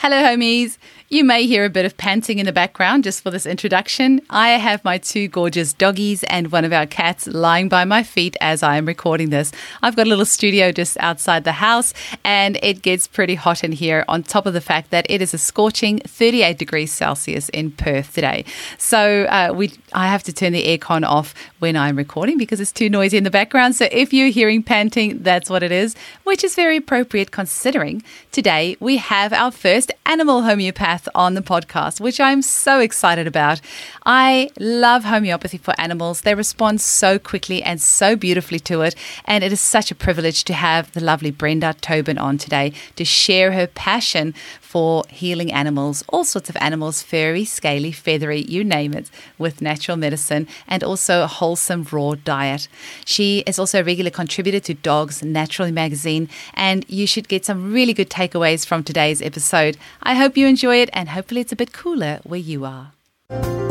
Hello, 0.00 0.16
homies. 0.16 0.78
You 1.10 1.24
may 1.24 1.46
hear 1.46 1.64
a 1.64 1.70
bit 1.70 1.86
of 1.86 1.96
panting 1.96 2.38
in 2.38 2.44
the 2.44 2.52
background 2.52 3.04
just 3.04 3.22
for 3.22 3.30
this 3.30 3.46
introduction. 3.46 4.20
I 4.28 4.50
have 4.50 4.84
my 4.84 4.98
two 4.98 5.26
gorgeous 5.26 5.72
doggies 5.72 6.22
and 6.24 6.52
one 6.52 6.66
of 6.66 6.72
our 6.74 6.84
cats 6.84 7.26
lying 7.26 7.70
by 7.70 7.86
my 7.86 8.02
feet 8.02 8.36
as 8.42 8.62
I 8.62 8.76
am 8.76 8.84
recording 8.84 9.30
this. 9.30 9.50
I've 9.82 9.96
got 9.96 10.06
a 10.06 10.10
little 10.10 10.26
studio 10.26 10.70
just 10.70 10.98
outside 11.00 11.44
the 11.44 11.52
house 11.52 11.94
and 12.24 12.58
it 12.62 12.82
gets 12.82 13.06
pretty 13.06 13.36
hot 13.36 13.64
in 13.64 13.72
here, 13.72 14.04
on 14.06 14.22
top 14.22 14.44
of 14.44 14.52
the 14.52 14.60
fact 14.60 14.90
that 14.90 15.06
it 15.08 15.22
is 15.22 15.32
a 15.32 15.38
scorching 15.38 16.00
38 16.00 16.58
degrees 16.58 16.92
Celsius 16.92 17.48
in 17.48 17.70
Perth 17.70 18.12
today. 18.12 18.44
So 18.76 19.24
uh, 19.30 19.54
we, 19.56 19.72
I 19.94 20.08
have 20.08 20.22
to 20.24 20.32
turn 20.34 20.52
the 20.52 20.76
aircon 20.76 21.06
off 21.06 21.32
when 21.58 21.74
I'm 21.74 21.96
recording 21.96 22.36
because 22.36 22.60
it's 22.60 22.70
too 22.70 22.90
noisy 22.90 23.16
in 23.16 23.24
the 23.24 23.30
background. 23.30 23.76
So 23.76 23.88
if 23.90 24.12
you're 24.12 24.28
hearing 24.28 24.62
panting, 24.62 25.22
that's 25.22 25.48
what 25.48 25.62
it 25.62 25.72
is, 25.72 25.96
which 26.24 26.44
is 26.44 26.54
very 26.54 26.76
appropriate 26.76 27.30
considering 27.30 28.02
today 28.30 28.76
we 28.78 28.98
have 28.98 29.32
our 29.32 29.50
first 29.50 29.90
animal 30.04 30.42
homeopath 30.42 30.97
on 31.14 31.34
the 31.34 31.42
podcast, 31.42 32.00
which 32.00 32.18
I'm 32.18 32.42
so 32.42 32.80
excited 32.80 33.26
about. 33.26 33.60
I 34.06 34.50
love 34.58 35.04
homeopathy 35.04 35.58
for 35.58 35.78
animals. 35.78 36.22
They 36.22 36.34
respond 36.34 36.80
so 36.80 37.18
quickly 37.18 37.62
and 37.62 37.80
so 37.80 38.16
beautifully 38.16 38.58
to 38.60 38.80
it. 38.82 38.94
And 39.26 39.44
it 39.44 39.52
is 39.52 39.60
such 39.60 39.90
a 39.90 39.94
privilege 39.94 40.44
to 40.44 40.54
have 40.54 40.90
the 40.92 41.00
lovely 41.00 41.30
Brenda 41.30 41.74
Tobin 41.80 42.18
on 42.18 42.38
today 42.38 42.72
to 42.96 43.04
share 43.04 43.52
her 43.52 43.66
passion 43.66 44.34
for 44.68 45.02
healing 45.08 45.50
animals, 45.50 46.04
all 46.10 46.24
sorts 46.24 46.50
of 46.50 46.56
animals, 46.60 47.02
furry, 47.02 47.42
scaly, 47.42 47.90
feathery, 47.90 48.42
you 48.42 48.62
name 48.62 48.92
it, 48.92 49.10
with 49.38 49.62
natural 49.62 49.96
medicine 49.96 50.46
and 50.66 50.84
also 50.84 51.22
a 51.22 51.26
wholesome 51.26 51.86
raw 51.90 52.14
diet. 52.22 52.68
She 53.06 53.42
is 53.46 53.58
also 53.58 53.80
a 53.80 53.84
regular 53.84 54.10
contributor 54.10 54.60
to 54.60 54.74
Dogs 54.74 55.22
Naturally 55.22 55.72
magazine, 55.72 56.28
and 56.52 56.84
you 56.86 57.06
should 57.06 57.28
get 57.28 57.46
some 57.46 57.72
really 57.72 57.94
good 57.94 58.10
takeaways 58.10 58.66
from 58.66 58.84
today's 58.84 59.22
episode. 59.22 59.78
I 60.02 60.14
hope 60.14 60.36
you 60.36 60.46
enjoy 60.46 60.76
it, 60.82 60.90
and 60.92 61.08
hopefully, 61.08 61.40
it's 61.40 61.52
a 61.52 61.56
bit 61.56 61.72
cooler 61.72 62.20
where 62.24 62.38
you 62.38 62.66
are. 62.66 62.92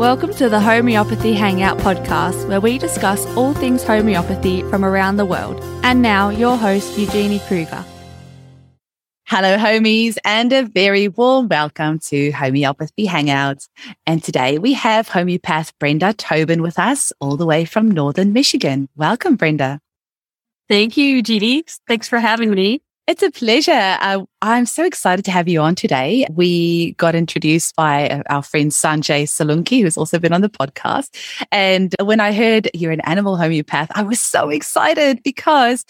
Welcome 0.00 0.34
to 0.34 0.48
the 0.48 0.60
Homeopathy 0.60 1.34
Hangout 1.34 1.78
podcast, 1.78 2.48
where 2.48 2.60
we 2.60 2.76
discuss 2.76 3.24
all 3.36 3.54
things 3.54 3.84
homeopathy 3.84 4.62
from 4.62 4.84
around 4.84 5.16
the 5.16 5.24
world. 5.24 5.62
And 5.84 6.02
now, 6.02 6.30
your 6.30 6.56
host, 6.56 6.98
Eugenie 6.98 7.40
Kruger. 7.46 7.84
Hello, 9.30 9.58
homies, 9.58 10.16
and 10.24 10.50
a 10.54 10.62
very 10.62 11.06
warm 11.06 11.48
welcome 11.48 11.98
to 11.98 12.30
Homeopathy 12.30 13.06
Hangouts. 13.06 13.68
And 14.06 14.24
today 14.24 14.56
we 14.56 14.72
have 14.72 15.06
homeopath 15.06 15.78
Brenda 15.78 16.14
Tobin 16.14 16.62
with 16.62 16.78
us, 16.78 17.12
all 17.20 17.36
the 17.36 17.44
way 17.44 17.66
from 17.66 17.90
Northern 17.90 18.32
Michigan. 18.32 18.88
Welcome, 18.96 19.36
Brenda. 19.36 19.80
Thank 20.70 20.96
you, 20.96 21.16
Eugenie. 21.16 21.62
Thanks 21.86 22.08
for 22.08 22.18
having 22.18 22.52
me. 22.52 22.80
It's 23.06 23.22
a 23.22 23.30
pleasure. 23.30 23.98
Uh, 24.00 24.24
I'm 24.40 24.64
so 24.64 24.82
excited 24.86 25.26
to 25.26 25.30
have 25.30 25.46
you 25.46 25.60
on 25.60 25.74
today. 25.74 26.26
We 26.30 26.92
got 26.92 27.14
introduced 27.14 27.76
by 27.76 28.08
uh, 28.08 28.22
our 28.30 28.42
friend 28.42 28.70
Sanjay 28.70 29.24
Salunki, 29.24 29.82
who's 29.82 29.98
also 29.98 30.18
been 30.18 30.32
on 30.32 30.40
the 30.40 30.48
podcast. 30.48 31.10
And 31.52 31.94
when 32.00 32.20
I 32.20 32.32
heard 32.32 32.70
you're 32.72 32.92
an 32.92 33.02
animal 33.02 33.36
homeopath, 33.36 33.90
I 33.94 34.04
was 34.04 34.20
so 34.20 34.48
excited 34.48 35.22
because 35.22 35.84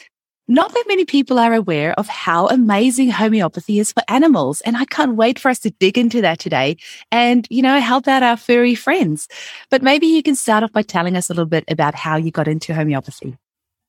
not 0.49 0.73
that 0.73 0.85
many 0.89 1.05
people 1.05 1.39
are 1.39 1.53
aware 1.53 1.93
of 1.95 2.09
how 2.09 2.47
amazing 2.49 3.11
homeopathy 3.11 3.79
is 3.79 3.93
for 3.93 4.03
animals. 4.09 4.63
And 4.63 4.77
I 4.77 4.87
can't 4.87 5.17
wait 5.17 5.39
for 5.39 5.51
us 5.51 5.59
to 5.61 5.71
dig 5.71 5.99
into 5.99 6.23
that 6.23 6.39
today 6.39 6.79
and, 7.13 7.47
you 7.51 7.61
know, 7.61 7.79
help 7.79 8.09
out 8.09 8.23
our 8.23 8.37
furry 8.37 8.75
friends. 8.75 9.29
But 9.71 9.83
maybe 9.83 10.07
you 10.07 10.23
can 10.23 10.35
start 10.35 10.65
off 10.65 10.73
by 10.73 10.83
telling 10.83 11.17
us 11.17 11.29
a 11.29 11.35
little 11.35 11.47
bit 11.47 11.65
about 11.69 11.95
how 11.95 12.17
you 12.17 12.31
got 12.31 12.49
into 12.49 12.75
homeopathy. 12.75 13.37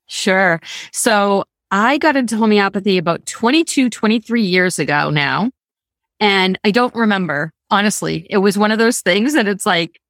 Sure. 0.08 0.60
So 0.92 1.46
I 1.72 1.98
got 1.98 2.16
into 2.16 2.36
homeopathy 2.36 2.98
about 2.98 3.26
22, 3.26 3.90
23 3.90 4.42
years 4.42 4.80
ago 4.80 5.10
now. 5.10 5.52
And 6.20 6.60
I 6.66 6.72
don't 6.72 6.94
remember, 6.94 7.54
honestly. 7.70 8.28
It 8.30 8.40
was 8.40 8.58
one 8.58 8.72
of 8.72 8.80
those 8.80 9.00
things 9.00 9.34
that 9.34 9.48
it's 9.48 9.66
like, 9.66 10.02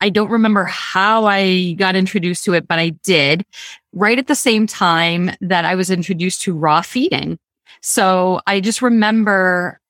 I 0.00 0.08
don't 0.08 0.30
remember 0.30 0.64
how 0.64 1.26
I 1.26 1.72
got 1.74 1.96
introduced 1.96 2.44
to 2.44 2.54
it, 2.54 2.66
but 2.68 2.78
I 2.78 2.90
did 3.02 3.44
right 3.92 4.18
at 4.18 4.26
the 4.26 4.34
same 4.34 4.66
time 4.66 5.30
that 5.40 5.64
I 5.64 5.74
was 5.74 5.90
introduced 5.90 6.42
to 6.42 6.54
raw 6.54 6.82
feeding. 6.82 7.38
So 7.80 8.40
I 8.46 8.60
just 8.60 8.82
remember 8.82 9.80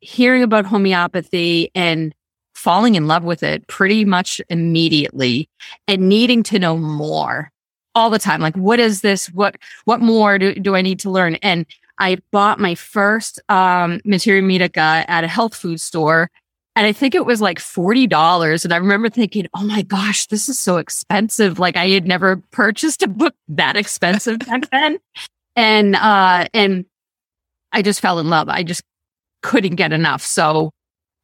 hearing 0.00 0.42
about 0.42 0.66
homeopathy 0.66 1.70
and 1.74 2.14
falling 2.54 2.94
in 2.94 3.06
love 3.06 3.24
with 3.24 3.42
it 3.42 3.66
pretty 3.68 4.04
much 4.04 4.40
immediately 4.48 5.48
and 5.88 6.08
needing 6.08 6.42
to 6.44 6.58
know 6.58 6.76
more 6.76 7.50
all 7.94 8.10
the 8.10 8.18
time. 8.18 8.40
Like, 8.40 8.56
what 8.56 8.78
is 8.78 9.00
this? 9.00 9.26
What, 9.28 9.56
what 9.84 10.00
more 10.00 10.38
do, 10.38 10.54
do 10.54 10.74
I 10.76 10.82
need 10.82 11.00
to 11.00 11.10
learn? 11.10 11.36
And 11.36 11.66
I 11.98 12.18
bought 12.32 12.58
my 12.58 12.74
first 12.74 13.40
um, 13.48 14.00
Materia 14.04 14.42
Medica 14.42 15.04
at 15.08 15.24
a 15.24 15.28
health 15.28 15.54
food 15.54 15.80
store 15.80 16.30
and 16.80 16.86
I 16.86 16.92
think 16.92 17.14
it 17.14 17.26
was 17.26 17.42
like 17.42 17.58
$40. 17.58 18.64
And 18.64 18.72
I 18.72 18.78
remember 18.78 19.10
thinking, 19.10 19.46
oh 19.52 19.62
my 19.64 19.82
gosh, 19.82 20.28
this 20.28 20.48
is 20.48 20.58
so 20.58 20.78
expensive. 20.78 21.58
Like 21.58 21.76
I 21.76 21.88
had 21.88 22.06
never 22.06 22.38
purchased 22.52 23.02
a 23.02 23.06
book 23.06 23.34
that 23.48 23.76
expensive 23.76 24.38
back 24.46 24.70
then. 24.70 24.98
And, 25.54 25.94
uh, 25.94 26.46
and 26.54 26.86
I 27.70 27.82
just 27.82 28.00
fell 28.00 28.18
in 28.18 28.30
love. 28.30 28.48
I 28.48 28.62
just 28.62 28.82
couldn't 29.42 29.74
get 29.74 29.92
enough. 29.92 30.22
So 30.22 30.70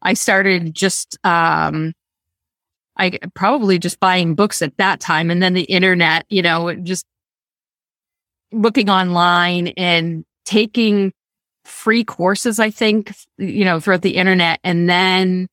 I 0.03 0.13
started 0.13 0.75
just, 0.75 1.17
um, 1.25 1.95
I 2.99 3.19
probably 3.35 3.79
just 3.79 3.99
buying 3.99 4.35
books 4.35 4.61
at 4.61 4.77
that 4.77 5.01
time. 5.01 5.31
And 5.31 5.43
then 5.43 5.55
the 5.55 5.63
internet, 5.63 6.27
you 6.29 6.43
know, 6.43 6.75
just 6.75 7.07
looking 8.53 8.91
online 8.91 9.69
and 9.69 10.27
taking 10.45 11.15
free 11.67 12.05
courses, 12.05 12.59
I 12.59 12.71
think, 12.71 13.15
you 13.39 13.65
know, 13.65 13.81
throughout 13.81 14.03
the 14.03 14.17
internet. 14.17 14.61
And 14.65 14.89
then 14.89 15.49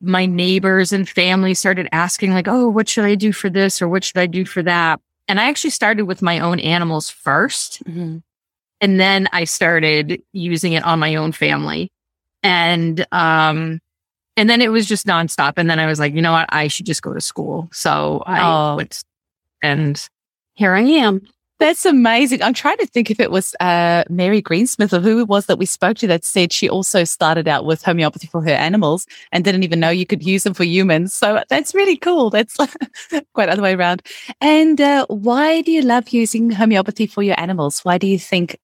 my 0.00 0.26
neighbors 0.26 0.92
and 0.92 1.08
family 1.08 1.54
started 1.54 1.88
asking, 1.92 2.32
like, 2.32 2.48
oh, 2.48 2.68
what 2.68 2.88
should 2.88 3.04
I 3.04 3.14
do 3.14 3.32
for 3.32 3.50
this 3.50 3.82
or 3.82 3.88
what 3.88 4.04
should 4.04 4.18
I 4.18 4.26
do 4.26 4.44
for 4.44 4.62
that? 4.62 5.00
And 5.28 5.38
I 5.38 5.48
actually 5.48 5.70
started 5.70 6.04
with 6.04 6.22
my 6.22 6.40
own 6.40 6.58
animals 6.60 7.10
1st 7.10 7.82
mm-hmm. 7.84 8.18
And 8.82 8.98
then 8.98 9.28
I 9.32 9.44
started 9.44 10.22
using 10.32 10.72
it 10.72 10.82
on 10.84 10.98
my 10.98 11.16
own 11.16 11.32
family. 11.32 11.92
And, 12.42 13.06
um, 13.12 13.78
and 14.36 14.48
then 14.48 14.62
it 14.62 14.72
was 14.72 14.86
just 14.86 15.06
nonstop. 15.06 15.54
And 15.58 15.68
then 15.68 15.78
I 15.78 15.84
was 15.84 16.00
like, 16.00 16.14
you 16.14 16.22
know 16.22 16.32
what? 16.32 16.46
I 16.48 16.68
should 16.68 16.86
just 16.86 17.02
go 17.02 17.12
to 17.12 17.20
school. 17.20 17.68
So 17.72 18.22
I 18.24 18.40
oh. 18.40 18.76
went 18.76 19.02
and 19.62 20.02
here 20.54 20.72
I 20.72 20.80
am. 20.80 21.20
That's 21.60 21.84
amazing. 21.84 22.42
I'm 22.42 22.54
trying 22.54 22.78
to 22.78 22.86
think 22.86 23.10
if 23.10 23.20
it 23.20 23.30
was 23.30 23.54
uh, 23.60 24.04
Mary 24.08 24.40
Greensmith 24.40 24.94
or 24.94 25.00
who 25.00 25.20
it 25.20 25.28
was 25.28 25.44
that 25.44 25.58
we 25.58 25.66
spoke 25.66 25.98
to 25.98 26.06
that 26.06 26.24
said 26.24 26.54
she 26.54 26.70
also 26.70 27.04
started 27.04 27.46
out 27.46 27.66
with 27.66 27.82
homeopathy 27.82 28.28
for 28.28 28.42
her 28.42 28.50
animals 28.50 29.06
and 29.30 29.44
didn't 29.44 29.62
even 29.62 29.78
know 29.78 29.90
you 29.90 30.06
could 30.06 30.22
use 30.22 30.42
them 30.42 30.54
for 30.54 30.64
humans. 30.64 31.12
So 31.12 31.44
that's 31.50 31.74
really 31.74 31.98
cool. 31.98 32.30
That's 32.30 32.56
quite 33.34 33.46
the 33.46 33.52
other 33.52 33.60
way 33.60 33.74
around. 33.74 34.00
And 34.40 34.80
uh, 34.80 35.04
why 35.10 35.60
do 35.60 35.70
you 35.70 35.82
love 35.82 36.08
using 36.08 36.50
homeopathy 36.50 37.06
for 37.06 37.22
your 37.22 37.38
animals? 37.38 37.80
Why 37.80 37.98
do 37.98 38.06
you 38.06 38.18
think? 38.18 38.58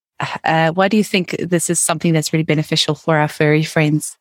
Uh, 0.44 0.70
why 0.72 0.88
do 0.88 0.96
you 0.96 1.04
think 1.04 1.36
this 1.38 1.68
is 1.68 1.78
something 1.78 2.14
that's 2.14 2.32
really 2.32 2.44
beneficial 2.44 2.94
for 2.94 3.18
our 3.18 3.28
furry 3.28 3.62
friends? 3.62 4.16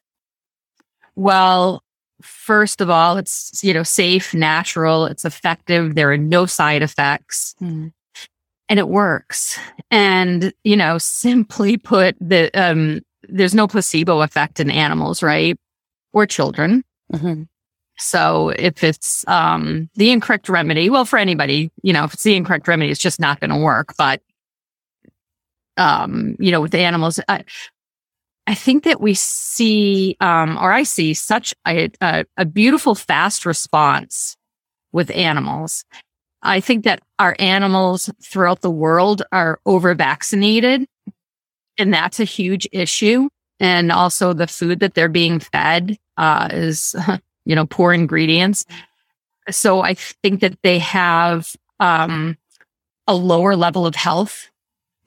Well, 1.15 1.81
first 2.21 2.81
of 2.81 2.89
all, 2.89 3.15
it's 3.15 3.63
you 3.63 3.73
know 3.73 3.83
safe, 3.83 4.33
natural, 4.33 5.05
it's 5.05 5.23
effective. 5.23 5.95
There 5.95 6.11
are 6.11 6.17
no 6.17 6.45
side 6.45 6.81
effects. 6.81 7.55
Mm 7.61 7.93
and 8.69 8.79
it 8.79 8.87
works. 8.87 9.59
And, 9.91 10.53
you 10.63 10.75
know, 10.75 10.97
simply 10.99 11.77
put, 11.77 12.15
the, 12.19 12.49
um, 12.53 13.01
there's 13.27 13.55
no 13.55 13.67
placebo 13.67 14.21
effect 14.21 14.59
in 14.59 14.69
animals, 14.69 15.23
right? 15.23 15.57
Or 16.13 16.25
children. 16.25 16.83
Mm-hmm. 17.13 17.43
So 17.97 18.49
if 18.49 18.83
it's, 18.83 19.25
um, 19.27 19.89
the 19.95 20.11
incorrect 20.11 20.49
remedy, 20.49 20.89
well, 20.89 21.05
for 21.05 21.17
anybody, 21.17 21.71
you 21.81 21.93
know, 21.93 22.03
if 22.03 22.13
it's 22.13 22.23
the 22.23 22.35
incorrect 22.35 22.67
remedy, 22.67 22.91
it's 22.91 23.01
just 23.01 23.19
not 23.19 23.39
going 23.39 23.51
to 23.51 23.57
work. 23.57 23.95
But, 23.97 24.21
um, 25.77 26.35
you 26.39 26.51
know, 26.51 26.61
with 26.61 26.71
the 26.71 26.79
animals, 26.79 27.19
I, 27.27 27.45
I 28.47 28.53
think 28.53 28.83
that 28.83 29.01
we 29.01 29.13
see, 29.13 30.17
um, 30.19 30.57
or 30.57 30.71
I 30.71 30.83
see 30.83 31.13
such 31.13 31.53
a, 31.67 31.89
a, 32.01 32.25
a 32.37 32.45
beautiful, 32.45 32.95
fast 32.95 33.45
response 33.45 34.35
with 34.91 35.09
animals. 35.11 35.83
I 36.45 36.59
think 36.59 36.85
that 36.85 37.01
our 37.19 37.35
animals 37.39 38.09
throughout 38.23 38.61
the 38.61 38.71
world 38.71 39.23
are 39.31 39.59
over 39.65 39.93
vaccinated. 39.95 40.87
And 41.77 41.93
that's 41.93 42.19
a 42.19 42.25
huge 42.25 42.67
issue. 42.71 43.29
And 43.59 43.91
also 43.91 44.33
the 44.33 44.47
food 44.47 44.79
that 44.79 44.93
they're 44.93 45.09
being 45.09 45.39
fed 45.39 45.97
uh, 46.17 46.49
is, 46.51 46.95
you 47.45 47.55
know, 47.55 47.65
poor 47.65 47.93
ingredients. 47.93 48.65
So 49.49 49.81
I 49.81 49.95
think 49.95 50.41
that 50.41 50.57
they 50.63 50.79
have 50.79 51.55
um, 51.79 52.37
a 53.07 53.15
lower 53.15 53.55
level 53.55 53.85
of 53.85 53.95
health 53.95 54.49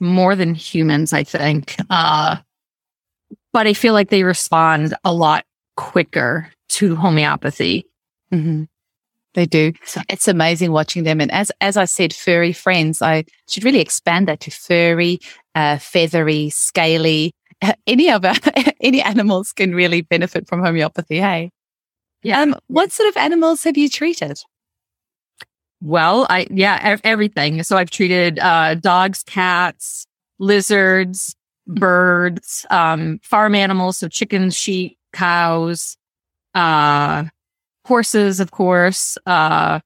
more 0.00 0.36
than 0.36 0.54
humans, 0.54 1.12
I 1.12 1.24
think. 1.24 1.76
Uh, 1.90 2.36
but 3.52 3.66
I 3.66 3.72
feel 3.72 3.94
like 3.94 4.10
they 4.10 4.22
respond 4.22 4.94
a 5.04 5.12
lot 5.12 5.44
quicker 5.76 6.50
to 6.70 6.96
homeopathy. 6.96 7.86
Mm-hmm. 8.32 8.64
They 9.34 9.46
do. 9.46 9.72
It's 10.08 10.26
amazing 10.26 10.72
watching 10.72 11.04
them. 11.04 11.20
And 11.20 11.30
as 11.30 11.52
as 11.60 11.76
I 11.76 11.84
said, 11.84 12.14
furry 12.14 12.52
friends, 12.52 13.02
I 13.02 13.24
should 13.48 13.64
really 13.64 13.80
expand 13.80 14.28
that 14.28 14.40
to 14.40 14.50
furry, 14.50 15.20
uh, 15.54 15.78
feathery, 15.78 16.50
scaly, 16.50 17.32
any 17.86 18.10
of 18.10 18.24
our, 18.24 18.34
any 18.80 19.02
animals 19.02 19.52
can 19.52 19.74
really 19.74 20.02
benefit 20.02 20.48
from 20.48 20.62
homeopathy. 20.62 21.18
Hey, 21.18 21.50
Yeah. 22.22 22.40
Um, 22.40 22.56
what 22.68 22.92
sort 22.92 23.08
of 23.08 23.16
animals 23.16 23.64
have 23.64 23.76
you 23.76 23.88
treated? 23.88 24.40
Well, 25.80 26.26
I 26.28 26.46
yeah, 26.50 26.98
everything. 27.04 27.62
So 27.62 27.76
I've 27.76 27.90
treated 27.90 28.38
uh, 28.40 28.74
dogs, 28.74 29.22
cats, 29.22 30.06
lizards, 30.38 31.36
birds, 31.66 32.66
um, 32.70 33.20
farm 33.22 33.54
animals, 33.54 33.98
so 33.98 34.08
chickens, 34.08 34.56
sheep, 34.56 34.98
cows, 35.12 35.96
uh, 36.54 37.24
horses, 37.88 38.40
of 38.40 38.52
course. 38.52 39.18
Uh, 39.26 39.80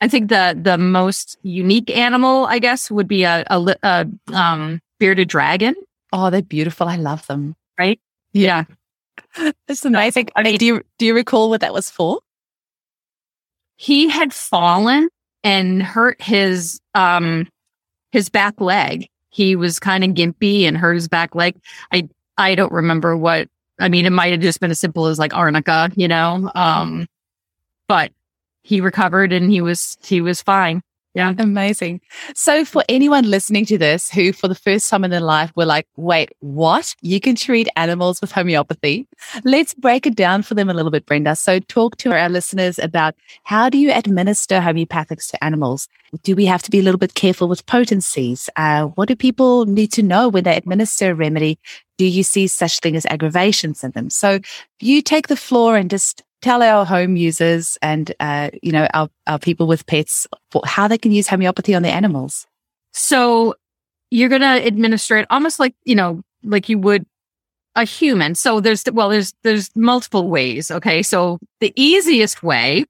I 0.00 0.08
think 0.08 0.28
the 0.28 0.58
the 0.60 0.76
most 0.76 1.38
unique 1.42 1.90
animal, 1.96 2.46
I 2.46 2.58
guess, 2.58 2.90
would 2.90 3.08
be 3.08 3.24
a, 3.24 3.44
a, 3.48 3.76
a 3.82 4.06
um, 4.34 4.80
bearded 4.98 5.28
dragon. 5.28 5.74
Oh, 6.12 6.28
they're 6.28 6.42
beautiful. 6.42 6.88
I 6.88 6.96
love 6.96 7.26
them. 7.26 7.54
Right? 7.78 8.00
Yeah. 8.32 8.64
It's 9.68 9.84
amazing. 9.84 10.28
I 10.36 10.42
mean, 10.42 10.58
do 10.58 10.66
you 10.66 10.82
do 10.98 11.06
you 11.06 11.14
recall 11.14 11.48
what 11.48 11.62
that 11.62 11.72
was 11.72 11.88
for? 11.88 12.20
he 13.82 14.08
had 14.08 14.32
fallen 14.32 15.08
and 15.42 15.82
hurt 15.82 16.22
his 16.22 16.80
um 16.94 17.48
his 18.12 18.28
back 18.28 18.60
leg. 18.60 19.08
He 19.30 19.56
was 19.56 19.80
kind 19.80 20.04
of 20.04 20.10
gimpy 20.10 20.62
and 20.62 20.76
hurt 20.76 20.94
his 20.94 21.08
back 21.08 21.34
leg. 21.34 21.56
I 21.90 22.08
I 22.38 22.54
don't 22.54 22.70
remember 22.72 23.16
what 23.16 23.48
I 23.82 23.88
mean, 23.88 24.06
it 24.06 24.10
might 24.10 24.32
have 24.32 24.40
just 24.40 24.60
been 24.60 24.70
as 24.70 24.80
simple 24.80 25.06
as 25.06 25.18
like 25.18 25.34
arnica, 25.34 25.90
you 25.94 26.08
know. 26.08 26.50
Um 26.54 27.06
but 27.88 28.12
he 28.62 28.80
recovered 28.80 29.32
and 29.32 29.50
he 29.50 29.60
was 29.60 29.98
he 30.02 30.20
was 30.20 30.40
fine. 30.40 30.82
Yeah. 31.14 31.34
Amazing. 31.38 32.00
So, 32.34 32.64
for 32.64 32.82
anyone 32.88 33.30
listening 33.30 33.66
to 33.66 33.76
this 33.76 34.10
who, 34.10 34.32
for 34.32 34.48
the 34.48 34.54
first 34.54 34.88
time 34.88 35.04
in 35.04 35.10
their 35.10 35.20
life, 35.20 35.52
were 35.54 35.66
like, 35.66 35.86
wait, 35.96 36.30
what? 36.40 36.94
You 37.02 37.20
can 37.20 37.36
treat 37.36 37.68
animals 37.76 38.22
with 38.22 38.32
homeopathy. 38.32 39.06
Let's 39.44 39.74
break 39.74 40.06
it 40.06 40.14
down 40.16 40.42
for 40.42 40.54
them 40.54 40.70
a 40.70 40.74
little 40.74 40.90
bit, 40.90 41.04
Brenda. 41.04 41.36
So, 41.36 41.58
talk 41.60 41.98
to 41.98 42.18
our 42.18 42.30
listeners 42.30 42.78
about 42.78 43.14
how 43.44 43.68
do 43.68 43.76
you 43.76 43.92
administer 43.92 44.60
homeopathics 44.60 45.30
to 45.32 45.44
animals? 45.44 45.86
Do 46.22 46.34
we 46.34 46.46
have 46.46 46.62
to 46.62 46.70
be 46.70 46.78
a 46.78 46.82
little 46.82 46.98
bit 46.98 47.12
careful 47.12 47.46
with 47.46 47.66
potencies? 47.66 48.48
Uh, 48.56 48.84
what 48.84 49.08
do 49.08 49.14
people 49.14 49.66
need 49.66 49.92
to 49.92 50.02
know 50.02 50.30
when 50.30 50.44
they 50.44 50.56
administer 50.56 51.10
a 51.10 51.14
remedy? 51.14 51.58
Do 52.02 52.08
you 52.08 52.22
see 52.24 52.48
such 52.48 52.80
thing 52.80 52.96
as 52.96 53.06
aggravation 53.06 53.74
symptoms? 53.74 54.16
So, 54.16 54.40
you 54.80 55.02
take 55.02 55.28
the 55.28 55.36
floor 55.36 55.76
and 55.76 55.88
just 55.88 56.22
tell 56.40 56.62
our 56.62 56.84
home 56.84 57.16
users 57.16 57.78
and 57.82 58.12
uh, 58.18 58.50
you 58.62 58.72
know 58.72 58.88
our, 58.94 59.08
our 59.26 59.38
people 59.38 59.66
with 59.68 59.86
pets 59.86 60.26
how 60.64 60.88
they 60.88 60.98
can 60.98 61.12
use 61.12 61.28
homeopathy 61.28 61.74
on 61.74 61.82
their 61.82 61.94
animals 61.94 62.46
So 62.92 63.54
you're 64.10 64.28
going 64.28 64.42
to 64.42 64.66
administer 64.66 65.16
it 65.16 65.26
almost 65.30 65.58
like, 65.58 65.74
you 65.84 65.94
know, 65.94 66.22
like 66.44 66.68
you 66.68 66.78
would 66.78 67.06
a 67.74 67.84
human. 67.84 68.34
So 68.34 68.60
there's, 68.60 68.84
well, 68.92 69.08
there's, 69.08 69.32
there's 69.42 69.70
multiple 69.74 70.28
ways. 70.28 70.70
Okay. 70.70 71.02
So 71.02 71.38
the 71.60 71.72
easiest 71.76 72.42
way 72.42 72.84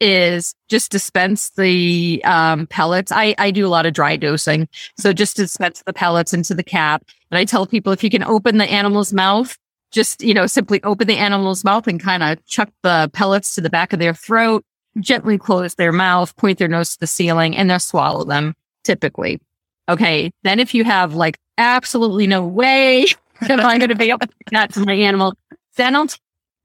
is 0.00 0.54
just 0.68 0.92
dispense 0.92 1.50
the 1.50 2.22
um, 2.24 2.68
pellets. 2.68 3.10
I, 3.10 3.34
I 3.38 3.50
do 3.50 3.66
a 3.66 3.70
lot 3.70 3.86
of 3.86 3.94
dry 3.94 4.16
dosing. 4.16 4.68
So 4.98 5.12
just 5.12 5.36
dispense 5.36 5.82
the 5.84 5.92
pellets 5.92 6.32
into 6.32 6.54
the 6.54 6.62
cap. 6.62 7.04
And 7.32 7.38
I 7.38 7.46
tell 7.46 7.66
people 7.66 7.94
if 7.94 8.04
you 8.04 8.10
can 8.10 8.22
open 8.22 8.58
the 8.58 8.66
animal's 8.66 9.10
mouth, 9.10 9.56
just, 9.90 10.22
you 10.22 10.34
know, 10.34 10.46
simply 10.46 10.82
open 10.82 11.06
the 11.06 11.16
animal's 11.16 11.64
mouth 11.64 11.88
and 11.88 11.98
kind 11.98 12.22
of 12.22 12.44
chuck 12.44 12.68
the 12.82 13.10
pellets 13.14 13.54
to 13.54 13.62
the 13.62 13.70
back 13.70 13.94
of 13.94 13.98
their 13.98 14.12
throat, 14.12 14.62
gently 15.00 15.38
close 15.38 15.74
their 15.74 15.92
mouth, 15.92 16.36
point 16.36 16.58
their 16.58 16.68
nose 16.68 16.90
to 16.90 17.00
the 17.00 17.06
ceiling, 17.06 17.56
and 17.56 17.70
they'll 17.70 17.78
swallow 17.78 18.24
them 18.24 18.54
typically. 18.84 19.40
Okay. 19.88 20.30
Then 20.42 20.60
if 20.60 20.74
you 20.74 20.84
have 20.84 21.14
like 21.14 21.38
absolutely 21.56 22.26
no 22.26 22.44
way 22.44 23.06
that 23.40 23.60
I'm 23.60 23.78
going 23.78 23.88
to 23.88 23.96
be 23.96 24.10
able 24.10 24.20
to 24.20 24.26
do 24.26 24.34
that 24.50 24.74
to 24.74 24.80
my 24.80 24.92
animal, 24.92 25.32
then 25.76 25.96
I'll 25.96 26.08
tell 26.08 26.18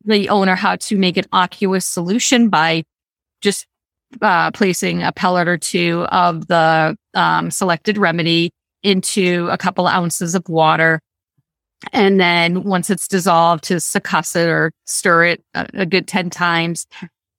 the 0.04 0.28
owner 0.28 0.56
how 0.56 0.76
to 0.76 0.98
make 0.98 1.16
an 1.16 1.26
aqueous 1.34 1.86
solution 1.86 2.50
by 2.50 2.84
just 3.40 3.68
uh, 4.22 4.52
placing 4.52 5.02
a 5.02 5.14
pellet 5.14 5.48
or 5.48 5.58
two 5.58 6.06
of 6.12 6.48
the 6.48 6.98
um, 7.14 7.52
selected 7.52 7.98
remedy 7.98 8.52
into 8.84 9.48
a 9.50 9.58
couple 9.58 9.88
ounces 9.88 10.36
of 10.36 10.48
water. 10.50 11.02
And 11.94 12.20
then 12.20 12.64
once 12.64 12.90
it's 12.90 13.08
dissolved, 13.08 13.64
to 13.66 13.76
succuss 13.76 14.36
it 14.36 14.50
or 14.50 14.72
stir 14.86 15.26
it 15.26 15.44
a, 15.54 15.68
a 15.74 15.86
good 15.86 16.08
10 16.08 16.30
times. 16.30 16.88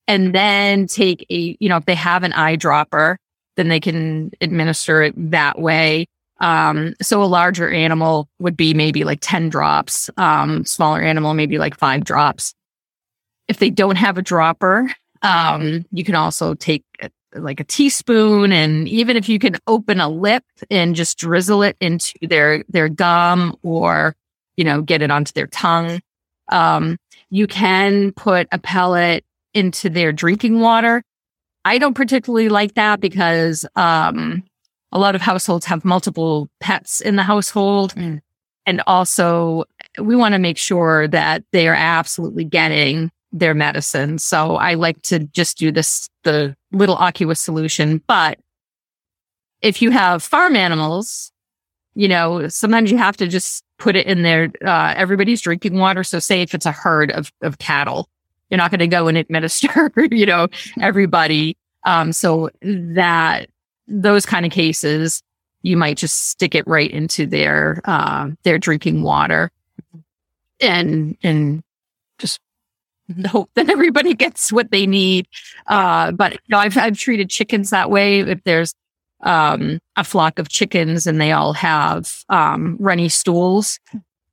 And 0.07 0.35
then 0.35 0.87
take 0.87 1.27
a, 1.31 1.57
you 1.61 1.69
know, 1.69 1.77
if 1.77 1.85
they 1.85 1.95
have 1.95 2.23
an 2.23 2.33
eyedropper, 2.33 3.17
then 3.57 3.69
they 3.69 3.81
can 3.81 4.31
administer 4.41 5.03
it 5.03 5.31
that 5.31 5.59
way. 5.59 6.07
Um, 6.41 6.95
so 7.03 7.23
a 7.23 7.27
larger 7.27 7.69
animal 7.69 8.29
would 8.39 8.57
be 8.57 8.73
maybe 8.73 9.03
like 9.05 9.19
10 9.21 9.49
drops, 9.49 10.09
um, 10.17 10.65
smaller 10.65 11.03
animal, 11.03 11.35
maybe 11.35 11.59
like 11.59 11.77
five 11.77 12.05
drops. 12.05 12.55
If 13.49 13.59
they 13.59 13.71
don't 13.71 13.97
have 13.97 14.19
a 14.19 14.23
dropper, 14.23 14.89
um, 15.23 15.85
you 15.91 16.05
can 16.05 16.15
also 16.15 16.55
take 16.55 16.85
like 17.35 17.61
a 17.61 17.65
teaspoon 17.65 18.53
and 18.53 18.89
even 18.89 19.17
if 19.17 19.29
you 19.29 19.39
can 19.39 19.57
open 19.67 20.01
a 20.01 20.09
lip 20.09 20.45
and 20.71 20.95
just 20.95 21.19
drizzle 21.19 21.63
it 21.63 21.77
into 21.81 22.15
their, 22.23 22.65
their 22.69 22.89
gum 22.89 23.57
or, 23.63 24.17
you 24.57 24.65
know, 24.65 24.83
get 24.83 25.03
it 25.03 25.11
onto 25.11 25.33
their 25.33 25.47
tongue. 25.47 26.01
Um, 26.51 26.97
you 27.31 27.47
can 27.47 28.13
put 28.13 28.49
a 28.51 28.59
pellet 28.59 29.25
into 29.53 29.91
their 29.91 30.13
drinking 30.13 30.61
water. 30.61 31.03
I 31.65 31.79
don't 31.79 31.95
particularly 31.95 32.49
like 32.49 32.75
that 32.75 33.01
because, 33.01 33.67
um, 33.77 34.45
a 34.91 34.99
lot 34.99 35.15
of 35.15 35.21
households 35.21 35.67
have 35.67 35.85
multiple 35.85 36.49
pets 36.61 37.01
in 37.03 37.17
the 37.17 37.23
household. 37.23 37.95
Mm. 37.95 38.21
And 38.65 38.83
also 38.87 39.65
we 39.99 40.17
want 40.17 40.33
to 40.35 40.39
make 40.39 40.59
sure 40.59 41.09
that 41.09 41.45
they 41.53 41.69
are 41.69 41.75
absolutely 41.75 42.45
getting 42.45 43.11
their 43.33 43.55
medicine. 43.55 44.19
So 44.19 44.57
I 44.57 44.75
like 44.75 45.03
to 45.03 45.21
just 45.21 45.59
do 45.59 45.71
this, 45.71 46.09
the 46.25 46.57
little 46.73 46.97
aqueous 47.01 47.41
solution. 47.41 48.03
But 48.07 48.39
if 49.61 49.83
you 49.83 49.91
have 49.91 50.23
farm 50.23 50.57
animals, 50.57 51.33
you 51.95 52.09
know, 52.09 52.49
sometimes 52.49 52.91
you 52.91 52.97
have 52.97 53.17
to 53.19 53.27
just 53.27 53.65
put 53.79 53.97
it 53.97 54.07
in 54.07 54.23
their, 54.23 54.51
uh, 54.65 54.95
everybody's 54.97 55.41
drinking 55.41 55.79
water. 55.79 56.05
So 56.05 56.19
say 56.19 56.43
if 56.43 56.55
it's 56.55 56.67
a 56.67 56.73
herd 56.73 57.11
of, 57.11 57.33
of 57.43 57.59
cattle, 57.59 58.09
you're 58.51 58.59
not 58.59 58.71
going 58.71 58.81
to 58.81 58.87
go 58.87 59.09
and 59.09 59.19
administer, 59.19 59.93
you 60.11 60.27
know, 60.27 60.49
everybody. 60.81 61.57
Um, 61.85 62.13
so 62.13 62.51
that 62.63 63.49
those 63.87 64.27
kind 64.27 64.47
of 64.47 64.53
cases, 64.53 65.23
you 65.63 65.77
might 65.77 65.97
just 65.97 66.29
stick 66.29 66.55
it 66.55 66.67
right 66.67 66.91
into 66.91 67.27
their, 67.27 67.81
uh, 67.85 68.31
their 68.43 68.59
drinking 68.59 69.03
water 69.03 69.51
and, 70.61 71.17
and 71.23 71.63
hope 73.27 73.51
that 73.55 73.69
everybody 73.69 74.15
gets 74.15 74.53
what 74.53 74.71
they 74.71 74.87
need. 74.87 75.27
Uh, 75.67 76.13
but 76.13 76.33
you 76.33 76.39
know, 76.49 76.59
I've, 76.59 76.77
I've 76.77 76.99
treated 76.99 77.31
chickens 77.31 77.71
that 77.71 77.91
way. 77.91 78.21
If 78.21 78.43
there's, 78.45 78.75
um, 79.23 79.81
a 79.97 80.05
flock 80.05 80.39
of 80.39 80.49
chickens 80.49 81.07
and 81.07 81.21
they 81.21 81.33
all 81.33 81.53
have, 81.53 82.25
um, 82.29 82.77
runny 82.79 83.09
stools, 83.09 83.81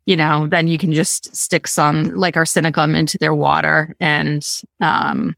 you 0.05 0.15
know, 0.15 0.47
then 0.47 0.67
you 0.67 0.77
can 0.77 0.93
just 0.93 1.35
stick 1.35 1.67
some 1.67 2.09
like 2.15 2.35
arsenicum 2.35 2.95
into 2.95 3.17
their 3.17 3.33
water 3.33 3.95
and, 3.99 4.47
um, 4.81 5.35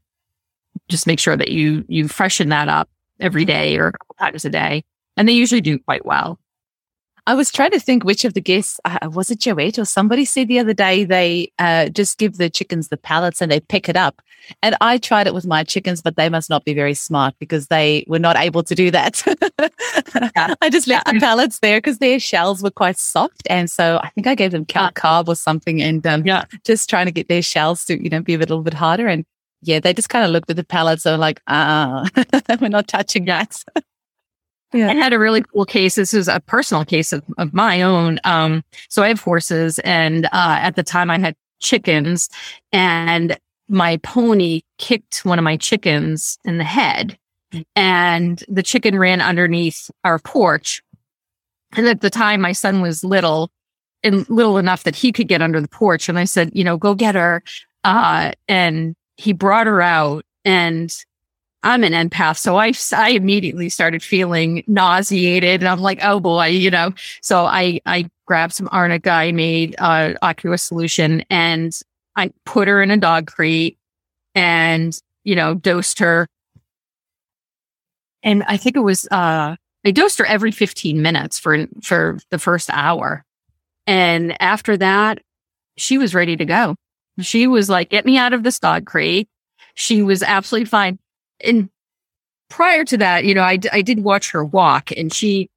just 0.88 1.06
make 1.06 1.18
sure 1.18 1.36
that 1.36 1.48
you, 1.48 1.84
you 1.88 2.08
freshen 2.08 2.48
that 2.50 2.68
up 2.68 2.88
every 3.20 3.44
day 3.44 3.76
or 3.76 3.88
a 3.88 3.92
couple 3.92 4.16
times 4.18 4.44
a 4.44 4.50
day. 4.50 4.84
And 5.16 5.28
they 5.28 5.32
usually 5.32 5.60
do 5.60 5.78
quite 5.78 6.04
well. 6.04 6.38
I 7.28 7.34
was 7.34 7.52
trying 7.52 7.72
to 7.72 7.78
think 7.80 8.04
which 8.04 8.24
of 8.24 8.32
the 8.32 8.40
guests 8.40 8.80
uh, 8.86 8.98
was 9.12 9.30
it 9.30 9.40
Joette 9.40 9.78
or 9.78 9.84
somebody 9.84 10.24
said 10.24 10.48
the 10.48 10.58
other 10.58 10.72
day 10.72 11.04
they 11.04 11.52
uh, 11.58 11.90
just 11.90 12.16
give 12.16 12.38
the 12.38 12.48
chickens 12.48 12.88
the 12.88 12.96
pellets 12.96 13.42
and 13.42 13.52
they 13.52 13.60
pick 13.60 13.86
it 13.88 13.96
up. 13.96 14.22
And 14.62 14.74
I 14.80 14.96
tried 14.96 15.26
it 15.26 15.34
with 15.34 15.46
my 15.46 15.62
chickens, 15.62 16.00
but 16.00 16.16
they 16.16 16.30
must 16.30 16.48
not 16.48 16.64
be 16.64 16.72
very 16.72 16.94
smart 16.94 17.34
because 17.38 17.66
they 17.66 18.04
were 18.08 18.18
not 18.18 18.36
able 18.38 18.62
to 18.62 18.74
do 18.74 18.90
that. 18.92 19.22
Yeah. 20.34 20.54
I 20.62 20.70
just 20.70 20.86
left 20.86 21.06
Yeah. 21.06 21.12
the 21.12 21.20
pellets 21.20 21.58
there 21.58 21.78
because 21.78 21.98
their 21.98 22.18
shells 22.18 22.62
were 22.62 22.70
quite 22.70 22.96
soft, 22.98 23.42
and 23.50 23.70
so 23.70 24.00
I 24.02 24.08
think 24.10 24.26
I 24.26 24.34
gave 24.34 24.52
them 24.52 24.64
calc 24.64 24.94
carb 24.94 25.28
or 25.28 25.34
something, 25.36 25.82
and 25.82 26.06
um, 26.06 26.24
Yeah. 26.26 26.44
just 26.64 26.88
trying 26.88 27.06
to 27.06 27.12
get 27.12 27.28
their 27.28 27.42
shells 27.42 27.84
to 27.86 28.02
you 28.02 28.08
know 28.08 28.22
be 28.22 28.34
a 28.34 28.38
little 28.38 28.62
bit 28.62 28.72
harder. 28.74 29.06
And 29.06 29.26
yeah, 29.60 29.80
they 29.80 29.92
just 29.92 30.08
kind 30.08 30.24
of 30.24 30.30
looked 30.30 30.48
at 30.48 30.56
the 30.56 30.64
pellets 30.64 31.04
and 31.04 31.12
were 31.12 31.18
like, 31.18 31.40
ah, 31.46 32.08
we're 32.60 32.68
not 32.68 32.88
touching 32.88 33.26
that. 33.26 33.62
I 34.90 34.94
had 34.94 35.12
a 35.12 35.18
really 35.18 35.42
cool 35.42 35.64
case. 35.64 35.94
This 35.94 36.12
is 36.12 36.28
a 36.28 36.40
personal 36.40 36.84
case 36.84 37.12
of, 37.12 37.24
of 37.38 37.54
my 37.54 37.80
own. 37.82 38.20
Um, 38.24 38.62
so 38.88 39.02
I 39.02 39.08
have 39.08 39.20
horses 39.20 39.78
and, 39.80 40.26
uh, 40.26 40.58
at 40.60 40.76
the 40.76 40.82
time 40.82 41.10
I 41.10 41.18
had 41.18 41.34
chickens 41.60 42.28
and 42.72 43.38
my 43.68 43.98
pony 43.98 44.62
kicked 44.78 45.24
one 45.24 45.38
of 45.38 45.42
my 45.42 45.56
chickens 45.56 46.38
in 46.44 46.58
the 46.58 46.64
head 46.64 47.18
and 47.74 48.42
the 48.48 48.62
chicken 48.62 48.98
ran 48.98 49.20
underneath 49.20 49.90
our 50.04 50.18
porch. 50.18 50.82
And 51.76 51.86
at 51.86 52.00
the 52.00 52.10
time 52.10 52.40
my 52.40 52.52
son 52.52 52.80
was 52.80 53.04
little 53.04 53.50
and 54.02 54.28
little 54.28 54.58
enough 54.58 54.84
that 54.84 54.96
he 54.96 55.12
could 55.12 55.28
get 55.28 55.42
under 55.42 55.60
the 55.60 55.68
porch. 55.68 56.08
And 56.08 56.18
I 56.18 56.24
said, 56.24 56.50
you 56.54 56.64
know, 56.64 56.76
go 56.76 56.94
get 56.94 57.14
her. 57.14 57.42
Uh, 57.84 58.32
and 58.48 58.94
he 59.16 59.32
brought 59.32 59.66
her 59.66 59.82
out 59.82 60.24
and 60.44 60.94
I'm 61.62 61.82
an 61.82 61.92
empath. 61.92 62.38
So 62.38 62.56
I, 62.56 62.72
I 62.96 63.10
immediately 63.10 63.68
started 63.68 64.02
feeling 64.02 64.62
nauseated 64.66 65.60
and 65.60 65.68
I'm 65.68 65.80
like, 65.80 65.98
oh 66.02 66.20
boy, 66.20 66.46
you 66.46 66.70
know, 66.70 66.92
so 67.20 67.46
I, 67.46 67.80
I 67.84 68.08
grabbed 68.26 68.54
some 68.54 68.68
arnica. 68.70 69.10
I 69.10 69.32
made 69.32 69.74
uh, 69.78 70.14
aqueous 70.22 70.62
solution 70.62 71.24
and 71.30 71.76
I 72.14 72.32
put 72.44 72.68
her 72.68 72.82
in 72.82 72.90
a 72.90 72.96
dog 72.96 73.26
crate 73.26 73.76
and, 74.34 74.96
you 75.24 75.34
know, 75.34 75.54
dosed 75.54 75.98
her. 75.98 76.28
And 78.22 78.44
I 78.44 78.56
think 78.56 78.76
it 78.76 78.80
was, 78.80 79.06
uh, 79.10 79.56
I 79.84 79.90
dosed 79.90 80.18
her 80.18 80.26
every 80.26 80.52
15 80.52 81.02
minutes 81.02 81.38
for, 81.38 81.66
for 81.82 82.18
the 82.30 82.38
first 82.38 82.70
hour. 82.72 83.24
And 83.86 84.40
after 84.40 84.76
that, 84.76 85.20
she 85.76 85.98
was 85.98 86.14
ready 86.14 86.36
to 86.36 86.44
go. 86.44 86.76
She 87.20 87.46
was 87.46 87.68
like, 87.68 87.90
get 87.90 88.04
me 88.04 88.16
out 88.16 88.32
of 88.32 88.42
this 88.42 88.58
dog 88.58 88.86
crate. 88.86 89.28
She 89.74 90.02
was 90.02 90.22
absolutely 90.22 90.66
fine. 90.66 90.98
And 91.40 91.68
prior 92.48 92.84
to 92.84 92.96
that, 92.98 93.24
you 93.24 93.34
know, 93.34 93.42
I, 93.42 93.58
I 93.72 93.82
did 93.82 94.02
watch 94.02 94.30
her 94.30 94.44
walk 94.44 94.90
and 94.96 95.12
she, 95.12 95.48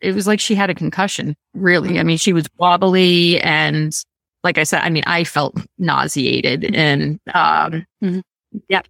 it 0.00 0.14
was 0.14 0.26
like 0.26 0.40
she 0.40 0.54
had 0.54 0.70
a 0.70 0.74
concussion, 0.74 1.36
really. 1.54 1.98
I 1.98 2.02
mean, 2.02 2.18
she 2.18 2.32
was 2.32 2.46
wobbly 2.58 3.40
and 3.40 3.94
like 4.44 4.58
I 4.58 4.64
said, 4.64 4.82
I 4.82 4.90
mean, 4.90 5.04
I 5.06 5.24
felt 5.24 5.56
nauseated 5.78 6.74
and, 6.74 7.20
um, 7.32 7.86
mm-hmm. 8.02 8.20
yeah, 8.68 8.82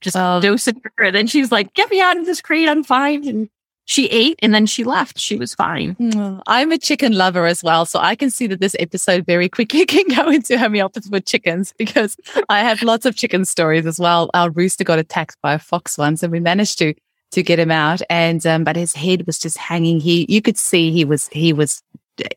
just 0.00 0.14
well, 0.14 0.40
dosing 0.40 0.80
her. 0.96 1.04
And 1.04 1.16
then 1.16 1.26
she's 1.26 1.50
like, 1.50 1.74
get 1.74 1.90
me 1.90 2.00
out 2.00 2.16
of 2.16 2.26
this 2.26 2.40
crate. 2.40 2.68
I'm 2.68 2.84
fine. 2.84 3.26
And 3.26 3.50
she 3.86 4.06
ate 4.08 4.38
and 4.42 4.54
then 4.54 4.66
she 4.66 4.84
left. 4.84 5.18
She 5.18 5.36
was 5.36 5.54
fine. 5.54 5.94
Mm, 5.96 6.40
I'm 6.46 6.72
a 6.72 6.78
chicken 6.78 7.12
lover 7.12 7.46
as 7.46 7.62
well. 7.62 7.84
So 7.84 7.98
I 7.98 8.14
can 8.14 8.30
see 8.30 8.46
that 8.46 8.60
this 8.60 8.74
episode 8.78 9.26
very 9.26 9.48
quickly 9.48 9.84
can 9.86 10.06
go 10.08 10.30
into 10.30 10.58
homeopathy 10.58 11.10
with 11.10 11.26
chickens 11.26 11.74
because 11.78 12.16
I 12.48 12.60
have 12.60 12.82
lots 12.82 13.04
of 13.06 13.16
chicken 13.16 13.44
stories 13.44 13.86
as 13.86 13.98
well. 13.98 14.30
Our 14.34 14.50
rooster 14.50 14.84
got 14.84 14.98
attacked 14.98 15.36
by 15.42 15.54
a 15.54 15.58
fox 15.58 15.98
once 15.98 16.22
and 16.22 16.32
we 16.32 16.40
managed 16.40 16.78
to 16.78 16.94
to 17.32 17.42
get 17.42 17.58
him 17.58 17.70
out. 17.70 18.00
And 18.08 18.46
um, 18.46 18.64
but 18.64 18.76
his 18.76 18.94
head 18.94 19.26
was 19.26 19.38
just 19.38 19.58
hanging. 19.58 20.00
He 20.00 20.26
you 20.28 20.40
could 20.40 20.56
see 20.56 20.90
he 20.90 21.04
was 21.04 21.28
he 21.28 21.52
was 21.52 21.82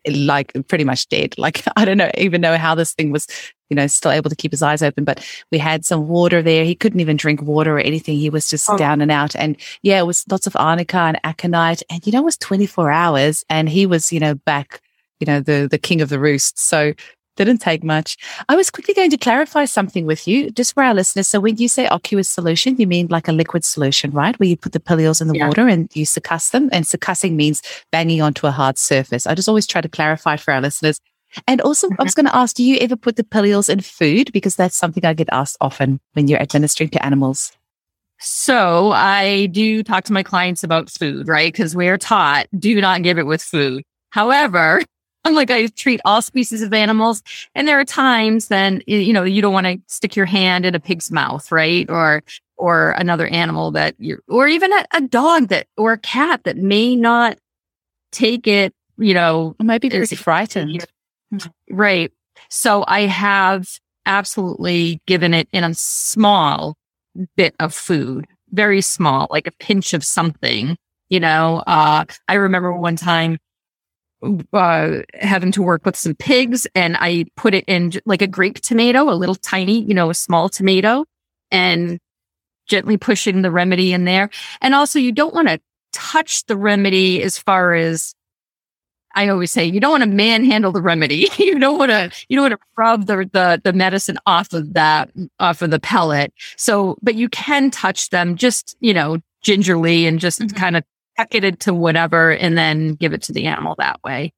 like 0.10 0.54
pretty 0.68 0.84
much 0.84 1.08
dead. 1.10 1.36
Like 1.48 1.64
I 1.78 1.86
don't 1.86 1.98
know 1.98 2.12
even 2.18 2.42
know 2.42 2.58
how 2.58 2.76
this 2.76 2.94
thing 2.94 3.12
was, 3.12 3.26
you 3.70 3.76
know, 3.76 3.88
still 3.88 4.12
able 4.12 4.30
to 4.30 4.36
keep 4.36 4.52
his 4.52 4.62
eyes 4.62 4.82
open. 4.82 5.06
But 5.06 5.26
we 5.50 5.58
had 5.58 5.86
some 5.86 6.08
water 6.08 6.42
there. 6.42 6.66
He 6.66 6.76
couldn't 6.76 7.00
even 7.00 7.16
drink 7.16 7.42
water 7.42 7.78
or 7.78 7.80
anything. 7.80 8.18
He 8.18 8.30
was 8.30 8.50
just 8.50 8.70
oh. 8.70 8.78
down 8.78 9.00
and 9.00 9.12
out. 9.12 9.34
And 9.36 9.56
yeah, 9.82 10.00
it 10.00 10.06
was 10.06 10.26
lots 10.30 10.46
of 10.46 10.58
arnica 10.58 10.98
and 10.98 11.20
aconite. 11.24 11.84
And 11.90 12.06
you 12.06 12.12
know, 12.12 12.20
it 12.20 12.26
was 12.26 12.38
24 12.38 12.92
hours 12.92 13.46
and 13.50 13.70
he 13.70 13.86
was, 13.86 14.12
you 14.12 14.20
know, 14.20 14.36
back, 14.36 14.82
you 15.20 15.28
know, 15.28 15.40
the 15.40 15.68
the 15.70 15.78
king 15.78 16.02
of 16.02 16.10
the 16.10 16.20
roost. 16.20 16.60
So 16.60 16.94
didn't 17.38 17.60
take 17.60 17.84
much. 17.84 18.18
I 18.50 18.56
was 18.56 18.70
quickly 18.70 18.94
going 18.94 19.10
to 19.12 19.18
clarify 19.18 19.66
something 19.66 20.06
with 20.06 20.28
you, 20.28 20.52
just 20.52 20.74
for 20.74 20.84
our 20.84 20.94
listeners. 20.94 21.28
So 21.28 21.40
when 21.40 21.58
you 21.58 21.70
say 21.70 21.88
aqueous 21.88 22.28
solution, 22.28 22.76
you 22.78 22.88
mean 22.88 23.08
like 23.10 23.28
a 23.28 23.32
liquid 23.32 23.64
solution, 23.64 24.12
right? 24.12 24.38
Where 24.40 24.50
you 24.50 24.58
put 24.58 24.74
the 24.74 24.80
pilules 24.80 25.22
in 25.22 25.30
the 25.30 25.38
yeah. 25.38 25.48
water 25.48 25.68
and 25.68 25.90
you 25.96 26.06
succuss 26.06 26.52
them. 26.52 26.70
And 26.72 26.84
succussing 26.84 27.36
means 27.36 27.62
banging 27.92 28.22
onto 28.22 28.48
a 28.48 28.52
hard 28.52 28.78
surface. 28.78 29.26
I 29.26 29.36
just 29.36 29.48
always 29.48 29.68
try 29.68 29.82
to 29.82 29.90
clarify 29.90 30.36
for 30.36 30.54
our 30.54 30.62
listeners. 30.62 31.00
And 31.48 31.62
also, 31.62 31.88
mm-hmm. 31.88 32.02
I 32.02 32.04
was 32.04 32.14
mm-hmm. 32.14 32.24
going 32.24 32.32
to 32.32 32.38
ask, 32.38 32.56
do 32.56 32.64
you 32.64 32.78
ever 32.80 32.96
put 32.96 33.16
the 33.16 33.24
pilules 33.24 33.70
in 33.70 33.80
food? 33.82 34.32
Because 34.34 34.56
that's 34.56 34.76
something 34.76 35.06
I 35.06 35.14
get 35.14 35.30
asked 35.32 35.58
often 35.62 36.00
when 36.14 36.28
you're 36.28 36.42
administering 36.42 36.90
to 36.90 37.06
animals. 37.06 37.52
So 38.20 38.92
I 38.92 39.48
do 39.48 39.84
talk 39.84 40.06
to 40.06 40.14
my 40.14 40.24
clients 40.24 40.64
about 40.64 40.90
food, 40.90 41.28
right? 41.28 41.52
Because 41.52 41.76
we're 41.76 42.00
taught 42.00 42.48
do 42.58 42.82
not 42.82 43.04
give 43.04 43.20
it 43.20 43.28
with 43.28 43.44
food. 43.44 43.84
However, 44.10 44.82
like 45.36 45.52
I 45.52 45.68
treat 45.68 46.02
all 46.06 46.22
species 46.22 46.62
of 46.62 46.74
animals. 46.74 47.24
And 47.56 47.68
there 47.68 47.80
are 47.80 47.86
times 47.86 48.48
then, 48.48 48.82
you 48.88 49.14
know, 49.14 49.24
you 49.24 49.42
don't 49.42 49.54
want 49.54 49.68
to 49.68 49.80
stick 49.88 50.16
your 50.16 50.26
hand 50.26 50.66
in 50.66 50.76
a 50.76 50.80
pig's 50.80 51.12
mouth, 51.12 51.52
right? 51.52 51.90
Or, 51.90 52.24
or 52.58 52.92
another 52.92 53.28
animal 53.28 53.72
that 53.72 53.96
you, 54.00 54.20
or 54.28 54.48
even 54.48 54.74
a, 54.74 54.86
a 54.94 55.02
dog 55.02 55.50
that, 55.50 55.68
or 55.78 55.94
a 55.94 55.98
cat 55.98 56.44
that 56.44 56.58
may 56.58 56.96
not 56.96 57.38
take 58.12 58.48
it, 58.48 58.74
you 58.98 59.14
know, 59.14 59.56
it 59.60 59.66
might 59.66 59.82
be 59.82 59.90
pretty 59.90 60.16
frightened. 60.16 60.86
Right. 61.70 62.12
So 62.50 62.84
I 62.88 63.02
have 63.02 63.68
absolutely 64.06 65.02
given 65.06 65.34
it 65.34 65.48
in 65.52 65.64
a 65.64 65.74
small 65.74 66.78
bit 67.36 67.54
of 67.60 67.74
food, 67.74 68.26
very 68.52 68.82
small, 68.82 69.28
like 69.30 69.48
a 69.48 69.52
pinch 69.52 69.94
of 69.94 70.04
something. 70.04 70.78
You 71.10 71.20
know, 71.20 71.64
uh, 71.68 72.06
I 72.28 72.34
remember 72.34 72.74
one 72.74 72.96
time 72.96 73.38
uh, 74.54 75.00
having 75.14 75.52
to 75.52 75.62
work 75.62 75.86
with 75.86 75.96
some 75.96 76.16
pigs 76.16 76.68
and 76.74 76.98
I 77.00 77.26
put 77.36 77.54
it 77.54 77.66
in 77.68 77.94
like 78.06 78.22
a 78.22 78.28
grape 78.28 78.60
tomato, 78.62 79.10
a 79.10 79.14
little 79.14 79.36
tiny, 79.36 79.82
you 79.82 79.94
know, 79.94 80.10
a 80.10 80.16
small 80.16 80.50
tomato 80.50 81.06
and 81.52 82.00
gently 82.68 82.98
pushing 82.98 83.42
the 83.42 83.52
remedy 83.52 83.94
in 83.94 84.06
there. 84.06 84.30
And 84.62 84.74
also 84.74 85.00
you 85.00 85.12
don't 85.12 85.34
want 85.34 85.48
to 85.48 85.60
touch 85.94 86.46
the 86.46 86.58
remedy 86.58 87.22
as 87.22 87.38
far 87.38 87.74
as 87.74 88.14
I 89.16 89.30
always 89.30 89.52
say, 89.52 89.66
you 89.66 89.80
don't 89.80 89.92
want 89.92 90.04
to 90.04 90.10
manhandle 90.10 90.72
the 90.72 90.82
remedy. 90.82 91.28
you 91.38 91.58
don't 91.58 91.80
want 91.80 91.90
to, 91.90 92.12
you 92.30 92.38
don't 92.38 92.52
want 92.52 92.54
to 92.54 92.68
rub 92.78 93.06
the, 93.08 93.30
the, 93.34 93.62
the 93.64 93.74
medicine 93.74 94.20
off 94.28 94.54
of 94.54 94.74
that, 94.74 95.10
off 95.40 95.62
of 95.62 95.72
the 95.72 95.80
pellet. 95.80 96.32
So, 96.56 96.98
but 97.02 97.16
you 97.16 97.28
can 97.30 97.72
touch 97.72 98.10
them 98.10 98.36
just, 98.36 98.78
you 98.80 98.94
know, 98.94 99.18
gingerly 99.42 100.06
and 100.06 100.20
just 100.20 100.40
mm-hmm. 100.40 100.56
kind 100.56 100.78
of 100.78 100.84
it 101.34 101.44
into 101.44 101.74
whatever 101.74 102.32
and 102.32 102.58
then 102.58 102.94
give 102.94 103.14
it 103.14 103.24
to 103.24 103.34
the 103.34 103.46
animal 103.46 103.76
that 103.78 104.00
way. 104.04 104.34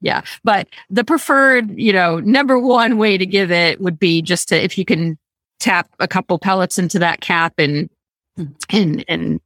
Yeah. 0.00 0.22
But 0.42 0.68
the 0.90 1.04
preferred, 1.04 1.78
you 1.78 1.92
know, 1.92 2.20
number 2.20 2.58
one 2.58 2.98
way 2.98 3.16
to 3.16 3.24
give 3.24 3.50
it 3.50 3.80
would 3.80 3.98
be 3.98 4.20
just 4.20 4.48
to, 4.48 4.62
if 4.62 4.76
you 4.76 4.84
can 4.84 5.18
tap 5.60 5.88
a 5.98 6.08
couple 6.08 6.38
pellets 6.38 6.78
into 6.78 6.98
that 6.98 7.20
cap 7.20 7.54
and, 7.58 7.88
hmm. 8.36 8.44
and, 8.70 9.04
and 9.08 9.40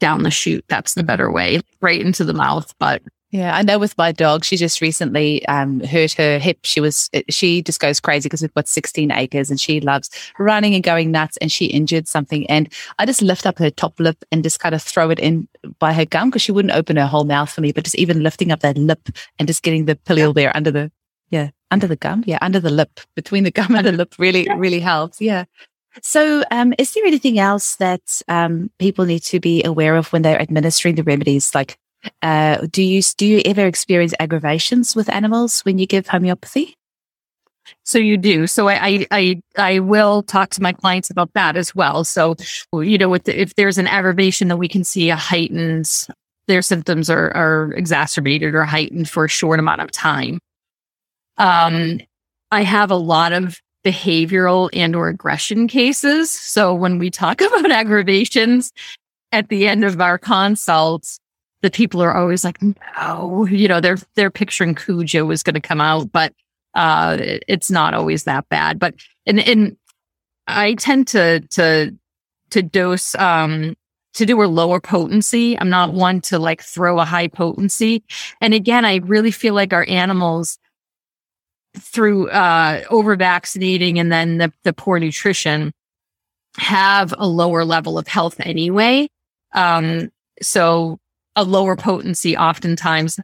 down 0.00 0.22
the 0.24 0.30
chute, 0.30 0.64
that's 0.68 0.94
the 0.94 1.04
better 1.04 1.30
way, 1.30 1.60
right 1.80 2.00
into 2.00 2.24
the 2.24 2.34
mouth. 2.34 2.74
But 2.78 3.02
yeah, 3.30 3.56
I 3.56 3.62
know 3.62 3.78
with 3.78 3.98
my 3.98 4.12
dog, 4.12 4.44
she 4.44 4.56
just 4.56 4.80
recently 4.80 5.46
um, 5.48 5.80
hurt 5.80 6.12
her 6.12 6.38
hip. 6.38 6.60
She 6.62 6.80
was, 6.80 7.10
she 7.28 7.60
just 7.60 7.80
goes 7.80 7.98
crazy 7.98 8.28
because 8.28 8.40
we've 8.40 8.54
got 8.54 8.68
16 8.68 9.10
acres 9.10 9.50
and 9.50 9.60
she 9.60 9.80
loves 9.80 10.10
running 10.38 10.74
and 10.74 10.84
going 10.84 11.10
nuts 11.10 11.36
and 11.38 11.50
she 11.50 11.66
injured 11.66 12.06
something. 12.06 12.48
And 12.48 12.72
I 13.00 13.06
just 13.06 13.22
lift 13.22 13.44
up 13.44 13.58
her 13.58 13.70
top 13.70 13.98
lip 13.98 14.24
and 14.30 14.44
just 14.44 14.60
kind 14.60 14.76
of 14.76 14.82
throw 14.82 15.10
it 15.10 15.18
in 15.18 15.48
by 15.80 15.92
her 15.92 16.04
gum 16.04 16.30
because 16.30 16.42
she 16.42 16.52
wouldn't 16.52 16.74
open 16.74 16.96
her 16.96 17.06
whole 17.06 17.24
mouth 17.24 17.50
for 17.50 17.62
me, 17.62 17.72
but 17.72 17.84
just 17.84 17.96
even 17.96 18.22
lifting 18.22 18.52
up 18.52 18.60
that 18.60 18.78
lip 18.78 19.08
and 19.38 19.48
just 19.48 19.64
getting 19.64 19.86
the 19.86 19.96
pilule 19.96 20.32
there 20.32 20.56
under 20.56 20.70
the, 20.70 20.92
yeah, 21.30 21.50
under 21.72 21.88
the 21.88 21.96
gum. 21.96 22.22
Yeah, 22.26 22.38
under 22.42 22.60
the 22.60 22.70
lip, 22.70 23.00
between 23.16 23.42
the 23.42 23.50
gum 23.50 23.74
and 23.74 23.86
the 23.86 23.92
lip 23.92 24.14
really, 24.18 24.46
really 24.56 24.80
helps. 24.80 25.20
Yeah. 25.20 25.44
So, 26.02 26.44
um, 26.50 26.74
is 26.78 26.92
there 26.92 27.04
anything 27.06 27.38
else 27.38 27.76
that 27.76 28.22
um, 28.28 28.70
people 28.78 29.04
need 29.04 29.24
to 29.24 29.40
be 29.40 29.64
aware 29.64 29.96
of 29.96 30.12
when 30.12 30.22
they're 30.22 30.40
administering 30.40 30.94
the 30.94 31.02
remedies? 31.02 31.54
Like, 31.54 31.78
uh, 32.22 32.66
do 32.70 32.82
you 32.82 33.02
do 33.16 33.26
you 33.26 33.42
ever 33.44 33.66
experience 33.66 34.14
aggravations 34.20 34.94
with 34.94 35.08
animals 35.08 35.60
when 35.60 35.78
you 35.78 35.86
give 35.86 36.06
homeopathy? 36.06 36.76
So 37.84 37.98
you 37.98 38.16
do. 38.16 38.46
So 38.46 38.68
I, 38.68 39.06
I, 39.10 39.40
I 39.56 39.78
will 39.80 40.22
talk 40.22 40.50
to 40.50 40.62
my 40.62 40.72
clients 40.72 41.10
about 41.10 41.32
that 41.34 41.56
as 41.56 41.74
well. 41.74 42.04
So, 42.04 42.36
you 42.72 42.98
know, 42.98 43.16
the, 43.18 43.40
if 43.40 43.54
there's 43.54 43.78
an 43.78 43.86
aggravation 43.86 44.48
that 44.48 44.56
we 44.56 44.68
can 44.68 44.84
see 44.84 45.10
a 45.10 45.16
heightened, 45.16 45.90
their 46.46 46.62
symptoms 46.62 47.10
are, 47.10 47.30
are 47.36 47.72
exacerbated 47.72 48.54
or 48.54 48.64
heightened 48.64 49.08
for 49.08 49.24
a 49.24 49.28
short 49.28 49.58
amount 49.58 49.80
of 49.80 49.90
time. 49.90 50.38
Um, 51.38 52.00
I 52.50 52.62
have 52.62 52.90
a 52.90 52.96
lot 52.96 53.32
of 53.32 53.60
behavioral 53.84 54.70
and 54.72 54.96
or 54.96 55.08
aggression 55.08 55.68
cases. 55.68 56.30
So 56.30 56.74
when 56.74 56.98
we 56.98 57.10
talk 57.10 57.40
about 57.40 57.70
aggravations 57.70 58.72
at 59.32 59.48
the 59.48 59.68
end 59.68 59.84
of 59.84 60.00
our 60.00 60.18
consults, 60.18 61.18
the 61.62 61.70
people 61.70 62.02
are 62.02 62.14
always 62.14 62.44
like, 62.44 62.58
no, 62.62 63.46
you 63.46 63.68
know, 63.68 63.80
they're 63.80 63.98
they're 64.14 64.30
picturing 64.30 64.74
Cujo 64.74 65.30
is 65.30 65.42
going 65.42 65.54
to 65.54 65.60
come 65.60 65.80
out, 65.80 66.12
but 66.12 66.32
uh, 66.74 67.16
it's 67.48 67.70
not 67.70 67.94
always 67.94 68.24
that 68.24 68.48
bad. 68.48 68.78
But 68.78 68.94
and 69.26 69.40
and 69.40 69.76
I 70.46 70.74
tend 70.74 71.08
to 71.08 71.40
to 71.40 71.94
to 72.50 72.62
dose 72.62 73.14
um 73.16 73.76
to 74.14 74.26
do 74.26 74.42
a 74.42 74.44
lower 74.44 74.80
potency. 74.80 75.58
I'm 75.58 75.68
not 75.68 75.92
one 75.92 76.20
to 76.22 76.38
like 76.38 76.62
throw 76.62 76.98
a 76.98 77.04
high 77.04 77.28
potency. 77.28 78.02
And 78.40 78.54
again, 78.54 78.84
I 78.84 78.96
really 78.96 79.30
feel 79.30 79.54
like 79.54 79.72
our 79.72 79.84
animals 79.88 80.58
through 81.78 82.30
uh 82.30 82.82
over 82.90 83.16
vaccinating 83.16 83.98
and 83.98 84.10
then 84.10 84.38
the, 84.38 84.52
the 84.64 84.72
poor 84.72 84.98
nutrition 84.98 85.72
have 86.56 87.12
a 87.18 87.26
lower 87.26 87.64
level 87.64 87.98
of 87.98 88.06
health 88.06 88.40
anyway. 88.40 89.08
Um 89.52 90.10
so 90.40 90.98
a 91.36 91.44
lower 91.44 91.76
potency, 91.76 92.36
oftentimes 92.36 93.20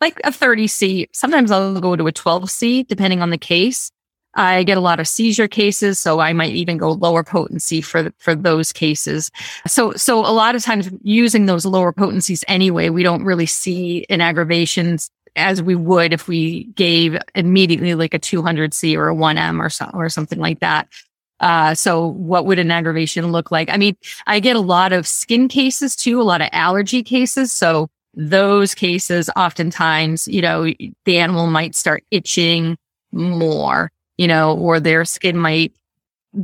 like 0.00 0.20
a 0.22 0.30
30C. 0.30 1.08
Sometimes 1.12 1.50
I'll 1.50 1.80
go 1.80 1.96
to 1.96 2.06
a 2.06 2.12
12C, 2.12 2.86
depending 2.86 3.22
on 3.22 3.30
the 3.30 3.38
case. 3.38 3.90
I 4.38 4.64
get 4.64 4.76
a 4.76 4.82
lot 4.82 5.00
of 5.00 5.08
seizure 5.08 5.48
cases, 5.48 5.98
so 5.98 6.20
I 6.20 6.34
might 6.34 6.54
even 6.54 6.76
go 6.76 6.92
lower 6.92 7.24
potency 7.24 7.80
for 7.80 8.12
for 8.18 8.34
those 8.34 8.70
cases. 8.70 9.30
So 9.66 9.92
so 9.92 10.20
a 10.20 10.30
lot 10.30 10.54
of 10.54 10.62
times 10.62 10.90
using 11.02 11.46
those 11.46 11.64
lower 11.64 11.92
potencies 11.92 12.44
anyway, 12.46 12.90
we 12.90 13.02
don't 13.02 13.24
really 13.24 13.46
see 13.46 14.04
an 14.10 14.20
aggravations 14.20 15.10
as 15.36 15.62
we 15.62 15.74
would 15.74 16.12
if 16.12 16.28
we 16.28 16.64
gave 16.74 17.16
immediately 17.34 17.94
like 17.94 18.14
a 18.14 18.18
200C 18.18 18.96
or 18.96 19.08
a 19.08 19.14
1M 19.14 19.58
or 19.60 19.70
so, 19.70 19.90
or 19.94 20.08
something 20.08 20.38
like 20.38 20.60
that. 20.60 20.88
Uh, 21.40 21.74
so 21.74 22.06
what 22.06 22.46
would 22.46 22.58
an 22.58 22.70
aggravation 22.70 23.32
look 23.32 23.50
like? 23.50 23.68
I 23.70 23.76
mean, 23.76 23.96
I 24.26 24.40
get 24.40 24.56
a 24.56 24.60
lot 24.60 24.92
of 24.92 25.06
skin 25.06 25.48
cases 25.48 25.94
too, 25.94 26.20
a 26.20 26.24
lot 26.24 26.40
of 26.40 26.48
allergy 26.52 27.02
cases. 27.02 27.52
So 27.52 27.88
those 28.14 28.74
cases, 28.74 29.28
oftentimes, 29.36 30.26
you 30.26 30.40
know, 30.40 30.72
the 31.04 31.18
animal 31.18 31.46
might 31.46 31.74
start 31.74 32.04
itching 32.10 32.78
more, 33.12 33.90
you 34.16 34.26
know, 34.26 34.56
or 34.56 34.80
their 34.80 35.04
skin 35.04 35.36
might 35.36 35.72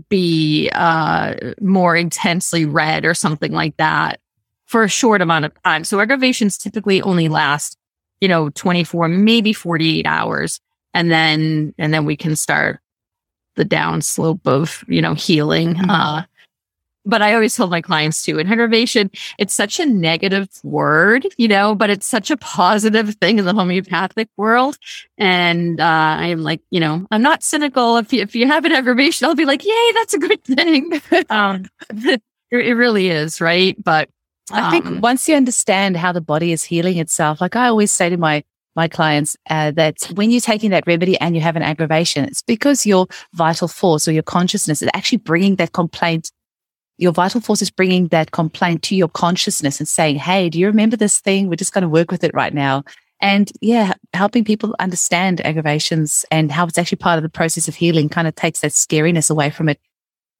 be 0.09 0.71
uh, 0.75 1.35
more 1.61 1.97
intensely 1.97 2.67
red 2.67 3.05
or 3.05 3.15
something 3.15 3.53
like 3.53 3.77
that 3.79 4.21
for 4.67 4.83
a 4.83 4.89
short 4.89 5.21
amount 5.21 5.45
of 5.45 5.63
time. 5.63 5.85
So 5.85 6.01
aggravations 6.01 6.57
typically 6.57 7.03
only 7.03 7.29
last, 7.29 7.77
you 8.21 8.29
know, 8.29 8.51
24, 8.51 9.09
maybe 9.09 9.53
48 9.53 10.07
hours. 10.07 10.61
And 10.95 11.11
then, 11.11 11.75
and 11.79 11.93
then 11.93 12.05
we 12.05 12.17
can 12.17 12.37
start 12.37 12.81
the 13.57 13.65
downslope 13.65 14.47
of, 14.47 14.85
you 14.89 15.03
know, 15.03 15.15
healing. 15.15 15.75
Mm-hmm. 15.75 15.91
Uh, 15.91 16.23
but 17.05 17.23
I 17.23 17.35
always 17.35 17.57
tell 17.57 17.67
my 17.67 17.81
clients 17.81 18.23
too, 18.23 18.39
in 18.39 18.47
aggravation, 18.47 19.11
it's 19.39 19.55
such 19.55 19.81
a 19.81 19.87
negative 19.87 20.49
word, 20.63 21.27
you 21.37 21.49
know, 21.49 21.75
but 21.75 21.91
it's 21.91 22.07
such 22.07 22.31
a 22.31 22.37
positive 22.37 23.17
thing 23.17 23.39
in 23.39 23.45
the 23.45 23.55
homeopathic 23.55 24.29
world. 24.37 24.79
And 25.19 25.81
uh, 25.81 25.85
I'm 25.85 26.43
like, 26.43 26.61
you 26.71 26.79
know, 26.79 27.07
I'm 27.11 27.23
not 27.23 27.43
cynical. 27.43 27.97
If 27.97 28.13
you, 28.13 28.23
if 28.23 28.37
you 28.37 28.47
have 28.47 28.65
an 28.65 28.73
aggravation, 28.73 29.27
I'll 29.27 29.35
be 29.35 29.45
like, 29.45 29.65
yay, 29.65 29.93
that's 29.95 30.15
a 30.15 30.19
good 30.19 30.45
thing. 30.45 31.01
um, 31.31 31.65
it, 31.91 32.23
it, 32.51 32.77
really 32.77 33.09
is, 33.09 33.41
right? 33.41 33.77
But 33.83 34.09
um, 34.53 34.65
I 34.65 34.71
think 34.71 34.87
um, 34.87 35.01
once 35.01 35.29
you 35.29 35.35
understand 35.35 35.97
how 35.97 36.13
the 36.13 36.21
body 36.21 36.53
is 36.53 36.63
healing 36.63 36.99
itself, 36.99 37.41
like 37.41 37.57
I 37.57 37.67
always 37.67 37.91
say 37.91 38.11
to 38.11 38.17
my 38.17 38.45
my 38.75 38.89
clients 38.89 39.37
uh, 39.51 39.71
that 39.73 40.03
when 40.15 40.31
you're 40.31 40.41
taking 40.41 40.71
that 40.71 40.87
remedy 40.87 41.19
and 41.21 41.35
you 41.35 41.43
have 41.43 41.57
an 41.57 41.63
aggravation, 41.63 42.25
it's 42.25 42.43
because 42.43 42.87
your 42.87 43.07
vital 43.35 43.69
force 43.69 44.09
or 44.09 44.13
your 44.13 44.23
consciousness 44.23 44.83
is 44.83 44.89
actually 44.95 45.19
bringing 45.19 45.57
that 45.57 45.73
complaint 45.73 46.31
your 46.99 47.13
vital 47.13 47.41
force 47.41 47.63
is 47.63 47.71
bringing 47.71 48.09
that 48.09 48.31
complaint 48.31 48.83
to 48.83 48.95
your 48.95 49.09
consciousness 49.09 49.81
and 49.81 49.89
saying, 49.89 50.17
Hey, 50.17 50.49
do 50.49 50.59
you 50.61 50.67
remember 50.67 50.97
this 50.97 51.21
thing? 51.21 51.49
We're 51.49 51.57
just 51.57 51.73
going 51.73 51.83
to 51.83 51.89
work 51.89 52.11
with 52.11 52.23
it 52.23 52.33
right 52.33 52.55
now. 52.55 52.85
And 53.21 53.51
yeah, 53.61 53.95
helping 54.15 54.45
people 54.45 54.75
understand 54.79 55.41
aggravations 55.47 56.25
and 56.31 56.51
how 56.51 56.67
it's 56.67 56.79
actually 56.79 56.97
part 56.97 57.19
of 57.19 57.23
the 57.23 57.29
process 57.29 57.69
of 57.69 57.77
healing 57.77 58.09
kind 58.09 58.27
of 58.27 58.35
takes 58.35 58.61
that 58.61 58.73
scariness 58.73 59.31
away 59.31 59.51
from 59.51 59.69
it. 59.69 59.81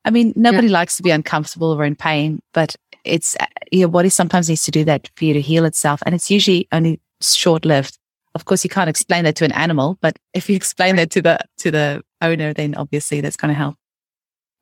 I 0.05 0.11
mean, 0.11 0.33
nobody 0.35 0.67
yeah. 0.67 0.73
likes 0.73 0.97
to 0.97 1.03
be 1.05 1.11
uncomfortable 1.11 1.73
or 1.73 1.85
in 1.85 1.95
pain, 1.95 2.41
but 2.53 2.75
it's 3.05 3.37
uh, 3.39 3.47
your 3.71 3.89
body 3.89 4.09
sometimes 4.09 4.49
needs 4.49 4.65
to 4.65 4.73
do 4.73 4.85
that 4.85 5.09
for 5.17 5.25
you 5.25 5.35
to 5.35 5.41
heal 5.41 5.65
itself. 5.65 6.03
And 6.05 6.15
it's 6.15 6.31
usually 6.31 6.67
only 6.73 7.01
short 7.21 7.65
lived. 7.65 7.99
Of 8.35 8.47
course, 8.47 8.65
you 8.65 8.71
can't 8.71 8.89
explain 8.89 9.25
that 9.25 9.37
to 9.37 9.45
an 9.45 9.53
animal, 9.53 9.99
but 10.01 10.19
if 10.33 10.49
you 10.49 10.57
explain 10.57 10.97
that 10.97 11.11
to 11.11 11.23
the, 11.23 11.39
to 11.59 11.71
the 11.71 12.03
owner, 12.21 12.55
then 12.55 12.75
obviously 12.75 13.21
that's 13.21 13.37
going 13.37 13.51
to 13.51 13.59
help. 13.59 13.77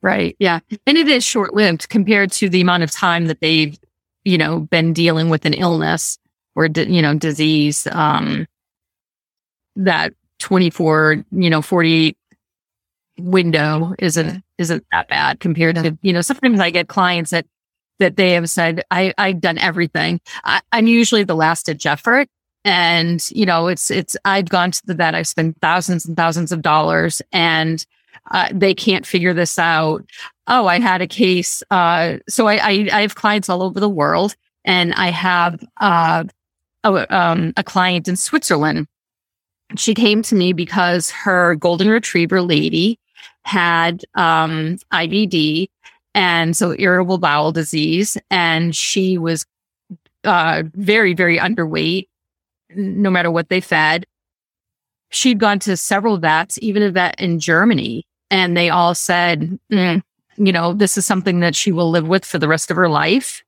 Right. 0.02 0.34
Yeah. 0.38 0.60
And 0.86 0.96
it 0.96 1.08
is 1.08 1.24
short 1.24 1.54
lived 1.54 1.88
compared 1.88 2.32
to 2.32 2.48
the 2.48 2.60
amount 2.60 2.82
of 2.82 2.90
time 2.90 3.26
that 3.26 3.40
they've, 3.40 3.78
you 4.24 4.38
know, 4.38 4.60
been 4.60 4.92
dealing 4.92 5.28
with 5.28 5.44
an 5.44 5.54
illness 5.54 6.18
or, 6.54 6.66
you 6.66 7.02
know, 7.02 7.14
disease. 7.14 7.86
Um, 7.90 8.46
that 9.76 10.14
24, 10.40 11.24
you 11.30 11.50
know, 11.50 11.62
48 11.62 12.16
window 13.18 13.94
isn't, 13.98 14.42
isn't 14.58 14.84
that 14.90 15.08
bad 15.08 15.38
compared 15.38 15.76
to, 15.76 15.96
you 16.02 16.12
know, 16.12 16.22
sometimes 16.22 16.60
I 16.60 16.70
get 16.70 16.88
clients 16.88 17.30
that, 17.30 17.46
that 17.98 18.16
they 18.16 18.32
have 18.32 18.48
said, 18.48 18.82
I, 18.90 19.12
I've 19.18 19.40
done 19.40 19.58
everything. 19.58 20.20
I, 20.42 20.62
I'm 20.72 20.86
usually 20.86 21.24
the 21.24 21.36
last 21.36 21.66
ditch 21.66 21.84
effort. 21.84 22.28
And, 22.64 23.26
you 23.31 23.47
know, 23.47 23.69
it's, 23.69 23.90
it's, 23.90 24.17
I've 24.25 24.49
gone 24.49 24.71
to 24.71 24.87
the 24.87 24.95
vet. 24.95 25.14
I've 25.14 25.29
spent 25.29 25.59
thousands 25.61 26.05
and 26.05 26.17
thousands 26.17 26.52
of 26.52 26.62
dollars 26.62 27.23
and, 27.33 27.85
uh, 28.31 28.49
they 28.52 28.75
can't 28.75 29.07
figure 29.07 29.35
this 29.35 29.59
out. 29.59 30.05
Oh, 30.47 30.67
I 30.67 30.79
had 30.79 31.00
a 31.00 31.07
case. 31.07 31.62
Uh, 31.71 32.19
so 32.29 32.47
I, 32.47 32.57
I, 32.57 32.88
I, 32.93 33.00
have 33.02 33.14
clients 33.14 33.49
all 33.49 33.62
over 33.62 33.81
the 33.81 33.88
world, 33.88 34.37
and 34.64 34.93
I 34.95 35.11
have 35.11 35.62
uh, 35.81 36.25
a, 36.85 37.17
um, 37.17 37.52
a 37.57 37.64
client 37.64 38.09
in 38.09 38.17
Switzerland. 38.17 38.87
She 39.76 39.95
came 39.95 40.23
to 40.23 40.35
me 40.35 40.52
because 40.52 41.11
her 41.11 41.55
golden 41.55 41.88
retriever 41.88 42.43
lady 42.43 42.99
had 43.45 44.05
um, 44.14 44.79
IBD 44.93 45.68
and 46.14 46.57
so 46.57 46.75
irritable 46.79 47.18
bowel 47.18 47.53
disease, 47.53 48.18
and 48.31 48.75
she 48.75 49.18
was 49.18 49.46
uh, 50.25 50.64
very, 50.75 51.14
very 51.14 51.38
underweight, 51.38 52.09
no 52.74 53.11
matter 53.11 53.30
what 53.30 53.48
they 53.48 53.61
fed. 53.61 54.06
She'd 55.11 55.38
gone 55.40 55.59
to 55.61 55.76
several 55.76 56.18
vets, 56.18 56.59
even 56.62 56.83
a 56.83 56.90
vet 56.90 57.20
in 57.20 57.40
Germany, 57.40 58.06
and 58.30 58.56
they 58.56 58.70
all 58.70 58.94
said, 58.94 59.59
mm, 59.72 60.02
you 60.37 60.52
know, 60.52 60.72
this 60.72 60.96
is 60.96 61.04
something 61.04 61.40
that 61.40 61.56
she 61.56 61.72
will 61.72 61.90
live 61.90 62.06
with 62.06 62.24
for 62.24 62.38
the 62.38 62.48
rest 62.48 62.70
of 62.70 62.76
her 62.76 62.88
life. 62.88 63.42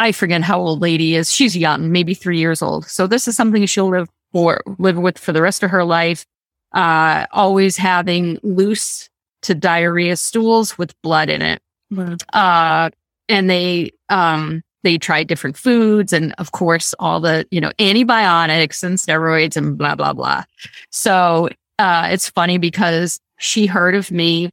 I 0.00 0.12
forget 0.12 0.42
how 0.42 0.60
old 0.60 0.80
lady 0.80 1.14
is. 1.14 1.32
She's 1.32 1.56
young, 1.56 1.90
maybe 1.90 2.14
three 2.14 2.38
years 2.38 2.62
old. 2.62 2.86
So 2.86 3.06
this 3.06 3.26
is 3.26 3.36
something 3.36 3.64
she'll 3.66 3.88
live 3.88 4.08
for, 4.32 4.60
live 4.78 4.96
with 4.96 5.18
for 5.18 5.32
the 5.32 5.42
rest 5.42 5.62
of 5.62 5.70
her 5.70 5.84
life. 5.84 6.24
Uh, 6.72 7.26
always 7.32 7.76
having 7.76 8.38
loose 8.42 9.08
to 9.42 9.54
diarrhea 9.54 10.16
stools 10.16 10.76
with 10.76 11.00
blood 11.02 11.30
in 11.30 11.42
it. 11.42 11.62
Uh, 12.32 12.90
and 13.28 13.48
they, 13.48 13.90
um, 14.08 14.62
they 14.84 14.98
tried 14.98 15.26
different 15.26 15.56
foods 15.56 16.12
and 16.12 16.34
of 16.38 16.52
course 16.52 16.94
all 16.98 17.20
the, 17.20 17.46
you 17.50 17.60
know, 17.60 17.72
antibiotics 17.78 18.82
and 18.82 18.98
steroids 18.98 19.56
and 19.56 19.76
blah, 19.76 19.94
blah, 19.94 20.12
blah. 20.12 20.44
So, 20.90 21.48
uh, 21.78 22.08
it's 22.10 22.28
funny 22.28 22.58
because 22.58 23.20
she 23.38 23.66
heard 23.66 23.94
of 23.94 24.10
me 24.10 24.50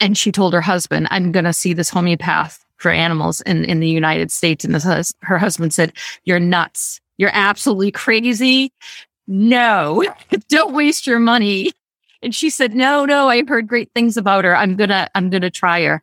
and 0.00 0.18
she 0.18 0.32
told 0.32 0.52
her 0.52 0.60
husband, 0.60 1.08
I'm 1.10 1.32
going 1.32 1.44
to 1.44 1.52
see 1.52 1.72
this 1.72 1.88
homeopath 1.88 2.64
for 2.76 2.90
animals 2.90 3.40
in, 3.42 3.64
in 3.64 3.80
the 3.80 3.88
United 3.88 4.30
States. 4.30 4.64
And 4.64 4.74
this, 4.74 5.14
her 5.22 5.38
husband 5.38 5.72
said, 5.72 5.92
You're 6.24 6.40
nuts. 6.40 7.00
You're 7.16 7.30
absolutely 7.32 7.92
crazy. 7.92 8.72
No, 9.28 10.04
don't 10.48 10.74
waste 10.74 11.06
your 11.06 11.20
money. 11.20 11.72
And 12.20 12.34
she 12.34 12.50
said, 12.50 12.74
No, 12.74 13.04
no, 13.04 13.28
I've 13.28 13.48
heard 13.48 13.68
great 13.68 13.90
things 13.94 14.16
about 14.16 14.44
her. 14.44 14.56
I'm 14.56 14.76
gonna, 14.76 15.08
I'm 15.14 15.30
gonna 15.30 15.50
try 15.50 15.84
her. 15.84 16.02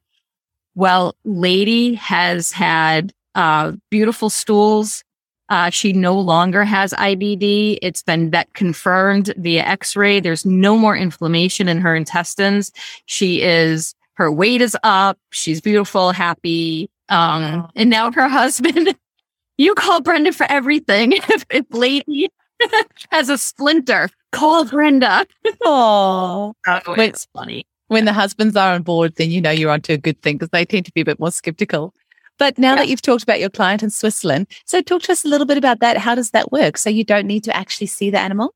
Well, 0.79 1.13
lady 1.25 1.95
has 1.95 2.53
had 2.53 3.11
uh, 3.35 3.73
beautiful 3.89 4.29
stools. 4.29 5.03
Uh, 5.49 5.69
she 5.71 5.91
no 5.91 6.17
longer 6.17 6.63
has 6.63 6.93
IBD. 6.93 7.79
It's 7.81 8.01
been 8.01 8.31
vet 8.31 8.53
confirmed 8.53 9.33
via 9.35 9.61
x 9.63 9.97
ray. 9.97 10.21
There's 10.21 10.45
no 10.45 10.77
more 10.77 10.95
inflammation 10.95 11.67
in 11.67 11.81
her 11.81 11.93
intestines. 11.93 12.71
She 13.07 13.41
is, 13.41 13.93
her 14.13 14.31
weight 14.31 14.61
is 14.61 14.77
up. 14.83 15.19
She's 15.31 15.59
beautiful, 15.59 16.13
happy. 16.13 16.89
Um, 17.09 17.69
and 17.75 17.89
now 17.89 18.09
her 18.13 18.29
husband, 18.29 18.95
you 19.57 19.75
call 19.75 19.99
Brenda 19.99 20.31
for 20.31 20.45
everything. 20.49 21.11
if, 21.11 21.45
if 21.49 21.65
lady 21.71 22.29
has 23.11 23.27
a 23.27 23.37
splinter, 23.37 24.09
call 24.31 24.63
Brenda. 24.63 25.27
oh, 25.65 26.53
it's 26.65 27.27
funny. 27.33 27.65
When 27.89 28.05
the 28.05 28.13
husbands 28.13 28.55
are 28.55 28.73
on 28.73 28.83
board, 28.83 29.15
then 29.17 29.29
you 29.29 29.41
know 29.41 29.51
you're 29.51 29.71
onto 29.71 29.93
a 29.93 29.97
good 29.97 30.21
thing 30.21 30.37
because 30.37 30.49
they 30.49 30.65
tend 30.65 30.85
to 30.85 30.93
be 30.93 31.01
a 31.01 31.05
bit 31.05 31.19
more 31.19 31.31
skeptical. 31.31 31.93
But 32.37 32.57
now 32.57 32.69
yeah. 32.69 32.75
that 32.77 32.87
you've 32.87 33.01
talked 33.01 33.23
about 33.23 33.39
your 33.39 33.49
client 33.49 33.83
in 33.83 33.89
Switzerland, 33.89 34.47
so 34.65 34.81
talk 34.81 35.01
to 35.03 35.11
us 35.11 35.25
a 35.25 35.27
little 35.27 35.45
bit 35.45 35.57
about 35.57 35.81
that. 35.81 35.97
How 35.97 36.15
does 36.15 36.31
that 36.31 36.51
work? 36.51 36.77
So 36.77 36.89
you 36.89 37.03
don't 37.03 37.27
need 37.27 37.43
to 37.43 37.55
actually 37.55 37.87
see 37.87 38.09
the 38.09 38.19
animal? 38.19 38.55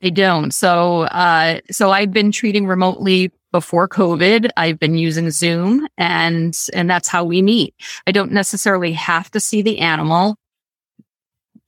They 0.00 0.10
don't. 0.10 0.52
So, 0.52 1.02
uh, 1.02 1.60
so 1.70 1.90
I've 1.90 2.12
been 2.12 2.30
treating 2.30 2.66
remotely 2.66 3.32
before 3.52 3.88
COVID. 3.88 4.50
I've 4.56 4.78
been 4.78 4.96
using 4.96 5.30
Zoom 5.30 5.86
and, 5.96 6.56
and 6.74 6.90
that's 6.90 7.08
how 7.08 7.24
we 7.24 7.40
meet. 7.40 7.74
I 8.06 8.12
don't 8.12 8.32
necessarily 8.32 8.92
have 8.92 9.30
to 9.30 9.40
see 9.40 9.62
the 9.62 9.78
animal 9.78 10.36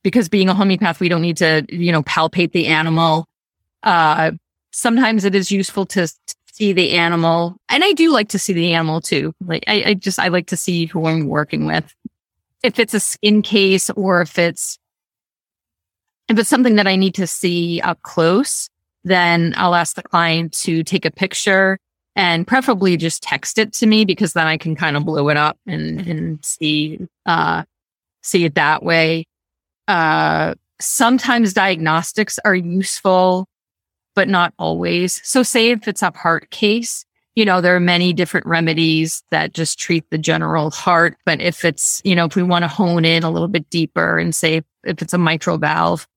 because 0.03 0.29
being 0.29 0.49
a 0.49 0.53
homeopath, 0.53 0.99
we 0.99 1.09
don't 1.09 1.23
need 1.23 1.37
to, 1.37 1.65
you 1.69 1.91
know, 1.91 2.03
palpate 2.03 2.51
the 2.51 2.67
animal. 2.67 3.25
Uh, 3.81 4.31
sometimes 4.71 5.25
it 5.25 5.35
is 5.35 5.51
useful 5.51 5.85
to, 5.87 6.07
see 6.59 6.73
the 6.73 6.91
animal. 6.91 7.55
And 7.69 7.83
I 7.85 7.93
do 7.93 8.11
like 8.11 8.27
to 8.29 8.39
see 8.39 8.51
the 8.51 8.73
animal 8.73 8.99
too. 8.99 9.33
Like 9.45 9.63
I, 9.67 9.83
I 9.87 9.93
just, 9.93 10.19
I 10.19 10.27
like 10.27 10.47
to 10.47 10.57
see 10.57 10.85
who 10.87 11.05
I'm 11.05 11.27
working 11.27 11.65
with. 11.65 11.93
If 12.63 12.79
it's 12.79 12.93
a 12.93 12.99
skin 12.99 13.41
case 13.41 13.89
or 13.91 14.21
if 14.21 14.37
it's, 14.37 14.77
if 16.27 16.37
it's 16.37 16.49
something 16.49 16.75
that 16.75 16.85
I 16.85 16.97
need 16.97 17.15
to 17.15 17.27
see 17.27 17.79
up 17.79 18.01
close, 18.01 18.69
then 19.05 19.53
I'll 19.55 19.73
ask 19.73 19.95
the 19.95 20.03
client 20.03 20.51
to 20.63 20.83
take 20.83 21.05
a 21.05 21.11
picture 21.11 21.79
and 22.15 22.45
preferably 22.45 22.97
just 22.97 23.23
text 23.23 23.57
it 23.57 23.71
to 23.73 23.87
me 23.87 24.03
because 24.03 24.33
then 24.33 24.45
I 24.45 24.57
can 24.57 24.75
kind 24.75 24.97
of 24.97 25.05
blow 25.05 25.29
it 25.29 25.37
up 25.37 25.57
and, 25.65 26.05
and 26.05 26.45
see, 26.45 26.99
uh, 27.25 27.63
see 28.21 28.43
it 28.43 28.55
that 28.55 28.83
way. 28.83 29.25
Uh, 29.87 30.55
sometimes 30.81 31.53
diagnostics 31.53 32.37
are 32.43 32.55
useful 32.55 33.47
but 34.15 34.27
not 34.27 34.53
always. 34.59 35.21
So 35.23 35.43
say 35.43 35.71
if 35.71 35.87
it's 35.87 36.01
a 36.01 36.11
heart 36.11 36.49
case, 36.49 37.05
you 37.35 37.45
know, 37.45 37.61
there 37.61 37.75
are 37.75 37.79
many 37.79 38.11
different 38.11 38.45
remedies 38.45 39.23
that 39.31 39.53
just 39.53 39.79
treat 39.79 40.09
the 40.09 40.17
general 40.17 40.71
heart. 40.71 41.15
But 41.25 41.41
if 41.41 41.63
it's, 41.63 42.01
you 42.03 42.15
know, 42.15 42.25
if 42.25 42.35
we 42.35 42.43
want 42.43 42.63
to 42.63 42.67
hone 42.67 43.05
in 43.05 43.23
a 43.23 43.31
little 43.31 43.47
bit 43.47 43.69
deeper 43.69 44.17
and 44.17 44.35
say 44.35 44.61
if 44.83 45.01
it's 45.01 45.13
a 45.13 45.17
mitral 45.17 45.57
valve 45.57 46.07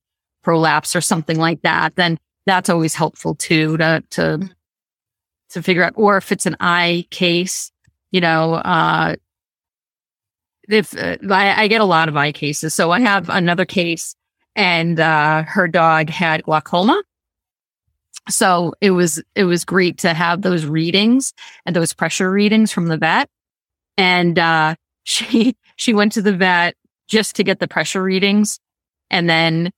prolapse 0.43 0.95
or 0.95 1.01
something 1.01 1.37
like 1.37 1.61
that, 1.61 1.95
then 1.95 2.17
that's 2.45 2.69
always 2.69 2.93
helpful 2.93 3.35
too 3.35 3.77
to, 3.77 4.03
to 4.09 4.49
to 5.51 5.61
figure 5.61 5.83
out, 5.83 5.93
or 5.95 6.17
if 6.17 6.31
it's 6.31 6.47
an 6.47 6.57
eye 6.59 7.05
case, 7.11 7.71
you 8.11 8.19
know, 8.19 8.55
uh, 8.55 9.15
if 10.67 10.97
uh, 10.97 11.17
I, 11.29 11.63
I 11.63 11.67
get 11.67 11.79
a 11.79 11.85
lot 11.85 12.09
of 12.09 12.17
eye 12.17 12.31
cases. 12.31 12.73
So 12.73 12.91
I 12.91 12.99
have 12.99 13.29
another 13.29 13.65
case 13.65 14.15
and, 14.55 14.99
uh, 14.99 15.43
her 15.43 15.67
dog 15.67 16.09
had 16.09 16.43
glaucoma. 16.43 17.01
So 18.29 18.73
it 18.81 18.91
was, 18.91 19.21
it 19.35 19.43
was 19.43 19.65
great 19.65 19.97
to 19.99 20.13
have 20.13 20.41
those 20.41 20.65
readings 20.65 21.33
and 21.65 21.75
those 21.75 21.93
pressure 21.93 22.31
readings 22.31 22.71
from 22.71 22.87
the 22.87 22.97
vet. 22.97 23.29
And, 23.97 24.39
uh, 24.39 24.75
she, 25.05 25.57
she 25.75 25.93
went 25.93 26.13
to 26.13 26.21
the 26.21 26.31
vet 26.33 26.75
just 27.07 27.35
to 27.35 27.43
get 27.43 27.59
the 27.59 27.67
pressure 27.67 28.01
readings 28.01 28.59
and 29.09 29.29
then 29.29 29.71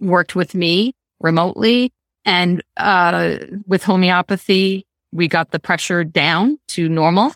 worked 0.00 0.34
with 0.34 0.54
me 0.54 0.94
remotely 1.20 1.92
and 2.24 2.62
uh, 2.76 3.38
with 3.66 3.82
homeopathy, 3.82 4.86
we 5.12 5.28
got 5.28 5.50
the 5.50 5.58
pressure 5.58 6.04
down 6.04 6.58
to 6.68 6.88
normal. 6.88 7.32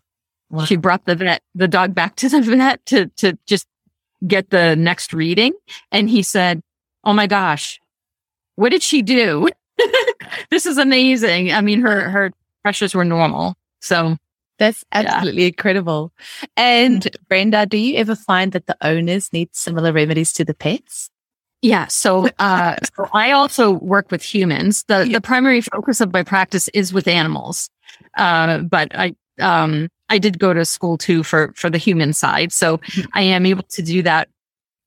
Wow. 0.50 0.64
She 0.64 0.76
brought 0.76 1.04
the 1.06 1.16
vet, 1.16 1.42
the 1.54 1.68
dog 1.68 1.94
back 1.94 2.16
to 2.16 2.28
the 2.28 2.40
vet 2.42 2.84
to, 2.86 3.06
to 3.16 3.38
just 3.46 3.66
get 4.26 4.50
the 4.50 4.76
next 4.76 5.12
reading. 5.12 5.52
And 5.90 6.08
he 6.08 6.22
said, 6.22 6.60
Oh 7.02 7.12
my 7.12 7.26
gosh, 7.26 7.80
what 8.56 8.70
did 8.70 8.82
she 8.82 9.02
do? 9.02 9.48
this 10.50 10.66
is 10.66 10.78
amazing. 10.78 11.52
I 11.52 11.60
mean, 11.60 11.80
her, 11.80 12.08
her 12.10 12.32
pressures 12.62 12.94
were 12.94 13.04
normal. 13.04 13.54
So 13.80 14.16
that's 14.58 14.84
absolutely 14.92 15.42
yeah. 15.42 15.48
incredible. 15.48 16.12
And 16.56 17.08
Brenda, 17.28 17.66
do 17.66 17.76
you 17.76 17.96
ever 17.96 18.14
find 18.14 18.52
that 18.52 18.66
the 18.66 18.76
owners 18.80 19.32
need 19.32 19.54
similar 19.54 19.92
remedies 19.92 20.32
to 20.34 20.44
the 20.44 20.54
pets? 20.54 21.10
Yeah. 21.62 21.86
So, 21.86 22.28
uh, 22.38 22.76
so 22.96 23.08
I 23.12 23.32
also 23.32 23.72
work 23.72 24.10
with 24.10 24.22
humans. 24.22 24.84
The, 24.84 25.08
the 25.10 25.20
primary 25.20 25.60
focus 25.60 26.00
of 26.00 26.12
my 26.12 26.22
practice 26.22 26.68
is 26.68 26.92
with 26.92 27.08
animals. 27.08 27.70
Uh, 28.16 28.58
but 28.58 28.94
I, 28.94 29.14
um, 29.40 29.88
I 30.08 30.18
did 30.18 30.38
go 30.38 30.52
to 30.52 30.64
school 30.64 30.98
too 30.98 31.22
for, 31.22 31.52
for 31.56 31.70
the 31.70 31.78
human 31.78 32.12
side. 32.12 32.52
So 32.52 32.78
mm-hmm. 32.78 33.08
I 33.14 33.22
am 33.22 33.46
able 33.46 33.64
to 33.64 33.82
do 33.82 34.02
that. 34.02 34.28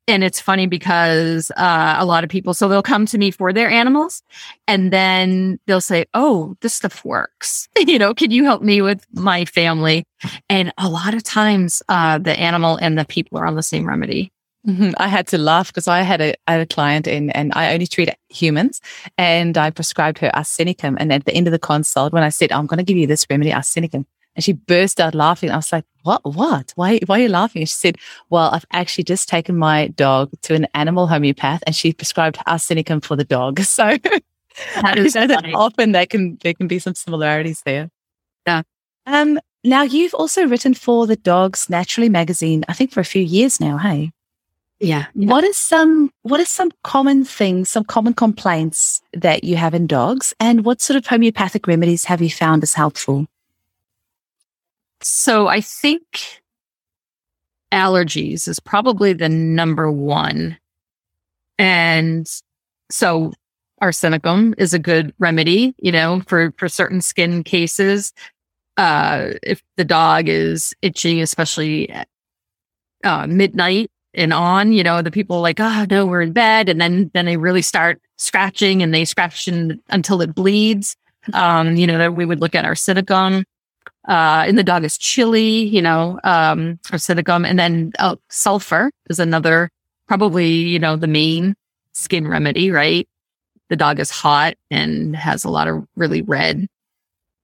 And 0.07 0.23
it's 0.23 0.39
funny 0.39 0.67
because, 0.67 1.51
uh, 1.57 1.95
a 1.97 2.05
lot 2.05 2.23
of 2.23 2.29
people, 2.29 2.53
so 2.53 2.67
they'll 2.67 2.81
come 2.81 3.05
to 3.07 3.17
me 3.17 3.31
for 3.31 3.51
their 3.51 3.69
animals 3.69 4.23
and 4.67 4.91
then 4.91 5.59
they'll 5.67 5.81
say, 5.81 6.05
Oh, 6.13 6.55
this 6.61 6.73
stuff 6.73 7.03
works. 7.03 7.67
you 7.77 7.99
know, 7.99 8.13
can 8.13 8.31
you 8.31 8.43
help 8.45 8.61
me 8.61 8.81
with 8.81 9.05
my 9.13 9.45
family? 9.45 10.05
And 10.49 10.73
a 10.77 10.89
lot 10.89 11.13
of 11.13 11.23
times, 11.23 11.83
uh, 11.89 12.17
the 12.17 12.37
animal 12.39 12.77
and 12.77 12.97
the 12.97 13.05
people 13.05 13.37
are 13.37 13.45
on 13.45 13.55
the 13.55 13.63
same 13.63 13.87
remedy. 13.87 14.31
Mm-hmm. 14.67 14.91
I 14.97 15.07
had 15.07 15.27
to 15.27 15.37
laugh 15.37 15.67
because 15.67 15.87
I 15.87 16.01
had 16.01 16.19
a, 16.19 16.33
I 16.47 16.53
had 16.53 16.61
a 16.61 16.65
client 16.65 17.07
in 17.07 17.29
and 17.29 17.53
I 17.55 17.73
only 17.73 17.87
treat 17.87 18.09
humans 18.27 18.81
and 19.17 19.57
I 19.57 19.69
prescribed 19.69 20.17
her 20.19 20.29
arsenicum. 20.33 20.97
And 20.99 21.13
at 21.13 21.23
the 21.25 21.33
end 21.33 21.47
of 21.47 21.51
the 21.51 21.59
consult, 21.59 22.11
when 22.11 22.23
I 22.23 22.29
said, 22.29 22.51
I'm 22.51 22.65
going 22.65 22.79
to 22.79 22.83
give 22.83 22.97
you 22.97 23.07
this 23.07 23.25
remedy, 23.29 23.51
arsenicum, 23.51 24.05
and 24.37 24.43
she 24.43 24.53
burst 24.53 25.01
out 25.01 25.15
laughing. 25.15 25.49
I 25.49 25.55
was 25.55 25.71
like, 25.71 25.83
what, 26.03 26.21
what? 26.23 26.71
Why, 26.75 26.99
why 27.07 27.19
are 27.19 27.23
you 27.23 27.27
laughing? 27.27 27.63
And 27.63 27.69
she 27.69 27.75
said, 27.75 27.97
well, 28.29 28.51
I've 28.53 28.67
actually 28.71 29.03
just 29.03 29.27
taken 29.27 29.57
my 29.57 29.87
dog 29.87 30.31
to 30.43 30.53
an 30.53 30.67
animal 30.75 31.07
homeopath 31.07 31.63
and 31.65 31.75
she 31.75 31.91
prescribed 31.91 32.37
arsenicum 32.47 33.03
for 33.03 33.17
the 33.17 33.25
dog. 33.25 33.59
So 33.67 33.97
that 34.81 34.97
is 34.97 35.13
that 35.13 35.45
often 35.53 35.91
there 35.91 36.07
can, 36.07 36.37
there 36.41 36.53
can 36.53 36.67
be 36.67 36.79
some 36.79 36.95
similarities 36.95 37.61
there. 37.63 37.89
Yeah. 38.47 38.63
Um, 39.05 39.39
now 39.63 39.83
you've 39.83 40.15
also 40.15 40.47
written 40.47 40.73
for 40.73 41.05
the 41.05 41.15
Dogs 41.15 41.69
Naturally 41.69 42.09
magazine, 42.09 42.63
I 42.67 42.73
think 42.73 42.91
for 42.91 42.99
a 42.99 43.05
few 43.05 43.21
years 43.21 43.59
now. 43.59 43.77
Hey. 43.77 44.11
Yeah. 44.79 45.05
What 45.13 45.43
is 45.43 45.57
some 45.57 46.11
what 46.21 46.39
are 46.39 46.45
some 46.45 46.71
common 46.83 47.25
things, 47.25 47.69
some 47.69 47.83
common 47.83 48.13
complaints 48.13 49.01
that 49.13 49.43
you 49.43 49.57
have 49.57 49.73
in 49.73 49.87
dogs 49.87 50.33
and 50.39 50.63
what 50.65 50.81
sort 50.81 50.97
of 50.97 51.07
homeopathic 51.07 51.67
remedies 51.67 52.05
have 52.05 52.21
you 52.21 52.29
found 52.29 52.63
as 52.63 52.73
helpful? 52.73 53.27
So 55.01 55.47
I 55.47 55.61
think 55.61 56.41
allergies 57.71 58.47
is 58.47 58.59
probably 58.59 59.13
the 59.13 59.29
number 59.29 59.91
one. 59.91 60.57
And 61.59 62.27
so 62.89 63.33
arsenicum 63.81 64.53
is 64.57 64.73
a 64.73 64.79
good 64.79 65.13
remedy, 65.19 65.75
you 65.79 65.91
know, 65.91 66.21
for 66.27 66.53
for 66.57 66.67
certain 66.67 67.01
skin 67.01 67.43
cases. 67.43 68.13
Uh 68.77 69.33
if 69.43 69.61
the 69.75 69.85
dog 69.85 70.29
is 70.29 70.73
itching, 70.81 71.21
especially 71.21 71.89
at 71.89 72.07
uh, 73.03 73.27
midnight, 73.27 73.91
and 74.13 74.33
on, 74.33 74.71
you 74.71 74.83
know, 74.83 75.01
the 75.01 75.11
people 75.11 75.41
like, 75.41 75.59
oh 75.59 75.85
no, 75.89 76.05
we're 76.05 76.21
in 76.21 76.33
bed. 76.33 76.69
And 76.69 76.81
then, 76.81 77.11
then 77.13 77.25
they 77.25 77.37
really 77.37 77.61
start 77.61 78.01
scratching 78.17 78.81
and 78.81 78.93
they 78.93 79.05
scratch 79.05 79.47
in, 79.47 79.79
until 79.89 80.21
it 80.21 80.33
bleeds. 80.33 80.95
Um, 81.33 81.75
you 81.75 81.85
know, 81.85 81.97
that 81.97 82.15
we 82.15 82.25
would 82.25 82.41
look 82.41 82.55
at 82.55 82.65
arsenicum. 82.65 83.43
Uh, 84.07 84.45
and 84.47 84.57
the 84.57 84.63
dog 84.63 84.83
is 84.83 84.97
chilly, 84.97 85.65
you 85.65 85.81
know, 85.81 86.19
um, 86.23 86.79
arsenicum. 86.87 87.45
And 87.45 87.59
then 87.59 87.91
oh, 87.99 88.17
sulfur 88.29 88.91
is 89.09 89.19
another, 89.19 89.69
probably, 90.07 90.47
you 90.47 90.79
know, 90.79 90.95
the 90.95 91.07
main 91.07 91.55
skin 91.91 92.27
remedy, 92.27 92.71
right? 92.71 93.07
The 93.69 93.75
dog 93.75 93.99
is 93.99 94.09
hot 94.09 94.55
and 94.71 95.15
has 95.15 95.43
a 95.43 95.49
lot 95.49 95.67
of 95.67 95.85
really 95.97 96.21
red, 96.21 96.67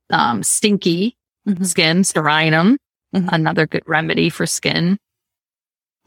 um, 0.09 0.41
stinky 0.41 1.17
mm-hmm. 1.47 1.63
skin, 1.63 2.03
Psorinum, 2.03 2.77
mm-hmm. 3.13 3.29
another 3.29 3.67
good 3.67 3.83
remedy 3.85 4.29
for 4.29 4.45
skin. 4.45 4.97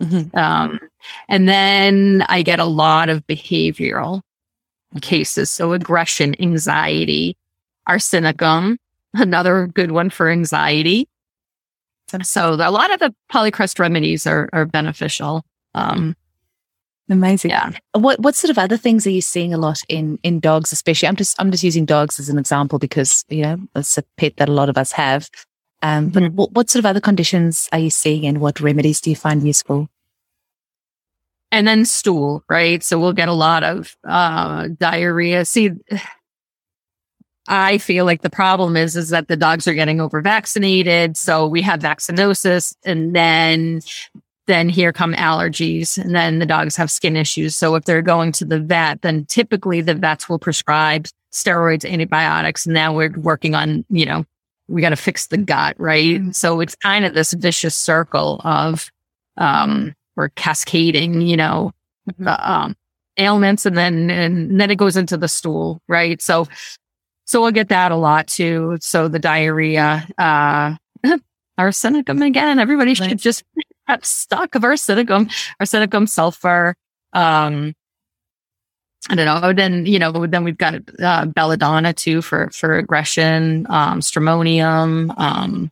Mm-hmm. 0.00 0.36
Um, 0.36 0.80
and 1.28 1.48
then 1.48 2.24
I 2.28 2.42
get 2.42 2.60
a 2.60 2.64
lot 2.64 3.08
of 3.08 3.26
behavioral 3.26 4.22
cases. 5.02 5.50
So 5.50 5.72
aggression, 5.72 6.34
anxiety, 6.40 7.36
arsenicum, 7.88 8.76
another 9.20 9.66
good 9.66 9.90
one 9.90 10.10
for 10.10 10.28
anxiety. 10.28 11.08
So 12.22 12.54
a 12.54 12.70
lot 12.70 12.92
of 12.92 13.00
the 13.00 13.14
polycrest 13.32 13.80
remedies 13.80 14.26
are, 14.26 14.48
are 14.52 14.64
beneficial. 14.64 15.42
Um, 15.74 16.14
Amazing. 17.08 17.52
Yeah. 17.52 17.70
What 17.92 18.18
what 18.20 18.34
sort 18.34 18.50
of 18.50 18.58
other 18.58 18.76
things 18.76 19.06
are 19.06 19.10
you 19.10 19.20
seeing 19.20 19.54
a 19.54 19.58
lot 19.58 19.80
in 19.88 20.18
in 20.24 20.40
dogs, 20.40 20.72
especially? 20.72 21.06
I'm 21.08 21.14
just 21.14 21.40
I'm 21.40 21.52
just 21.52 21.62
using 21.62 21.84
dogs 21.84 22.18
as 22.18 22.28
an 22.28 22.38
example 22.38 22.80
because 22.80 23.24
you 23.28 23.42
know 23.42 23.58
it's 23.76 23.96
a 23.96 24.02
pet 24.16 24.36
that 24.38 24.48
a 24.48 24.52
lot 24.52 24.68
of 24.68 24.76
us 24.76 24.90
have. 24.92 25.30
Um, 25.82 26.08
but 26.08 26.22
mm-hmm. 26.22 26.36
what, 26.36 26.52
what 26.52 26.70
sort 26.70 26.80
of 26.80 26.86
other 26.86 27.00
conditions 27.00 27.68
are 27.70 27.78
you 27.78 27.90
seeing 27.90 28.26
and 28.26 28.40
what 28.40 28.60
remedies 28.60 29.00
do 29.00 29.10
you 29.10 29.16
find 29.16 29.46
useful? 29.46 29.88
And 31.52 31.68
then 31.68 31.84
stool, 31.84 32.42
right? 32.48 32.82
So 32.82 32.98
we'll 32.98 33.12
get 33.12 33.28
a 33.28 33.32
lot 33.32 33.62
of 33.62 33.96
uh, 34.02 34.68
diarrhea. 34.78 35.44
See, 35.44 35.70
I 37.48 37.78
feel 37.78 38.04
like 38.04 38.22
the 38.22 38.30
problem 38.30 38.76
is 38.76 38.96
is 38.96 39.10
that 39.10 39.28
the 39.28 39.36
dogs 39.36 39.68
are 39.68 39.74
getting 39.74 40.00
over 40.00 40.20
vaccinated. 40.20 41.16
So 41.16 41.46
we 41.46 41.62
have 41.62 41.80
vaccinosis 41.80 42.74
and 42.84 43.14
then 43.14 43.80
then 44.46 44.68
here 44.68 44.92
come 44.92 45.12
allergies 45.14 45.98
and 45.98 46.14
then 46.14 46.38
the 46.38 46.46
dogs 46.46 46.76
have 46.76 46.90
skin 46.90 47.16
issues. 47.16 47.56
So 47.56 47.74
if 47.74 47.84
they're 47.84 48.02
going 48.02 48.32
to 48.32 48.44
the 48.44 48.60
vet, 48.60 49.02
then 49.02 49.24
typically 49.24 49.80
the 49.80 49.94
vets 49.94 50.28
will 50.28 50.38
prescribe 50.38 51.08
steroids, 51.32 51.88
antibiotics. 51.88 52.66
And 52.66 52.74
now 52.74 52.94
we're 52.94 53.12
working 53.18 53.54
on, 53.54 53.84
you 53.90 54.06
know, 54.06 54.24
we 54.68 54.82
got 54.82 54.90
to 54.90 54.96
fix 54.96 55.26
the 55.28 55.36
gut, 55.36 55.76
right? 55.78 56.20
Mm-hmm. 56.20 56.30
So 56.30 56.60
it's 56.60 56.74
kind 56.76 57.04
of 57.04 57.14
this 57.14 57.32
vicious 57.32 57.76
circle 57.76 58.40
of, 58.44 58.90
um, 59.36 59.94
we're 60.16 60.30
cascading, 60.30 61.20
you 61.20 61.36
know, 61.36 61.72
mm-hmm. 62.10 62.28
um, 62.28 62.76
ailments 63.16 63.66
and 63.66 63.76
then, 63.76 64.10
and 64.10 64.60
then 64.60 64.70
it 64.70 64.78
goes 64.78 64.96
into 64.96 65.16
the 65.16 65.28
stool, 65.28 65.80
right? 65.88 66.20
So, 66.22 66.46
so 67.26 67.42
we'll 67.42 67.50
get 67.50 67.68
that 67.68 67.92
a 67.92 67.96
lot 67.96 68.26
too. 68.26 68.78
So 68.80 69.08
the 69.08 69.18
diarrhea, 69.18 70.06
uh, 70.16 70.76
arsenicum 71.58 72.24
again, 72.24 72.58
everybody 72.58 72.94
should 72.94 73.18
just 73.18 73.44
have 73.86 74.04
stock 74.04 74.54
of 74.54 74.62
arsenicum, 74.62 75.30
arsenicum, 75.60 76.08
sulfur, 76.08 76.74
um, 77.12 77.74
I 79.08 79.14
don't 79.14 79.42
know. 79.42 79.52
Then 79.52 79.86
you 79.86 79.98
know, 79.98 80.26
then 80.26 80.42
we've 80.42 80.58
got 80.58 80.74
uh, 81.00 81.26
belladonna 81.26 81.92
too 81.92 82.22
for 82.22 82.50
for 82.50 82.76
aggression, 82.76 83.66
um, 83.68 84.00
stramonium, 84.00 85.16
um, 85.18 85.70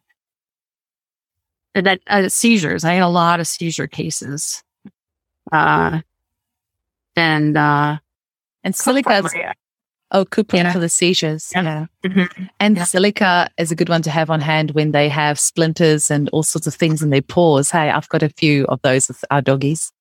that 1.74 2.00
uh, 2.06 2.28
seizures. 2.28 2.84
I 2.84 2.94
had 2.94 3.02
a 3.02 3.08
lot 3.08 3.40
of 3.40 3.48
seizure 3.48 3.88
cases, 3.88 4.62
uh, 5.50 6.00
and 7.16 7.56
uh, 7.56 7.98
and 8.62 8.76
silica. 8.76 9.22
Oh, 10.14 10.24
Cuprum 10.24 10.62
yeah. 10.62 10.72
for 10.72 10.78
the 10.78 10.88
seizures. 10.88 11.50
Yeah. 11.52 11.62
yeah. 11.62 11.86
Mm-hmm. 12.08 12.44
And 12.60 12.76
yeah. 12.76 12.84
silica 12.84 13.50
is 13.58 13.72
a 13.72 13.74
good 13.74 13.88
one 13.88 14.00
to 14.02 14.10
have 14.10 14.30
on 14.30 14.40
hand 14.40 14.70
when 14.70 14.92
they 14.92 15.08
have 15.08 15.40
splinters 15.40 16.10
and 16.10 16.28
all 16.30 16.44
sorts 16.44 16.68
of 16.68 16.74
things 16.74 17.02
in 17.02 17.10
their 17.10 17.20
paws. 17.20 17.70
Hey, 17.72 17.90
I've 17.90 18.08
got 18.08 18.22
a 18.22 18.28
few 18.28 18.64
of 18.66 18.80
those 18.82 19.08
with 19.08 19.24
our 19.32 19.42
doggies. 19.42 19.92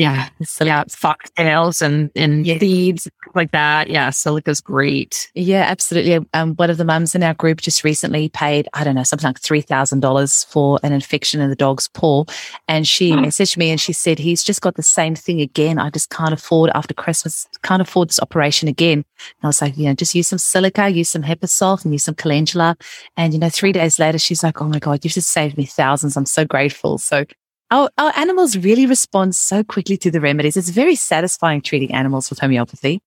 Yeah. 0.00 0.30
So, 0.42 0.64
Yeah. 0.64 0.84
Foxtails 0.84 1.82
and, 1.82 2.10
and 2.16 2.46
Yes. 2.46 2.60
seeds 2.60 3.06
like 3.34 3.50
that. 3.52 3.90
Yeah. 3.90 4.08
Silica's 4.08 4.62
great. 4.62 5.30
Yeah, 5.34 5.64
absolutely. 5.68 6.26
Um, 6.32 6.54
one 6.54 6.70
of 6.70 6.78
the 6.78 6.86
mums 6.86 7.14
in 7.14 7.22
our 7.22 7.34
group 7.34 7.60
just 7.60 7.84
recently 7.84 8.30
paid, 8.30 8.66
I 8.72 8.82
don't 8.82 8.94
know, 8.94 9.02
something 9.02 9.28
like 9.28 9.40
$3,000 9.42 10.46
for 10.46 10.80
an 10.82 10.92
infection 10.94 11.42
in 11.42 11.50
the 11.50 11.56
dog's 11.56 11.86
paw. 11.88 12.24
And 12.66 12.88
she 12.88 13.12
Mm. 13.12 13.26
messaged 13.26 13.58
me 13.58 13.68
and 13.70 13.78
she 13.78 13.92
said, 13.92 14.18
he's 14.18 14.42
just 14.42 14.62
got 14.62 14.76
the 14.76 14.82
same 14.82 15.14
thing 15.14 15.42
again. 15.42 15.78
I 15.78 15.90
just 15.90 16.08
can't 16.08 16.32
afford 16.32 16.70
after 16.74 16.94
Christmas, 16.94 17.46
can't 17.62 17.82
afford 17.82 18.08
this 18.08 18.20
operation 18.20 18.68
again. 18.68 18.98
And 19.00 19.42
I 19.42 19.48
was 19.48 19.60
like, 19.60 19.76
you 19.76 19.84
know, 19.84 19.94
just 19.94 20.14
use 20.14 20.28
some 20.28 20.38
silica, 20.38 20.88
use 20.88 21.10
some 21.10 21.22
Hepar 21.24 21.48
sulph 21.48 21.84
and 21.84 21.92
use 21.92 22.04
some 22.04 22.14
calendula. 22.14 22.74
And, 23.18 23.34
you 23.34 23.38
know, 23.38 23.50
three 23.50 23.72
days 23.72 23.98
later, 23.98 24.18
she's 24.18 24.42
like, 24.42 24.62
oh 24.62 24.68
my 24.68 24.78
God, 24.78 25.04
you've 25.04 25.12
just 25.12 25.30
saved 25.30 25.58
me 25.58 25.66
thousands. 25.66 26.16
I'm 26.16 26.24
so 26.24 26.46
grateful. 26.46 26.96
So 26.96 27.26
our, 27.70 27.90
our 27.98 28.12
animals 28.16 28.56
really 28.56 28.86
respond 28.86 29.36
so 29.36 29.62
quickly 29.62 29.96
to 29.98 30.10
the 30.10 30.20
remedies. 30.20 30.56
It's 30.56 30.70
very 30.70 30.96
satisfying 30.96 31.62
treating 31.62 31.94
animals 31.94 32.30
with 32.30 32.38
homeopathy. 32.38 33.00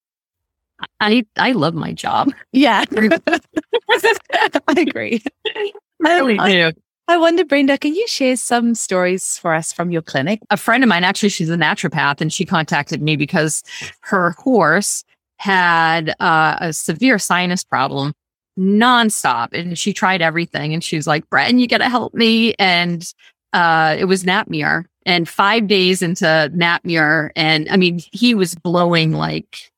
I, 0.99 1.25
I 1.37 1.51
love 1.51 1.73
my 1.73 1.93
job. 1.93 2.31
Yeah. 2.51 2.83
I 2.91 4.75
agree. 4.77 5.23
I 5.45 5.71
really 6.03 6.37
do. 6.37 6.71
I 7.07 7.17
wonder, 7.17 7.43
Brenda, 7.43 7.77
can 7.77 7.93
you 7.95 8.07
share 8.07 8.37
some 8.37 8.75
stories 8.75 9.37
for 9.37 9.53
us 9.53 9.73
from 9.73 9.91
your 9.91 10.01
clinic? 10.01 10.39
a 10.49 10.57
friend 10.57 10.83
of 10.83 10.87
mine, 10.87 11.03
actually, 11.03 11.29
she's 11.29 11.49
a 11.49 11.57
naturopath, 11.57 12.21
and 12.21 12.31
she 12.31 12.45
contacted 12.45 13.01
me 13.01 13.17
because 13.17 13.61
her 14.01 14.31
horse 14.31 15.03
had 15.37 16.15
uh, 16.21 16.55
a 16.61 16.71
severe 16.71 17.19
sinus 17.19 17.63
problem 17.63 18.13
nonstop. 18.57 19.49
And 19.51 19.77
she 19.77 19.93
tried 19.93 20.21
everything. 20.21 20.73
And 20.73 20.83
she's 20.83 21.07
like, 21.07 21.29
Bren, 21.29 21.59
you 21.59 21.67
got 21.67 21.79
to 21.79 21.89
help 21.89 22.13
me. 22.13 22.53
And 22.59 23.05
uh, 23.53 23.95
it 23.97 24.05
was 24.05 24.25
Nat 24.25 24.49
mur. 24.49 24.85
And 25.05 25.27
five 25.27 25.67
days 25.67 26.01
into 26.01 26.49
Nat 26.53 26.79
mur, 26.85 27.31
and 27.35 27.67
I 27.69 27.75
mean, 27.77 27.99
he 28.11 28.33
was 28.35 28.55
blowing 28.55 29.11
like 29.11 29.69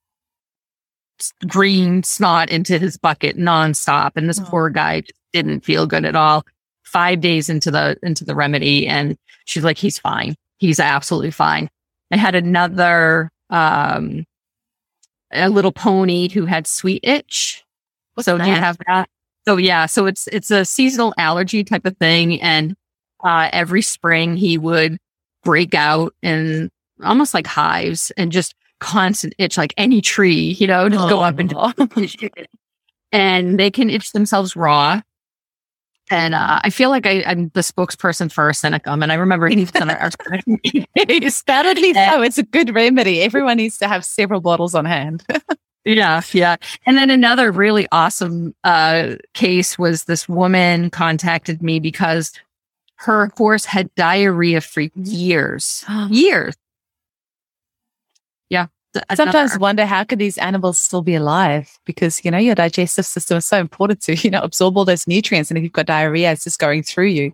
green 1.47 2.03
snot 2.03 2.49
into 2.49 2.77
his 2.77 2.97
bucket 2.97 3.38
nonstop. 3.38 4.11
And 4.15 4.29
this 4.29 4.39
Oh. 4.39 4.45
poor 4.45 4.69
guy 4.69 5.03
didn't 5.33 5.61
feel 5.61 5.88
good 5.88 6.05
at 6.05 6.15
all. 6.15 6.45
Five 6.83 7.21
days 7.21 7.49
into 7.49 7.71
the 7.71 7.97
into 8.03 8.23
the 8.23 8.35
remedy, 8.35 8.85
and 8.88 9.17
she's 9.45 9.63
like, 9.63 9.77
he's 9.77 9.97
fine. 9.97 10.35
He's 10.57 10.79
absolutely 10.79 11.31
fine. 11.31 11.69
I 12.11 12.17
had 12.17 12.35
another 12.35 13.31
um 13.49 14.25
a 15.33 15.49
little 15.49 15.71
pony 15.71 16.29
who 16.29 16.45
had 16.45 16.67
sweet 16.67 17.01
itch. 17.03 17.63
What's 18.13 18.25
so 18.25 18.38
do 18.38 18.45
you 18.45 18.53
have 18.53 18.77
that? 18.88 19.09
So 19.47 19.57
yeah, 19.57 19.88
so 19.88 20.05
it's 20.05 20.27
it's 20.27 20.51
a 20.51 20.63
seasonal 20.65 21.13
allergy 21.17 21.63
type 21.63 21.85
of 21.85 21.97
thing, 21.97 22.39
and 22.41 22.75
uh, 23.23 23.49
every 23.51 23.82
spring 23.82 24.36
he 24.36 24.58
would 24.58 24.97
break 25.43 25.73
out 25.73 26.13
in 26.21 26.69
almost 27.04 27.34
like 27.34 27.47
hives 27.47 28.12
and 28.17 28.32
just 28.32 28.56
constant 28.80 29.34
itch, 29.38 29.58
like 29.58 29.73
any 29.78 30.01
tree, 30.01 30.56
you 30.60 30.67
know, 30.67 30.89
just 30.89 31.10
go 31.10 31.21
up 31.21 31.39
and 31.39 31.54
and 33.12 33.60
they 33.60 33.71
can 33.71 33.89
itch 33.89 34.12
themselves 34.12 34.56
raw. 34.56 35.01
And 36.12 36.36
uh, 36.36 36.60
I 36.63 36.69
feel 36.69 36.91
like 36.91 37.08
I, 37.08 37.23
I'm 37.25 37.49
the 37.56 37.62
spokesperson 37.62 38.32
for 38.32 38.47
Arsenicum, 38.47 39.01
and 39.01 39.12
I 39.12 39.15
remember 39.15 39.47
eating 39.47 39.65
some 39.65 39.89
of 39.89 39.97
our 39.99 40.12
Undoubtedly 40.95 41.93
so. 41.93 42.21
It's 42.21 42.38
a 42.38 42.43
good 42.43 42.75
remedy. 42.75 43.21
Everyone 43.21 43.58
needs 43.58 43.80
to 43.80 43.88
have 43.88 44.06
several 44.06 44.39
bottles 44.39 44.75
on 44.75 44.86
hand. 44.86 45.25
Yeah, 45.88 46.23
yeah. 46.32 46.56
And 46.88 46.97
then 46.97 47.12
another 47.12 47.51
really 47.51 47.88
awesome 47.91 48.56
uh, 48.63 49.17
case 49.36 49.78
was 49.78 50.06
this 50.06 50.28
woman 50.28 50.89
contacted 50.89 51.62
me 51.62 51.80
because 51.80 52.32
her 52.97 53.31
horse 53.38 53.65
had 53.65 53.93
diarrhea 53.95 54.62
for 54.62 54.81
years, 54.95 55.84
years. 56.10 56.55
Yeah. 58.49 58.67
th- 58.93 59.05
Sometimes 59.15 59.51
another- 59.51 59.60
wonder 59.62 59.86
how 59.86 60.03
could 60.03 60.19
these 60.19 60.38
animals 60.38 60.77
still 60.77 61.01
be 61.01 61.15
alive? 61.15 61.77
Because 61.86 62.23
you 62.23 62.31
know 62.31 62.38
your 62.38 62.55
digestive 62.55 63.05
system 63.05 63.38
is 63.38 63.45
so 63.45 63.58
important 63.60 64.01
to 64.03 64.15
you 64.23 64.29
know 64.29 64.41
absorb 64.41 64.77
all 64.77 64.86
those 64.86 65.08
nutrients, 65.08 65.49
and 65.51 65.58
if 65.58 65.63
you've 65.63 65.73
got 65.73 65.86
diarrhea, 65.88 66.31
it's 66.31 66.43
just 66.43 66.60
going 66.60 66.84
through 66.84 67.08
you. 67.08 67.34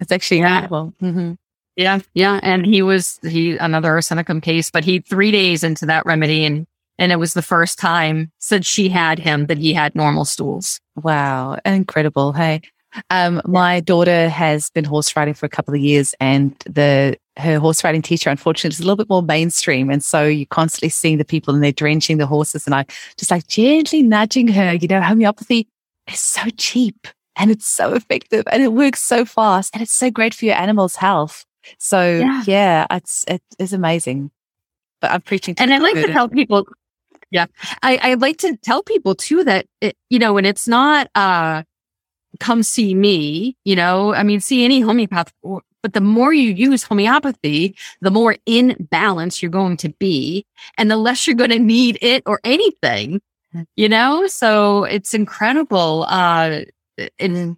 It's 0.00 0.12
actually 0.12 0.38
Yeah. 0.40 0.54
incredible. 0.62 0.94
Mhm. 1.02 1.36
yeah, 1.76 1.98
yeah. 2.14 2.40
And 2.42 2.64
he 2.64 2.82
was 2.82 3.18
he 3.22 3.56
another 3.58 3.90
arsenicum 3.90 4.42
case, 4.42 4.70
but 4.70 4.84
he 4.84 5.00
three 5.00 5.30
days 5.30 5.62
into 5.64 5.86
that 5.86 6.06
remedy, 6.06 6.44
and 6.44 6.66
and 6.98 7.12
it 7.12 7.16
was 7.16 7.32
the 7.34 7.42
first 7.42 7.78
time 7.78 8.30
since 8.38 8.66
she 8.66 8.90
had 8.90 9.18
him 9.18 9.46
that 9.46 9.56
he 9.58 9.72
had 9.72 9.94
normal 9.94 10.24
stools. 10.26 10.80
Wow, 10.96 11.58
incredible. 11.64 12.32
Hey, 12.32 12.60
um, 13.10 13.40
my 13.46 13.80
daughter 13.80 14.28
has 14.28 14.70
been 14.70 14.84
horse 14.84 15.14
riding 15.16 15.34
for 15.34 15.46
a 15.46 15.50
couple 15.50 15.74
of 15.74 15.80
years, 15.80 16.14
and 16.20 16.54
the 16.66 17.16
her 17.36 17.58
horse 17.58 17.82
riding 17.84 18.02
teacher, 18.02 18.28
unfortunately, 18.30 18.74
is 18.74 18.80
a 18.80 18.82
little 18.82 18.96
bit 18.96 19.08
more 19.08 19.22
mainstream, 19.22 19.90
and 19.90 20.02
so 20.02 20.24
you're 20.26 20.46
constantly 20.46 20.88
seeing 20.88 21.18
the 21.18 21.24
people 21.24 21.54
and 21.54 21.62
they're 21.62 21.72
drenching 21.72 22.18
the 22.18 22.26
horses, 22.26 22.66
and 22.66 22.74
I 22.74 22.86
just 23.16 23.30
like 23.30 23.46
gently 23.46 24.02
nudging 24.02 24.48
her. 24.48 24.74
You 24.74 24.88
know, 24.88 25.00
homeopathy 25.00 25.68
is 26.10 26.20
so 26.20 26.42
cheap 26.56 27.06
and 27.36 27.50
it's 27.50 27.66
so 27.66 27.94
effective, 27.94 28.44
and 28.50 28.62
it 28.62 28.72
works 28.72 29.00
so 29.02 29.24
fast, 29.24 29.74
and 29.74 29.82
it's 29.82 29.94
so 29.94 30.10
great 30.10 30.34
for 30.34 30.44
your 30.44 30.56
animal's 30.56 30.96
health. 30.96 31.44
So 31.78 32.18
Yeah. 32.18 32.42
yeah, 32.46 32.86
it's 32.90 33.24
it 33.28 33.42
is 33.58 33.72
amazing. 33.72 34.30
But 35.00 35.12
I'm 35.12 35.22
preaching, 35.22 35.54
to 35.54 35.62
and 35.62 35.72
I 35.72 35.78
like 35.78 35.94
to 35.94 36.12
tell 36.12 36.28
people, 36.28 36.66
yeah, 37.30 37.46
I, 37.82 37.98
I 38.02 38.14
like 38.14 38.36
to 38.38 38.56
tell 38.58 38.82
people 38.82 39.14
too 39.14 39.44
that 39.44 39.64
it, 39.80 39.96
you 40.10 40.18
know, 40.18 40.36
and 40.36 40.46
it's 40.46 40.68
not 40.68 41.08
uh, 41.14 41.62
come 42.38 42.62
see 42.62 42.94
me, 42.94 43.56
you 43.64 43.74
know, 43.74 44.14
I 44.14 44.22
mean, 44.22 44.40
see 44.40 44.64
any 44.64 44.80
homeopath, 44.80 45.32
but 45.82 45.94
the 45.94 46.00
more 46.00 46.32
you 46.32 46.52
use 46.52 46.82
homeopathy, 46.82 47.74
the 48.00 48.10
more 48.10 48.36
in 48.46 48.76
balance 48.90 49.42
you're 49.42 49.50
going 49.50 49.76
to 49.78 49.88
be, 49.88 50.46
and 50.76 50.90
the 50.90 50.96
less 50.96 51.26
you're 51.26 51.36
going 51.36 51.50
to 51.50 51.58
need 51.58 51.98
it 52.02 52.22
or 52.26 52.40
anything, 52.44 53.20
you 53.76 53.88
know. 53.88 54.26
So 54.26 54.84
it's 54.84 55.14
incredible, 55.14 56.04
uh, 56.08 56.60
and 57.18 57.56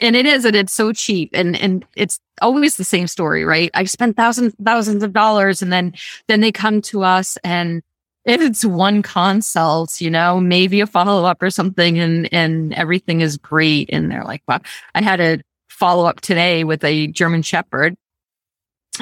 and 0.00 0.16
it 0.16 0.26
is, 0.26 0.44
and 0.44 0.56
it's 0.56 0.72
so 0.72 0.92
cheap, 0.92 1.30
and 1.32 1.56
and 1.56 1.84
it's 1.96 2.18
always 2.42 2.76
the 2.76 2.84
same 2.84 3.06
story, 3.06 3.44
right? 3.44 3.70
I've 3.74 3.90
spent 3.90 4.16
thousands 4.16 4.54
thousands 4.64 5.02
of 5.02 5.12
dollars, 5.12 5.62
and 5.62 5.72
then 5.72 5.94
then 6.26 6.40
they 6.40 6.52
come 6.52 6.82
to 6.82 7.04
us 7.04 7.38
and 7.44 7.82
if 8.30 8.40
it's 8.40 8.64
one 8.64 9.02
consult, 9.02 10.00
you 10.00 10.10
know, 10.10 10.40
maybe 10.40 10.80
a 10.80 10.86
follow 10.86 11.24
up 11.24 11.42
or 11.42 11.50
something 11.50 11.98
and 11.98 12.32
and 12.32 12.72
everything 12.74 13.20
is 13.20 13.36
great 13.36 13.90
and 13.92 14.10
they're 14.10 14.24
like, 14.24 14.42
wow. 14.46 14.60
I 14.94 15.02
had 15.02 15.20
a 15.20 15.40
follow 15.68 16.06
up 16.06 16.20
today 16.20 16.64
with 16.64 16.84
a 16.84 17.08
German 17.08 17.42
shepherd 17.42 17.96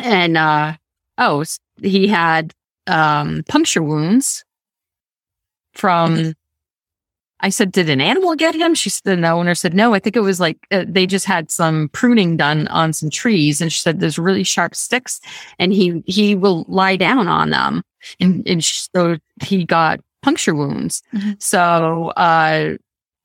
and 0.02 0.36
uh 0.36 0.74
oh, 1.18 1.44
he 1.82 2.08
had 2.08 2.54
um 2.86 3.44
puncture 3.48 3.82
wounds 3.82 4.44
from 5.74 6.34
I 7.40 7.50
said, 7.50 7.70
did 7.72 7.88
an 7.88 8.00
animal 8.00 8.34
get 8.34 8.54
him? 8.54 8.74
She 8.74 8.90
said, 8.90 9.22
the 9.22 9.28
owner 9.30 9.54
said, 9.54 9.74
no, 9.74 9.94
I 9.94 10.00
think 10.00 10.16
it 10.16 10.20
was 10.20 10.40
like 10.40 10.58
uh, 10.70 10.84
they 10.88 11.06
just 11.06 11.24
had 11.24 11.50
some 11.50 11.88
pruning 11.90 12.36
done 12.36 12.66
on 12.68 12.92
some 12.92 13.10
trees. 13.10 13.60
And 13.60 13.72
she 13.72 13.80
said, 13.80 14.00
there's 14.00 14.18
really 14.18 14.44
sharp 14.44 14.74
sticks 14.74 15.20
and 15.58 15.72
he, 15.72 16.02
he 16.06 16.34
will 16.34 16.64
lie 16.68 16.96
down 16.96 17.28
on 17.28 17.50
them. 17.50 17.82
And, 18.20 18.46
and 18.46 18.64
so 18.64 19.18
he 19.42 19.64
got 19.64 20.00
puncture 20.22 20.54
wounds. 20.54 21.02
Mhm. 21.14 21.40
So, 21.40 22.08
uh, 22.16 22.76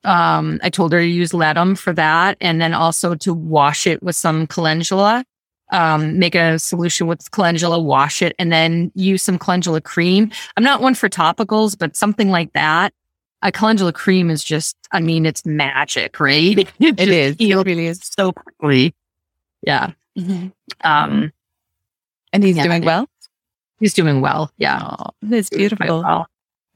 um, 0.03 0.59
I 0.61 0.69
told 0.69 0.91
her 0.91 0.99
to 0.99 1.05
use 1.05 1.31
ledum 1.31 1.75
for 1.77 1.93
that. 1.93 2.37
And 2.41 2.61
then 2.61 2.73
also 2.73 3.15
to 3.15 3.33
wash 3.33 3.87
it 3.87 4.03
with 4.03 4.15
some 4.15 4.47
calendula. 4.47 5.25
Um, 5.71 6.19
make 6.19 6.35
a 6.35 6.59
solution 6.59 7.07
with 7.07 7.31
calendula, 7.31 7.79
wash 7.79 8.21
it, 8.21 8.35
and 8.37 8.51
then 8.51 8.91
use 8.93 9.23
some 9.23 9.39
calendula 9.39 9.81
cream. 9.81 10.29
I'm 10.55 10.63
not 10.63 10.81
one 10.81 10.93
for 10.93 11.09
topicals, 11.09 11.75
but 11.75 11.95
something 11.95 12.29
like 12.29 12.53
that 12.53 12.93
a 13.43 13.51
calendula 13.51 13.93
cream 13.93 14.29
is 14.31 14.43
just, 14.43 14.75
I 14.91 14.99
mean, 14.99 15.25
it's 15.27 15.45
magic, 15.45 16.19
right? 16.19 16.57
It, 16.79 16.99
It 16.99 17.09
is. 17.09 17.35
It 17.39 17.55
really 17.55 17.85
is. 17.87 17.99
so 18.01 18.31
quickly. 18.31 18.95
Yeah. 19.61 19.91
Um, 20.83 21.31
And 22.33 22.43
he's 22.43 22.57
Yeah. 22.57 22.63
doing 22.63 22.83
well. 22.85 23.07
he's 23.79 23.93
doing 23.93 24.21
well. 24.21 24.49
Yeah. 24.57 24.79
Oh, 24.81 25.07
that's 25.21 25.49
beautiful. 25.49 26.01
well. 26.01 26.27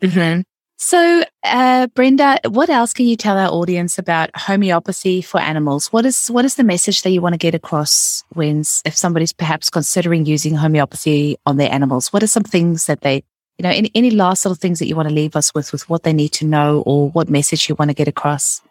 Mhm. 0.01 0.43
So, 0.80 1.23
uh, 1.43 1.88
Brenda, 1.95 2.38
what 2.49 2.69
else 2.69 2.93
can 2.93 3.06
you 3.08 3.15
tell 3.15 3.38
our 3.38 3.49
audience 3.49 3.97
about 3.97 4.30
homeopathy 4.36 5.21
for 5.23 5.39
animals? 5.39 5.88
What 5.88 6.06
is 6.06 6.27
what 6.27 6.45
is 6.45 6.56
the 6.56 6.63
message 6.63 7.01
that 7.01 7.10
you 7.12 7.21
want 7.21 7.34
to 7.34 7.38
get 7.39 7.56
across 7.56 8.23
when 8.34 8.60
if 8.86 8.95
somebody's 8.95 9.34
perhaps 9.34 9.69
considering 9.71 10.25
using 10.25 10.53
homeopathy 10.53 11.38
on 11.47 11.58
their 11.58 11.71
animals? 11.71 12.13
What 12.13 12.21
are 12.23 12.27
some 12.27 12.43
things 12.43 12.86
that 12.86 13.01
they, 13.01 13.23
you 13.57 13.63
know, 13.63 13.69
any, 13.69 13.91
any 13.95 14.11
last 14.11 14.45
little 14.45 14.55
things 14.55 14.79
that 14.79 14.87
you 14.87 14.95
want 14.95 15.09
to 15.09 15.15
leave 15.15 15.35
us 15.35 15.53
with, 15.53 15.71
with 15.71 15.89
what 15.89 16.03
they 16.03 16.13
need 16.13 16.29
to 16.29 16.45
know 16.45 16.83
or 16.85 17.09
what 17.09 17.29
message 17.29 17.67
you 17.67 17.75
want 17.75 17.89
to 17.89 17.95
get 17.95 18.07
across? 18.07 18.61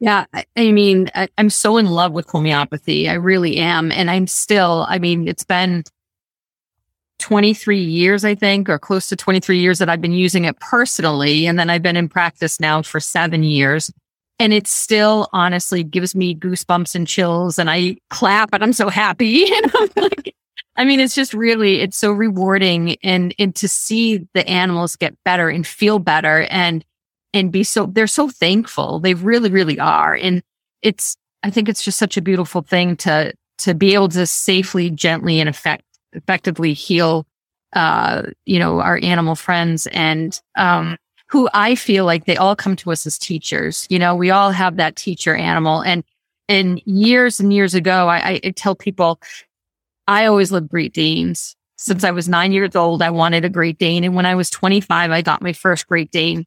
Yeah. 0.00 0.24
I, 0.32 0.44
I 0.56 0.72
mean, 0.72 1.10
I, 1.14 1.28
I'm 1.38 1.50
so 1.50 1.76
in 1.76 1.86
love 1.86 2.12
with 2.12 2.28
homeopathy. 2.28 3.08
I 3.08 3.14
really 3.14 3.58
am. 3.58 3.92
And 3.92 4.10
I'm 4.10 4.26
still, 4.26 4.86
I 4.88 4.98
mean, 4.98 5.28
it's 5.28 5.44
been 5.44 5.84
23 7.20 7.78
years, 7.78 8.24
I 8.24 8.34
think, 8.34 8.68
or 8.68 8.78
close 8.78 9.08
to 9.10 9.16
23 9.16 9.58
years 9.58 9.78
that 9.78 9.90
I've 9.90 10.00
been 10.00 10.12
using 10.12 10.46
it 10.46 10.58
personally. 10.58 11.46
And 11.46 11.58
then 11.58 11.70
I've 11.70 11.82
been 11.82 11.96
in 11.96 12.08
practice 12.08 12.58
now 12.58 12.82
for 12.82 12.98
seven 12.98 13.42
years. 13.44 13.92
And 14.38 14.54
it 14.54 14.66
still 14.66 15.28
honestly 15.34 15.84
gives 15.84 16.14
me 16.14 16.34
goosebumps 16.34 16.94
and 16.94 17.06
chills. 17.06 17.58
And 17.58 17.70
I 17.70 17.98
clap 18.08 18.54
and 18.54 18.64
I'm 18.64 18.72
so 18.72 18.88
happy. 18.88 19.44
And 19.52 19.72
I'm 19.74 19.90
like, 19.96 20.34
I 20.80 20.86
mean, 20.86 20.98
it's 20.98 21.14
just 21.14 21.34
really, 21.34 21.82
it's 21.82 21.98
so 21.98 22.10
rewarding 22.10 22.96
and, 23.02 23.34
and 23.38 23.54
to 23.56 23.68
see 23.68 24.26
the 24.32 24.48
animals 24.48 24.96
get 24.96 25.14
better 25.26 25.50
and 25.50 25.66
feel 25.66 25.98
better 25.98 26.46
and, 26.48 26.82
and 27.34 27.52
be 27.52 27.64
so, 27.64 27.84
they're 27.84 28.06
so 28.06 28.30
thankful. 28.30 28.98
They 28.98 29.12
really, 29.12 29.50
really 29.50 29.78
are. 29.78 30.14
And 30.14 30.42
it's, 30.80 31.18
I 31.42 31.50
think 31.50 31.68
it's 31.68 31.84
just 31.84 31.98
such 31.98 32.16
a 32.16 32.22
beautiful 32.22 32.62
thing 32.62 32.96
to, 32.96 33.34
to 33.58 33.74
be 33.74 33.92
able 33.92 34.08
to 34.08 34.26
safely, 34.26 34.88
gently 34.88 35.38
and 35.38 35.50
effect, 35.50 35.84
effectively 36.14 36.72
heal, 36.72 37.26
uh, 37.74 38.22
you 38.46 38.58
know, 38.58 38.80
our 38.80 38.98
animal 39.02 39.34
friends 39.34 39.86
and, 39.88 40.40
um, 40.56 40.96
who 41.28 41.46
I 41.52 41.74
feel 41.74 42.06
like 42.06 42.24
they 42.24 42.38
all 42.38 42.56
come 42.56 42.74
to 42.76 42.90
us 42.90 43.04
as 43.04 43.18
teachers. 43.18 43.86
You 43.90 43.98
know, 43.98 44.16
we 44.16 44.30
all 44.30 44.50
have 44.50 44.76
that 44.76 44.96
teacher 44.96 45.34
animal 45.34 45.82
and, 45.82 46.04
and 46.48 46.80
years 46.86 47.38
and 47.38 47.52
years 47.52 47.74
ago, 47.74 48.08
I, 48.08 48.40
I 48.42 48.50
tell 48.56 48.74
people, 48.74 49.20
I 50.10 50.26
always 50.26 50.50
loved 50.50 50.68
Great 50.68 50.92
Danes. 50.92 51.54
Since 51.76 52.02
I 52.02 52.10
was 52.10 52.28
nine 52.28 52.50
years 52.50 52.74
old, 52.74 53.00
I 53.00 53.10
wanted 53.10 53.44
a 53.44 53.48
Great 53.48 53.78
Dane. 53.78 54.02
And 54.02 54.16
when 54.16 54.26
I 54.26 54.34
was 54.34 54.50
25, 54.50 55.12
I 55.12 55.22
got 55.22 55.40
my 55.40 55.52
first 55.52 55.86
Great 55.86 56.10
Dane. 56.10 56.44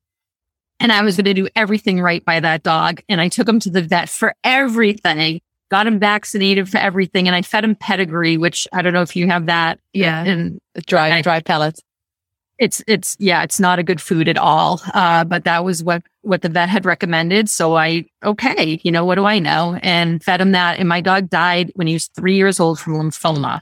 And 0.82 0.92
I 0.92 1.02
was 1.02 1.16
going 1.16 1.26
to 1.26 1.34
do 1.34 1.48
everything 1.56 2.02
right 2.02 2.24
by 2.26 2.42
that 2.42 2.62
dog. 2.62 3.02
And 3.08 3.22
I 3.22 3.30
took 3.30 3.48
him 3.48 3.62
to 3.62 3.70
the 3.70 3.82
vet 3.82 4.10
for 4.10 4.36
everything, 4.44 5.40
got 5.72 5.88
him 5.88 5.98
vaccinated 5.98 6.68
for 6.68 6.78
everything. 6.78 7.28
And 7.28 7.36
I 7.38 7.42
fed 7.42 7.64
him 7.64 7.76
pedigree, 7.76 8.36
which 8.36 8.68
I 8.74 8.82
don't 8.82 8.92
know 8.92 9.02
if 9.02 9.16
you 9.16 9.28
have 9.28 9.46
that. 9.46 9.80
Yeah. 9.94 10.22
And 10.22 10.60
dry, 10.86 11.22
dry 11.22 11.40
pellets 11.40 11.80
it's 12.64 12.82
it's 12.88 13.18
yeah 13.20 13.44
it's 13.44 13.60
not 13.60 13.78
a 13.78 13.84
good 13.84 14.00
food 14.00 14.30
at 14.30 14.38
all. 14.38 14.82
Uh, 14.94 15.26
but 15.26 15.44
that 15.44 15.66
was 15.66 15.84
what 15.84 16.02
what 16.22 16.42
the 16.42 16.50
vet 16.50 16.70
had 16.70 16.86
recommended. 16.86 17.50
So 17.50 17.76
i 17.76 18.06
okay 18.24 18.80
you 18.84 18.92
know 18.92 19.04
what 19.04 19.16
do 19.16 19.26
i 19.26 19.38
know? 19.38 19.78
And 19.84 20.24
fed 20.24 20.40
him 20.40 20.54
that. 20.54 20.80
And 20.80 20.88
my 20.88 21.02
dog 21.02 21.30
died 21.30 21.72
when 21.76 21.88
he 21.88 21.94
was 21.94 22.08
three 22.08 22.36
years 22.36 22.62
old 22.62 22.80
from 22.80 22.94
lymphoma. 22.94 23.62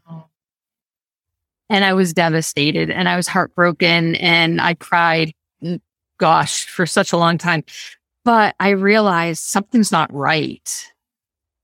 And 1.69 1.83
i 1.83 1.93
was 1.93 2.13
devastated 2.13 2.91
and 2.91 3.09
i 3.09 3.15
was 3.15 3.27
heartbroken 3.27 4.15
and 4.15 4.61
i 4.61 4.75
cried. 4.75 5.33
Mm, 5.63 5.81
gosh 6.19 6.67
for 6.67 6.85
such 6.85 7.11
a 7.11 7.17
long 7.17 7.39
time. 7.39 7.63
But 8.23 8.55
i 8.59 8.69
realized 8.69 9.41
something's 9.41 9.91
not 9.91 10.13
right. 10.13 10.93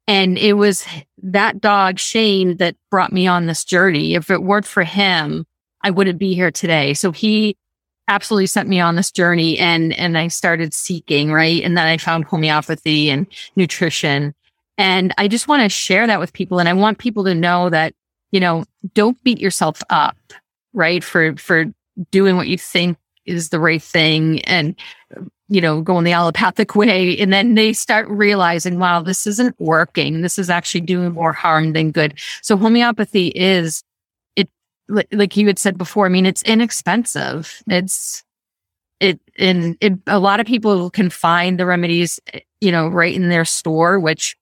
And 0.07 0.37
it 0.37 0.53
was 0.53 0.87
that 1.21 1.61
dog 1.61 1.99
shane 1.99 2.57
that 2.57 2.77
brought 2.89 3.11
me 3.11 3.27
on 3.27 3.45
this 3.45 3.65
journey. 3.65 4.15
If 4.15 4.31
it 4.31 4.41
weren't 4.41 4.65
for 4.65 4.85
him 4.85 5.45
I 5.87 5.89
wouldn't 5.89 6.19
be 6.19 6.35
here 6.35 6.51
today. 6.51 6.93
So 6.93 7.13
he 7.13 7.55
absolutely 8.09 8.47
sent 8.47 8.67
me 8.67 8.81
on 8.81 8.97
this 8.97 9.09
journey 9.09 9.57
and 9.57 9.93
and 9.93 10.17
I 10.17 10.27
started 10.27 10.73
seeking, 10.73 11.31
right? 11.31 11.63
And 11.63 11.77
then 11.77 11.87
I 11.87 11.95
found 11.95 12.25
homeopathy 12.25 13.09
and 13.09 13.25
nutrition. 13.55 14.35
And 14.77 15.13
I 15.17 15.29
just 15.29 15.47
want 15.47 15.63
to 15.63 15.69
share 15.69 16.05
that 16.05 16.19
with 16.19 16.33
people 16.33 16.59
and 16.59 16.67
I 16.67 16.73
want 16.73 16.97
people 16.97 17.23
to 17.23 17.33
know 17.33 17.69
that, 17.69 17.93
you 18.31 18.41
know, 18.41 18.65
don't 18.93 19.21
beat 19.23 19.39
yourself 19.39 19.81
up, 19.89 20.17
right? 20.73 21.01
For 21.05 21.37
for 21.37 21.65
doing 22.11 22.35
what 22.35 22.49
you 22.49 22.57
think 22.57 22.97
is 23.25 23.47
the 23.47 23.59
right 23.59 23.81
thing 23.81 24.41
and 24.41 24.75
you 25.47 25.61
know, 25.61 25.79
going 25.79 26.03
the 26.03 26.11
allopathic 26.11 26.75
way. 26.75 27.17
And 27.17 27.31
then 27.31 27.55
they 27.55 27.71
start 27.71 28.09
realizing, 28.09 28.79
wow, 28.79 29.01
this 29.01 29.25
isn't 29.25 29.57
working. 29.57 30.21
This 30.21 30.37
is 30.37 30.49
actually 30.49 30.81
doing 30.81 31.13
more 31.13 31.31
harm 31.31 31.71
than 31.71 31.91
good. 31.91 32.19
So 32.41 32.57
homeopathy 32.57 33.27
is 33.29 33.81
like 35.11 35.35
you 35.37 35.47
had 35.47 35.59
said 35.59 35.77
before, 35.77 36.05
I 36.05 36.09
mean, 36.09 36.25
it's 36.25 36.43
inexpensive. 36.43 37.61
It's, 37.67 38.23
it, 38.99 39.19
and 39.37 39.77
it, 39.81 39.93
a 40.07 40.19
lot 40.19 40.39
of 40.39 40.47
people 40.47 40.89
can 40.89 41.09
find 41.09 41.59
the 41.59 41.65
remedies, 41.65 42.19
you 42.61 42.71
know, 42.71 42.87
right 42.87 43.13
in 43.13 43.29
their 43.29 43.45
store, 43.45 43.99
which 43.99 44.35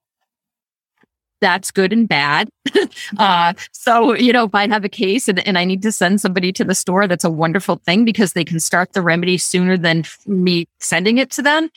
that's 1.41 1.71
good 1.71 1.91
and 1.91 2.08
bad. 2.08 2.49
uh, 3.17 3.53
so, 3.71 4.13
you 4.13 4.34
know, 4.34 4.45
if 4.45 4.55
I 4.55 4.67
have 4.67 4.86
a 4.86 4.89
case 4.89 5.27
and, 5.27 5.45
and 5.47 5.58
I 5.58 5.65
need 5.65 5.81
to 5.84 5.91
send 5.91 6.21
somebody 6.21 6.51
to 6.53 6.63
the 6.63 6.75
store, 6.75 7.08
that's 7.08 7.23
a 7.23 7.29
wonderful 7.29 7.81
thing 7.86 8.05
because 8.05 8.34
they 8.34 8.45
can 8.45 8.60
start 8.60 8.93
the 8.93 9.01
remedy 9.01 9.38
sooner 9.38 9.77
than 9.77 10.05
me 10.25 10.65
sending 10.79 11.17
it 11.17 11.31
to 11.31 11.41
them. 11.41 11.69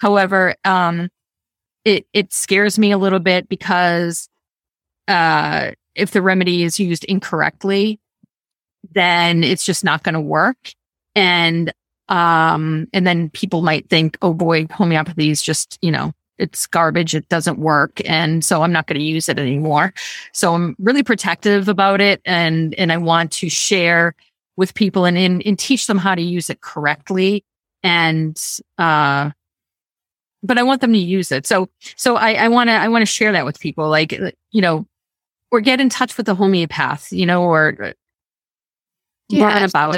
However, 0.00 0.56
um, 0.64 1.08
it, 1.84 2.06
it 2.12 2.32
scares 2.32 2.78
me 2.78 2.90
a 2.92 2.98
little 2.98 3.20
bit 3.20 3.48
because, 3.48 4.28
uh, 5.08 5.72
if 5.94 6.12
the 6.12 6.22
remedy 6.22 6.62
is 6.62 6.80
used 6.80 7.04
incorrectly, 7.04 8.00
then 8.90 9.44
it's 9.44 9.64
just 9.64 9.84
not 9.84 10.02
going 10.02 10.14
to 10.14 10.20
work. 10.20 10.72
And, 11.14 11.72
um, 12.08 12.88
and 12.92 13.06
then 13.06 13.30
people 13.30 13.62
might 13.62 13.88
think, 13.88 14.18
oh 14.22 14.34
boy, 14.34 14.66
homeopathy 14.70 15.30
is 15.30 15.42
just, 15.42 15.78
you 15.82 15.90
know, 15.90 16.12
it's 16.38 16.66
garbage. 16.66 17.14
It 17.14 17.28
doesn't 17.28 17.58
work. 17.58 18.00
And 18.04 18.44
so 18.44 18.62
I'm 18.62 18.72
not 18.72 18.86
going 18.86 18.98
to 18.98 19.04
use 19.04 19.28
it 19.28 19.38
anymore. 19.38 19.94
So 20.32 20.54
I'm 20.54 20.74
really 20.78 21.02
protective 21.02 21.68
about 21.68 22.00
it. 22.00 22.20
And, 22.24 22.74
and 22.74 22.90
I 22.90 22.96
want 22.96 23.30
to 23.32 23.48
share 23.48 24.14
with 24.56 24.74
people 24.74 25.04
and, 25.04 25.16
and, 25.16 25.42
and 25.46 25.58
teach 25.58 25.86
them 25.86 25.98
how 25.98 26.14
to 26.14 26.22
use 26.22 26.50
it 26.50 26.60
correctly. 26.60 27.44
And, 27.82 28.40
uh, 28.78 29.30
but 30.42 30.58
I 30.58 30.62
want 30.64 30.80
them 30.80 30.92
to 30.92 30.98
use 30.98 31.30
it. 31.30 31.46
So, 31.46 31.68
so 31.96 32.16
I, 32.16 32.48
want 32.48 32.68
to, 32.68 32.74
I 32.74 32.88
want 32.88 33.02
to 33.02 33.06
share 33.06 33.32
that 33.32 33.44
with 33.44 33.60
people, 33.60 33.88
like, 33.88 34.12
you 34.50 34.60
know, 34.60 34.86
or 35.52 35.60
get 35.60 35.80
in 35.80 35.88
touch 35.88 36.16
with 36.16 36.26
the 36.26 36.34
homeopath, 36.34 37.12
you 37.12 37.26
know, 37.26 37.44
or 37.44 37.94
yeah, 39.38 39.64
about. 39.64 39.96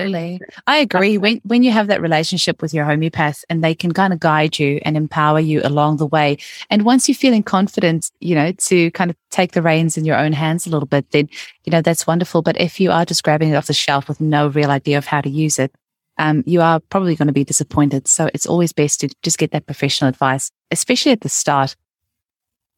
I 0.66 0.76
agree. 0.78 1.18
When 1.18 1.40
when 1.44 1.62
you 1.62 1.70
have 1.72 1.88
that 1.88 2.00
relationship 2.00 2.62
with 2.62 2.72
your 2.72 2.84
homeopath 2.84 3.44
and 3.48 3.62
they 3.62 3.74
can 3.74 3.92
kind 3.92 4.12
of 4.12 4.20
guide 4.20 4.58
you 4.58 4.80
and 4.84 4.96
empower 4.96 5.40
you 5.40 5.60
along 5.64 5.96
the 5.96 6.06
way. 6.06 6.38
And 6.70 6.84
once 6.84 7.08
you're 7.08 7.14
feeling 7.14 7.42
confident, 7.42 8.10
you 8.20 8.34
know, 8.34 8.52
to 8.52 8.90
kind 8.92 9.10
of 9.10 9.16
take 9.30 9.52
the 9.52 9.62
reins 9.62 9.96
in 9.96 10.04
your 10.04 10.16
own 10.16 10.32
hands 10.32 10.66
a 10.66 10.70
little 10.70 10.86
bit, 10.86 11.10
then, 11.10 11.28
you 11.64 11.70
know, 11.70 11.82
that's 11.82 12.06
wonderful. 12.06 12.42
But 12.42 12.60
if 12.60 12.78
you 12.80 12.90
are 12.90 13.04
just 13.04 13.24
grabbing 13.24 13.50
it 13.50 13.56
off 13.56 13.66
the 13.66 13.72
shelf 13.72 14.08
with 14.08 14.20
no 14.20 14.48
real 14.48 14.70
idea 14.70 14.98
of 14.98 15.06
how 15.06 15.20
to 15.20 15.30
use 15.30 15.58
it, 15.58 15.74
um, 16.18 16.44
you 16.46 16.60
are 16.60 16.80
probably 16.80 17.16
going 17.16 17.26
to 17.26 17.32
be 17.32 17.44
disappointed. 17.44 18.06
So 18.06 18.30
it's 18.34 18.46
always 18.46 18.72
best 18.72 19.00
to 19.00 19.08
just 19.22 19.38
get 19.38 19.50
that 19.50 19.66
professional 19.66 20.08
advice, 20.08 20.50
especially 20.70 21.12
at 21.12 21.22
the 21.22 21.28
start. 21.28 21.74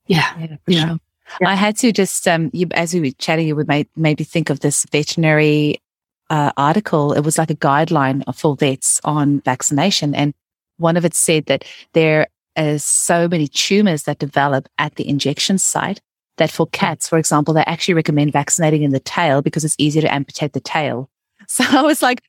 Yeah. 0.07 0.33
Yeah. 0.39 0.57
yeah. 0.67 0.97
Yeah. 1.41 1.49
I 1.49 1.55
had 1.55 1.77
to 1.79 1.91
just, 1.91 2.29
um, 2.29 2.51
you, 2.53 2.69
as 2.73 2.95
we 2.95 3.01
were 3.01 3.11
chatting, 3.19 3.49
you 3.49 3.57
would 3.57 3.67
made, 3.67 3.89
made 3.97 4.21
me 4.21 4.25
think 4.25 4.49
of 4.49 4.61
this 4.61 4.87
veterinary 4.93 5.83
uh, 6.31 6.53
article. 6.57 7.13
It 7.13 7.21
was 7.21 7.39
like 7.39 7.51
a 7.51 7.57
guideline 7.57 8.23
for 8.35 8.57
vets 8.57 9.01
on 9.05 9.41
vaccination. 9.41 10.15
And 10.15 10.35
one 10.79 10.97
of 10.97 11.05
it 11.05 11.15
said 11.15 11.47
that 11.47 11.65
there 11.93 12.27
is 12.57 12.85
so 12.85 13.29
many 13.29 13.49
tumors 13.49 14.05
that 14.05 14.19
develop 14.19 14.69
at 14.79 14.95
the 14.97 15.09
injection 15.09 15.59
site 15.59 16.01
that 16.39 16.51
for 16.51 16.67
cats, 16.69 17.09
for 17.09 17.19
example, 17.19 17.55
they 17.55 17.63
actually 17.63 17.95
recommend 17.95 18.33
vaccinating 18.33 18.83
in 18.83 18.91
the 18.91 19.01
tail 19.01 19.43
because 19.43 19.65
it's 19.65 19.77
easier 19.79 20.03
to 20.03 20.15
amputate 20.15 20.53
the 20.53 20.61
tail. 20.61 21.11
So 21.49 21.63
I 21.65 21.83
was 21.83 22.03
like, 22.03 22.23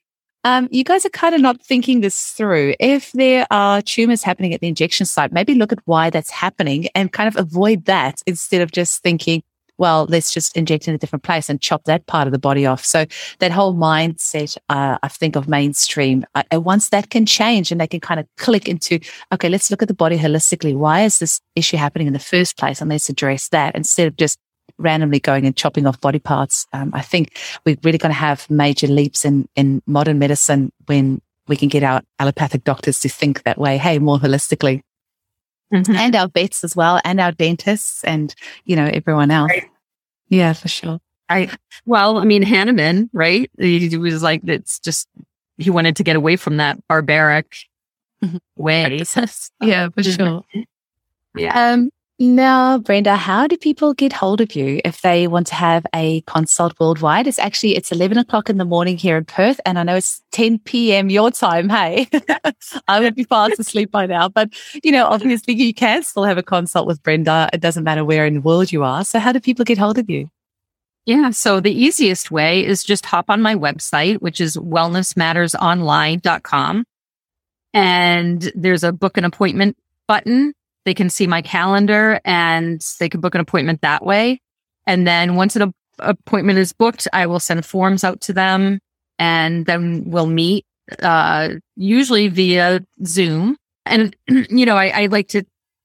um, 0.43 0.67
you 0.69 0.83
guys 0.83 1.05
are 1.05 1.09
kind 1.09 1.33
of 1.33 1.41
not 1.41 1.59
thinking 1.61 2.01
this 2.01 2.31
through. 2.31 2.75
If 2.79 3.11
there 3.13 3.47
are 3.49 3.81
tumors 3.81 4.21
happening 4.21 4.53
at 4.53 4.61
the 4.61 4.67
injection 4.67 5.05
site, 5.07 5.31
maybe 5.31 5.55
look 5.55 5.71
at 5.71 5.79
why 5.85 6.09
that's 6.09 6.29
happening 6.29 6.87
and 6.93 7.11
kind 7.11 7.27
of 7.27 7.35
avoid 7.35 7.85
that 7.85 8.21
instead 8.27 8.61
of 8.61 8.71
just 8.71 9.01
thinking, 9.01 9.41
well, 9.77 10.05
let's 10.09 10.33
just 10.33 10.55
inject 10.57 10.87
in 10.87 10.95
a 10.95 10.97
different 10.97 11.23
place 11.23 11.49
and 11.49 11.61
chop 11.61 11.83
that 11.85 12.05
part 12.07 12.27
of 12.27 12.31
the 12.31 12.39
body 12.39 12.65
off. 12.65 12.83
So 12.83 13.05
that 13.39 13.51
whole 13.51 13.73
mindset, 13.73 14.57
uh, 14.69 14.97
I 15.01 15.07
think 15.07 15.35
of 15.35 15.47
mainstream, 15.47 16.25
uh, 16.35 16.43
once 16.53 16.89
that 16.89 17.09
can 17.09 17.25
change 17.25 17.71
and 17.71 17.79
they 17.79 17.87
can 17.87 17.99
kind 17.99 18.19
of 18.19 18.27
click 18.37 18.67
into, 18.67 18.99
okay, 19.31 19.49
let's 19.49 19.69
look 19.71 19.81
at 19.81 19.87
the 19.87 19.93
body 19.93 20.17
holistically. 20.17 20.75
Why 20.75 21.01
is 21.01 21.19
this 21.19 21.39
issue 21.55 21.77
happening 21.77 22.07
in 22.07 22.13
the 22.13 22.19
first 22.19 22.57
place? 22.57 22.81
And 22.81 22.89
let's 22.89 23.09
address 23.09 23.49
that 23.49 23.75
instead 23.75 24.07
of 24.07 24.17
just 24.17 24.39
randomly 24.77 25.19
going 25.19 25.45
and 25.45 25.55
chopping 25.55 25.87
off 25.87 25.99
body 26.01 26.19
parts. 26.19 26.67
Um, 26.73 26.91
I 26.93 27.01
think 27.01 27.37
we're 27.65 27.77
really 27.83 27.97
going 27.97 28.11
to 28.11 28.19
have 28.19 28.49
major 28.49 28.87
leaps 28.87 29.25
in, 29.25 29.47
in 29.55 29.81
modern 29.87 30.19
medicine 30.19 30.71
when 30.85 31.21
we 31.47 31.55
can 31.55 31.69
get 31.69 31.83
our 31.83 32.01
allopathic 32.19 32.63
doctors 32.63 32.99
to 33.01 33.09
think 33.09 33.43
that 33.43 33.57
way. 33.57 33.77
Hey, 33.77 33.99
more 33.99 34.17
holistically. 34.17 34.81
Mm-hmm. 35.73 35.95
and 35.95 36.15
our 36.15 36.29
vets 36.29 36.63
as 36.63 36.75
well, 36.75 37.01
and 37.03 37.19
our 37.19 37.31
dentists, 37.33 38.03
and 38.05 38.33
you 38.63 38.75
know 38.75 38.85
everyone 38.85 39.31
else. 39.31 39.49
Right. 39.49 39.69
Yeah, 40.29 40.53
for 40.53 40.67
sure. 40.67 40.99
I 41.29 41.49
well, 41.85 42.17
I 42.17 42.23
mean 42.23 42.41
Hahnemann, 42.41 43.09
right? 43.13 43.51
He 43.57 43.97
was 43.97 44.23
like, 44.23 44.41
it's 44.45 44.79
just 44.79 45.07
he 45.57 45.69
wanted 45.69 45.95
to 45.97 46.03
get 46.03 46.15
away 46.15 46.35
from 46.35 46.57
that 46.57 46.79
barbaric 46.87 47.57
mm-hmm. 48.23 48.37
way. 48.55 49.03
yeah, 49.61 49.89
for 49.89 50.03
sure. 50.03 50.43
Yeah. 51.35 51.71
Um, 51.73 51.89
now, 52.19 52.79
Brenda, 52.79 53.15
how 53.15 53.45
do 53.45 53.55
people 53.57 53.93
get 53.93 54.11
hold 54.11 54.41
of 54.41 54.55
you 54.55 54.81
if 54.83 55.01
they 55.01 55.27
want 55.27 55.45
to 55.47 55.53
have 55.53 55.85
a 55.93 56.21
consult 56.21 56.73
worldwide? 56.79 57.27
It's 57.27 57.37
actually 57.37 57.75
it's 57.75 57.91
eleven 57.91 58.17
o'clock 58.17 58.49
in 58.49 58.57
the 58.57 58.65
morning 58.65 58.97
here 58.97 59.17
in 59.17 59.25
Perth, 59.25 59.59
and 59.67 59.77
I 59.77 59.83
know 59.83 59.97
it's 59.97 60.23
ten 60.31 60.57
p.m. 60.57 61.11
your 61.11 61.29
time. 61.29 61.69
Hey, 61.69 62.09
I 62.87 62.99
would 62.99 63.13
be 63.13 63.23
fast 63.23 63.59
asleep 63.59 63.91
by 63.91 64.07
now, 64.07 64.29
but 64.29 64.49
you 64.83 64.91
know, 64.91 65.05
obviously, 65.05 65.53
you 65.53 65.75
can 65.75 66.01
still 66.01 66.23
have 66.23 66.39
a 66.39 66.43
consult 66.43 66.87
with 66.87 67.03
Brenda. 67.03 67.51
It 67.53 67.61
doesn't 67.61 67.83
matter 67.83 68.03
where 68.03 68.25
in 68.25 68.33
the 68.33 68.41
world 68.41 68.71
you 68.71 68.83
are. 68.83 69.05
So, 69.05 69.19
how 69.19 69.31
do 69.31 69.39
people 69.39 69.63
get 69.63 69.77
hold 69.77 69.99
of 69.99 70.09
you? 70.09 70.27
Yeah, 71.05 71.29
so 71.29 71.59
the 71.59 71.71
easiest 71.71 72.31
way 72.31 72.65
is 72.65 72.83
just 72.83 73.05
hop 73.05 73.29
on 73.29 73.43
my 73.43 73.53
website, 73.53 74.23
which 74.23 74.41
is 74.41 74.57
wellnessmattersonline.com. 74.57 76.83
And 77.73 78.51
there's 78.55 78.83
a 78.83 78.91
book 78.91 79.17
an 79.17 79.23
appointment 79.23 79.77
button 80.07 80.55
they 80.87 80.93
can 80.93 81.09
see 81.09 81.27
my 81.27 81.41
calendar 81.41 82.21
and 82.23 82.81
they 83.01 83.09
can 83.09 83.19
book 83.19 83.35
an 83.35 83.41
appointment 83.41 83.81
that 83.81 84.05
way. 84.05 84.39
And 84.85 85.05
then 85.05 85.35
once 85.35 85.57
an 85.57 85.73
appointment 85.99 86.59
is 86.59 86.71
booked, 86.71 87.09
I 87.11 87.25
will 87.25 87.41
send 87.41 87.65
forms 87.65 88.05
out 88.05 88.21
to 88.21 88.33
them 88.33 88.79
and 89.19 89.65
then 89.65 90.03
we'll 90.05 90.27
meet, 90.27 90.65
uh, 91.03 91.49
usually 91.75 92.29
via 92.29 92.85
Zoom. 93.05 93.57
And, 93.85 94.15
you 94.29 94.65
know, 94.65 94.77
I, 94.77 95.03
I 95.03 95.05
like 95.07 95.27
to 95.29 95.43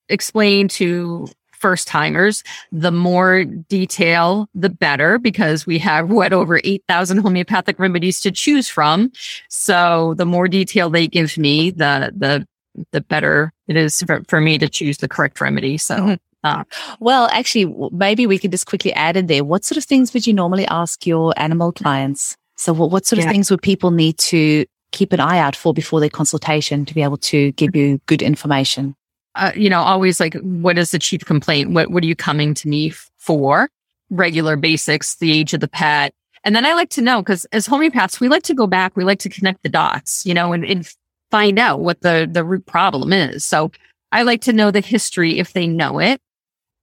explain 0.09 0.68
to 0.68 1.26
first 1.53 1.88
timers, 1.88 2.44
the 2.70 2.92
more 2.92 3.42
detail, 3.44 4.48
the 4.55 4.70
better, 4.70 5.18
because 5.18 5.66
we 5.66 5.78
have 5.78 6.11
what 6.11 6.32
over 6.32 6.61
8,000 6.62 7.18
homeopathic 7.18 7.80
remedies 7.80 8.20
to 8.20 8.30
choose 8.30 8.68
from. 8.68 9.11
So 9.48 10.14
the 10.16 10.26
more 10.26 10.46
detail 10.46 10.90
they 10.90 11.09
give 11.09 11.36
me, 11.36 11.70
the, 11.70 12.12
the, 12.16 12.46
the 12.93 13.01
better 13.01 13.53
it 13.68 13.77
is 13.77 14.03
for, 14.03 14.23
for 14.29 14.41
me 14.41 14.59
to 14.59 14.68
choose 14.68 14.99
the 14.99 15.09
correct 15.09 15.41
remedy. 15.41 15.79
So, 15.79 15.97
mm-hmm. 15.97 16.14
uh, 16.45 16.64
well, 17.01 17.29
actually, 17.33 17.75
maybe 17.93 18.27
we 18.27 18.39
could 18.39 18.51
just 18.51 18.66
quickly 18.66 18.93
add 18.93 19.16
in 19.16 19.27
there. 19.27 19.45
What 19.45 19.64
sort 19.64 19.77
of 19.77 19.85
things 19.85 20.12
would 20.14 20.27
you 20.27 20.35
normally 20.35 20.66
ask 20.66 21.07
your 21.07 21.35
animal 21.37 21.73
clients? 21.73 22.37
So 22.57 22.73
what, 22.73 22.91
what 22.91 23.07
sort 23.07 23.18
of 23.18 23.31
things 23.31 23.51
would 23.51 23.62
people 23.62 23.91
need 23.91 24.18
to 24.18 24.66
keep 24.93 25.12
an 25.12 25.20
eye 25.20 25.39
out 25.39 25.57
for 25.57 25.73
before 25.73 26.01
their 26.01 26.11
consultation 26.11 26.85
to 26.85 26.95
be 26.95 27.03
able 27.03 27.16
to 27.16 27.53
give 27.53 27.75
you 27.75 27.99
good 28.07 28.23
information? 28.23 28.95
uh, 29.35 29.53
you 29.55 29.70
know, 29.70 29.81
always 29.81 30.20
like, 30.20 30.35
what 30.35 30.79
is 30.79 30.91
the 30.91 30.99
chief 30.99 31.25
complaint? 31.25 31.70
What, 31.70 31.91
what 31.91 32.03
are 32.03 32.07
you 32.07 32.16
coming 32.16 32.55
to 32.55 32.68
me 32.68 32.91
for? 33.16 33.68
Regular 34.11 34.57
basics, 34.57 35.16
the 35.16 35.33
age 35.33 35.55
of 35.55 35.61
the 35.61 35.68
pet. 35.68 36.12
And 36.45 36.55
then 36.55 36.66
I 36.66 36.75
like 36.75 36.91
to 36.91 37.01
know 37.01 37.23
because 37.23 37.47
as 37.47 37.66
homeopaths, 37.66 38.20
we 38.20 38.29
like 38.29 38.43
to 38.45 38.55
go 38.55 38.66
back, 38.66 38.97
we 38.97 39.05
like 39.05 39.20
to 39.20 39.29
connect 39.29 39.62
the 39.62 39.68
dots, 39.68 40.27
you 40.27 40.35
know, 40.35 40.53
and, 40.53 40.64
and 40.64 40.93
find 41.33 41.59
out 41.59 41.80
what 41.80 42.03
the, 42.03 42.28
the 42.30 42.45
root 42.45 42.64
problem 42.66 43.12
is. 43.12 43.45
So 43.45 43.72
I 44.12 44.22
like 44.22 44.43
to 44.43 44.53
know 44.53 44.70
the 44.70 44.80
history 44.80 45.39
if 45.41 45.55
they 45.55 45.66
know 45.66 45.99
it. 45.99 46.20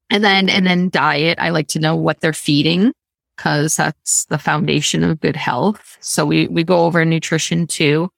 And 0.09 0.23
then, 0.23 0.49
and 0.49 0.65
then 0.65 0.89
diet, 0.89 1.37
I 1.39 1.51
like 1.51 1.67
to 1.69 1.79
know 1.79 1.95
what 1.95 2.19
they're 2.19 2.33
feeding 2.33 2.91
because 3.37 3.77
that's 3.77 4.25
the 4.25 4.39
foundation 4.39 5.03
of 5.03 5.21
good 5.21 5.35
health. 5.35 5.97
So 6.01 6.25
we, 6.25 6.47
we 6.47 6.63
go 6.63 6.85
over 6.85 7.05
nutrition 7.05 7.67
too. 7.67 8.09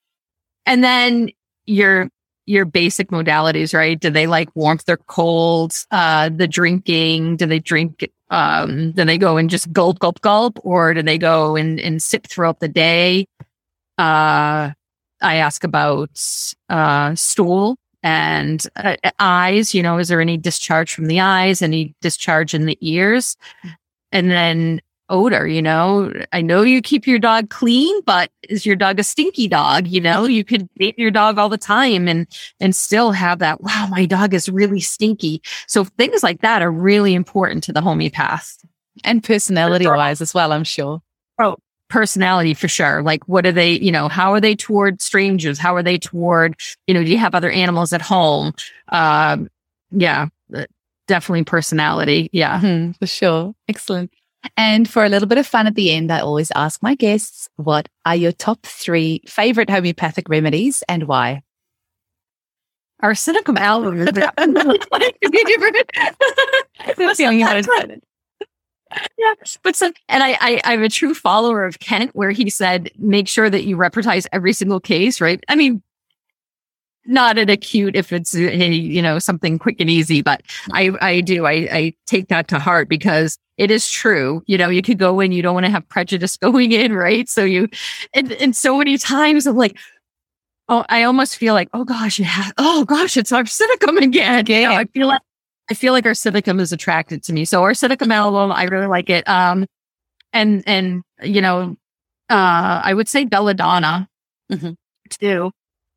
And 0.66 0.84
then 0.84 1.30
your 1.66 2.10
your 2.48 2.66
basic 2.66 3.10
modalities, 3.10 3.74
right? 3.74 4.00
Do 4.00 4.10
they 4.10 4.26
like 4.26 4.50
warmth 4.56 4.90
or 4.90 4.98
cold? 4.98 5.74
Uh, 5.92 6.30
the 6.30 6.48
drinking, 6.48 7.38
do 7.38 7.46
they 7.46 7.60
drink, 7.60 8.10
um, 8.30 8.92
do 8.94 9.06
they 9.06 9.18
go 9.18 9.38
and 9.38 9.50
just 9.50 9.72
gulp, 9.72 10.00
gulp, 10.00 10.20
gulp, 10.22 10.60
or 10.64 10.94
do 10.94 11.04
they 11.04 11.18
go 11.18 11.56
and, 11.56 11.80
and 11.80 12.02
sip 12.02 12.28
throughout 12.28 12.60
the 12.60 12.68
day? 12.68 13.26
Uh, 13.98 14.72
I 15.22 15.36
ask 15.36 15.64
about, 15.64 16.10
uh, 16.70 17.16
stool 17.16 17.78
and 18.04 18.66
uh, 18.76 18.96
eyes, 19.20 19.74
you 19.74 19.84
know, 19.84 19.98
is 19.98 20.08
there 20.08 20.22
any 20.22 20.38
discharge 20.38 20.94
from 20.94 21.06
the 21.06 21.20
eyes, 21.20 21.62
any 21.62 21.94
discharge 22.02 22.54
in 22.54 22.66
the 22.66 22.78
ears? 22.82 23.38
And 24.12 24.32
then 24.32 24.82
odor, 25.10 25.46
you 25.46 25.62
know. 25.62 26.12
I 26.32 26.42
know 26.42 26.64
you 26.64 26.82
keep 26.82 27.06
your 27.06 27.20
dog 27.20 27.50
clean, 27.50 28.02
but 28.06 28.32
is 28.50 28.66
your 28.66 28.76
dog 28.76 28.98
a 28.98 29.04
stinky 29.04 29.48
dog? 29.48 29.86
You 29.86 30.02
know, 30.02 30.26
you 30.26 30.44
could 30.44 30.68
bathe 30.76 30.96
your 30.98 31.12
dog 31.12 31.38
all 31.38 31.50
the 31.50 31.58
time 31.58 32.08
and 32.08 32.26
and 32.60 32.76
still 32.76 33.12
have 33.12 33.40
that, 33.40 33.62
wow, 33.62 33.88
my 33.92 34.06
dog 34.06 34.34
is 34.34 34.50
really 34.50 34.80
stinky. 34.80 35.42
So 35.68 35.84
things 35.84 36.24
like 36.24 36.42
that 36.42 36.62
are 36.62 36.72
really 36.72 37.14
important 37.14 37.64
to 37.66 37.74
the 37.74 37.82
homeopath. 37.82 38.58
And 39.04 39.24
personality 39.24 39.86
wise 39.86 40.22
as 40.22 40.34
well, 40.34 40.52
I'm 40.52 40.64
sure. 40.64 41.02
Oh, 41.40 41.58
personality 41.92 42.56
for 42.56 42.68
sure. 42.68 43.04
Like, 43.04 43.28
what 43.28 43.46
are 43.46 43.52
they, 43.52 43.74
you 43.74 43.92
know, 43.92 44.08
how 44.08 44.34
are 44.34 44.42
they 44.42 44.56
toward 44.56 45.02
strangers? 45.02 45.60
How 45.60 45.76
are 45.76 45.84
they 45.84 45.98
toward, 46.00 46.56
you 46.88 46.94
know, 46.94 47.04
do 47.04 47.12
you 47.12 47.18
have 47.18 47.36
other 47.36 47.52
animals 47.52 47.94
at 47.94 48.02
home? 48.02 48.54
Um, 48.90 49.50
yeah, 49.92 50.28
uh, 50.56 50.66
definitely 51.08 51.44
personality. 51.44 52.30
Yeah, 52.32 52.60
mm-hmm, 52.60 52.94
for 52.94 53.06
sure. 53.06 53.54
Excellent. 53.68 54.12
And 54.58 54.90
for 54.90 55.06
a 55.06 55.10
little 55.10 55.28
bit 55.28 55.38
of 55.38 55.46
fun 55.46 55.68
at 55.68 55.76
the 55.76 55.92
end, 55.92 56.12
I 56.12 56.22
always 56.22 56.52
ask 56.56 56.82
my 56.82 56.96
guests, 56.96 57.48
what 57.58 57.88
are 58.06 58.16
your 58.16 58.32
top 58.32 58.64
three 58.64 59.22
favorite 59.28 59.70
homeopathic 59.70 60.28
remedies 60.30 60.84
and 60.90 61.04
why? 61.04 61.44
Arsenicum 63.04 63.58
album 63.58 64.02
is 64.02 64.14
That's 66.98 67.18
the 67.18 67.26
only 67.26 67.44
one 67.44 68.02
yeah, 69.18 69.34
but 69.64 69.76
so, 69.76 69.92
and 70.10 70.24
I, 70.24 70.38
I, 70.40 70.62
I'm 70.64 70.84
a 70.84 70.90
true 70.90 71.14
follower 71.14 71.66
of 71.66 71.80
Kent, 71.80 72.12
where 72.14 72.32
he 72.32 72.50
said, 72.50 72.90
make 72.98 73.28
sure 73.28 73.50
that 73.50 73.64
you 73.64 73.78
repertize 73.78 74.28
every 74.32 74.54
single 74.54 74.80
case, 74.80 75.22
right? 75.22 75.44
I 75.48 75.56
mean, 75.56 75.82
not 77.06 77.38
an 77.38 77.50
acute 77.50 77.96
if 77.96 78.14
it's 78.14 78.36
a, 78.36 78.68
you 78.68 79.02
know 79.02 79.18
something 79.20 79.58
quick 79.58 79.78
and 79.80 79.90
easy 79.90 80.22
but 80.22 80.44
i 80.72 80.92
i 81.02 81.22
do. 81.22 81.46
I 81.46 81.52
i 81.52 81.94
take 82.06 82.28
that 82.28 82.48
to 82.50 82.60
heart 82.60 82.90
because 82.90 83.38
it 83.58 83.70
is 83.72 83.90
true. 83.90 84.44
You 84.46 84.58
know 84.58 84.70
you 84.70 84.82
could 84.82 85.00
go 85.00 85.20
in 85.20 85.32
you 85.32 85.42
don't 85.42 85.54
want 85.54 85.66
to 85.66 85.72
have 85.72 85.88
prejudice 85.90 86.38
going 86.42 86.72
in 86.72 86.94
right? 86.94 87.28
So 87.28 87.44
you 87.44 87.70
and, 88.14 88.32
and 88.34 88.56
so 88.56 88.78
many 88.78 88.98
times 88.98 89.48
i'm 89.48 89.58
like 89.58 89.78
oh 90.70 90.86
i 90.90 91.04
almost 91.04 91.38
feel 91.38 91.54
like 91.54 91.70
oh 91.74 91.84
gosh 91.84 92.20
yeah 92.20 92.52
oh 92.58 92.86
gosh 92.86 93.18
it's 93.18 93.32
arsenicum 93.32 93.98
again. 94.02 94.46
Yeah 94.48 94.60
you 94.60 94.68
know, 94.68 94.76
i 94.76 94.86
feel 94.86 95.08
like 95.08 95.22
i 95.72 95.74
feel 95.74 95.94
like 95.94 96.06
arsenicum 96.06 96.60
is 96.60 96.74
attracted 96.74 97.24
to 97.24 97.34
me 97.34 97.46
so 97.46 97.62
arsenicum 97.62 98.14
album 98.14 98.52
i 98.52 98.64
really 98.66 98.88
like 98.88 99.10
it 99.10 99.28
um 99.28 99.66
and 100.34 100.64
and 100.68 101.02
you 101.24 101.42
know 101.42 101.76
uh 102.30 102.82
i 102.84 102.94
would 102.94 103.08
say 103.08 103.26
belladonna 103.26 104.08
mm-hmm. 104.52 104.72
too 105.10 105.52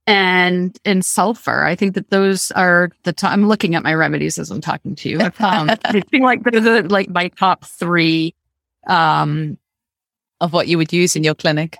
and 0.06 0.78
and 0.84 1.04
sulfur. 1.04 1.64
I 1.64 1.74
think 1.74 1.94
that 1.94 2.10
those 2.10 2.50
are 2.52 2.90
the 3.04 3.12
top. 3.12 3.32
I'm 3.32 3.48
looking 3.48 3.74
at 3.74 3.82
my 3.82 3.94
remedies 3.94 4.38
as 4.38 4.50
I'm 4.50 4.60
talking 4.60 4.94
to 4.96 5.08
you. 5.08 5.20
Um, 5.20 5.32
I 5.84 6.02
feel 6.10 6.22
like 6.22 6.42
those 6.44 6.66
are 6.66 6.82
like 6.82 7.08
my 7.08 7.28
top 7.28 7.64
three 7.64 8.34
um, 8.86 9.58
of 10.40 10.52
what 10.52 10.68
you 10.68 10.78
would 10.78 10.92
use 10.92 11.16
in 11.16 11.24
your 11.24 11.34
clinic. 11.34 11.78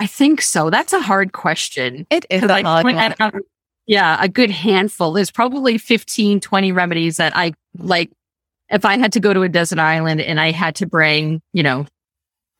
I 0.00 0.06
think 0.06 0.40
so. 0.42 0.70
That's 0.70 0.92
a 0.92 1.00
hard 1.00 1.32
question. 1.32 2.06
It 2.10 2.24
is 2.30 2.44
a 2.44 2.62
hard 2.62 2.84
one. 2.84 3.42
Yeah, 3.88 4.18
a 4.20 4.28
good 4.28 4.50
handful. 4.50 5.12
There's 5.12 5.30
probably 5.30 5.78
15, 5.78 6.40
20 6.40 6.72
remedies 6.72 7.16
that 7.16 7.34
I 7.34 7.54
like. 7.78 8.10
If 8.70 8.84
I 8.84 8.98
had 8.98 9.14
to 9.14 9.20
go 9.20 9.32
to 9.32 9.42
a 9.42 9.48
desert 9.48 9.78
island 9.78 10.20
and 10.20 10.38
I 10.38 10.50
had 10.50 10.74
to 10.76 10.86
bring, 10.86 11.40
you 11.54 11.62
know, 11.62 11.86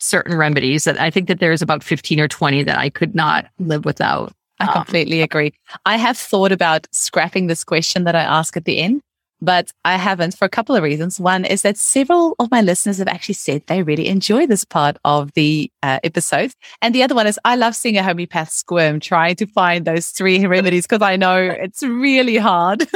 certain 0.00 0.38
remedies 0.38 0.84
that 0.84 0.98
I 0.98 1.10
think 1.10 1.28
that 1.28 1.38
there's 1.38 1.60
about 1.60 1.84
15 1.84 2.18
or 2.18 2.28
20 2.28 2.62
that 2.62 2.78
I 2.78 2.88
could 2.88 3.14
not 3.14 3.46
live 3.58 3.84
without. 3.84 4.32
I 4.58 4.68
um, 4.68 4.72
completely 4.72 5.20
agree. 5.20 5.52
I 5.84 5.98
have 5.98 6.16
thought 6.16 6.50
about 6.50 6.86
scrapping 6.92 7.46
this 7.46 7.62
question 7.62 8.04
that 8.04 8.16
I 8.16 8.22
ask 8.22 8.56
at 8.56 8.64
the 8.64 8.78
end, 8.78 9.02
but 9.40 9.70
I 9.84 9.96
haven't 9.96 10.36
for 10.36 10.44
a 10.44 10.48
couple 10.48 10.74
of 10.74 10.82
reasons. 10.82 11.20
One 11.20 11.44
is 11.44 11.62
that 11.62 11.76
several 11.76 12.34
of 12.38 12.50
my 12.50 12.60
listeners 12.60 12.98
have 12.98 13.08
actually 13.08 13.34
said 13.34 13.62
they 13.66 13.82
really 13.82 14.08
enjoy 14.08 14.46
this 14.46 14.64
part 14.64 14.96
of 15.04 15.32
the 15.34 15.70
uh, 15.82 16.00
episode. 16.02 16.52
And 16.82 16.94
the 16.94 17.02
other 17.02 17.14
one 17.14 17.26
is 17.26 17.38
I 17.44 17.56
love 17.56 17.76
seeing 17.76 17.96
a 17.96 18.02
homeopath 18.02 18.50
squirm 18.50 19.00
trying 19.00 19.36
to 19.36 19.46
find 19.46 19.84
those 19.84 20.08
three 20.08 20.44
remedies 20.46 20.86
because 20.86 21.02
I 21.02 21.16
know 21.16 21.36
it's 21.38 21.82
really 21.82 22.36
hard. 22.36 22.86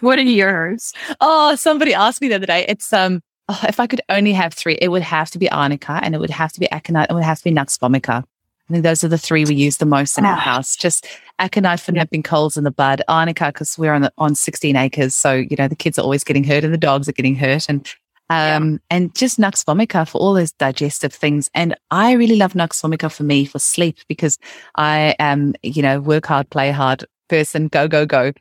what 0.00 0.18
are 0.18 0.22
yours? 0.22 0.92
Oh, 1.20 1.56
somebody 1.56 1.94
asked 1.94 2.20
me 2.20 2.28
the 2.28 2.36
other 2.36 2.46
day. 2.46 2.64
It's, 2.68 2.92
um, 2.92 3.20
oh, 3.48 3.60
if 3.66 3.80
I 3.80 3.86
could 3.86 4.02
only 4.08 4.32
have 4.32 4.54
three, 4.54 4.78
it 4.80 4.88
would 4.88 5.02
have 5.02 5.30
to 5.32 5.38
be 5.38 5.50
arnica 5.50 5.98
and 6.02 6.14
it 6.14 6.18
would 6.18 6.30
have 6.30 6.52
to 6.52 6.60
be 6.60 6.70
aconite 6.70 7.08
and 7.08 7.16
it 7.16 7.18
would 7.18 7.24
have 7.24 7.38
to 7.38 7.44
be 7.44 7.50
nux 7.50 7.76
vomica. 7.78 8.24
I 8.68 8.72
think 8.72 8.84
those 8.84 9.02
are 9.02 9.08
the 9.08 9.18
three 9.18 9.44
we 9.44 9.54
use 9.54 9.78
the 9.78 9.86
most 9.86 10.18
in 10.18 10.26
our 10.26 10.34
ah. 10.34 10.40
house. 10.40 10.76
Just 10.76 11.06
aconite 11.38 11.80
for 11.80 11.92
nipping 11.92 12.22
colds 12.22 12.56
in 12.56 12.64
the 12.64 12.70
bud, 12.70 13.02
arnica 13.08 13.46
because 13.46 13.78
we're 13.78 13.94
on 13.94 14.02
the, 14.02 14.12
on 14.18 14.34
16 14.34 14.76
acres, 14.76 15.14
so 15.14 15.32
you 15.34 15.56
know 15.56 15.68
the 15.68 15.76
kids 15.76 15.98
are 15.98 16.02
always 16.02 16.24
getting 16.24 16.44
hurt 16.44 16.64
and 16.64 16.74
the 16.74 16.78
dogs 16.78 17.08
are 17.08 17.12
getting 17.12 17.34
hurt, 17.34 17.68
and 17.68 17.86
um, 18.30 18.72
yeah. 18.72 18.78
and 18.90 19.14
just 19.14 19.38
nux 19.38 19.64
vomica 19.66 20.06
for 20.06 20.18
all 20.18 20.34
those 20.34 20.52
digestive 20.52 21.12
things. 21.14 21.48
And 21.54 21.74
I 21.90 22.12
really 22.12 22.36
love 22.36 22.54
nux 22.54 22.68
vomica 22.82 23.10
for 23.10 23.22
me 23.22 23.46
for 23.46 23.58
sleep 23.58 23.98
because 24.06 24.38
I 24.74 25.14
am 25.18 25.54
you 25.62 25.82
know 25.82 26.00
work 26.00 26.26
hard, 26.26 26.50
play 26.50 26.70
hard 26.70 27.04
person, 27.28 27.68
go 27.68 27.88
go 27.88 28.04
go, 28.04 28.32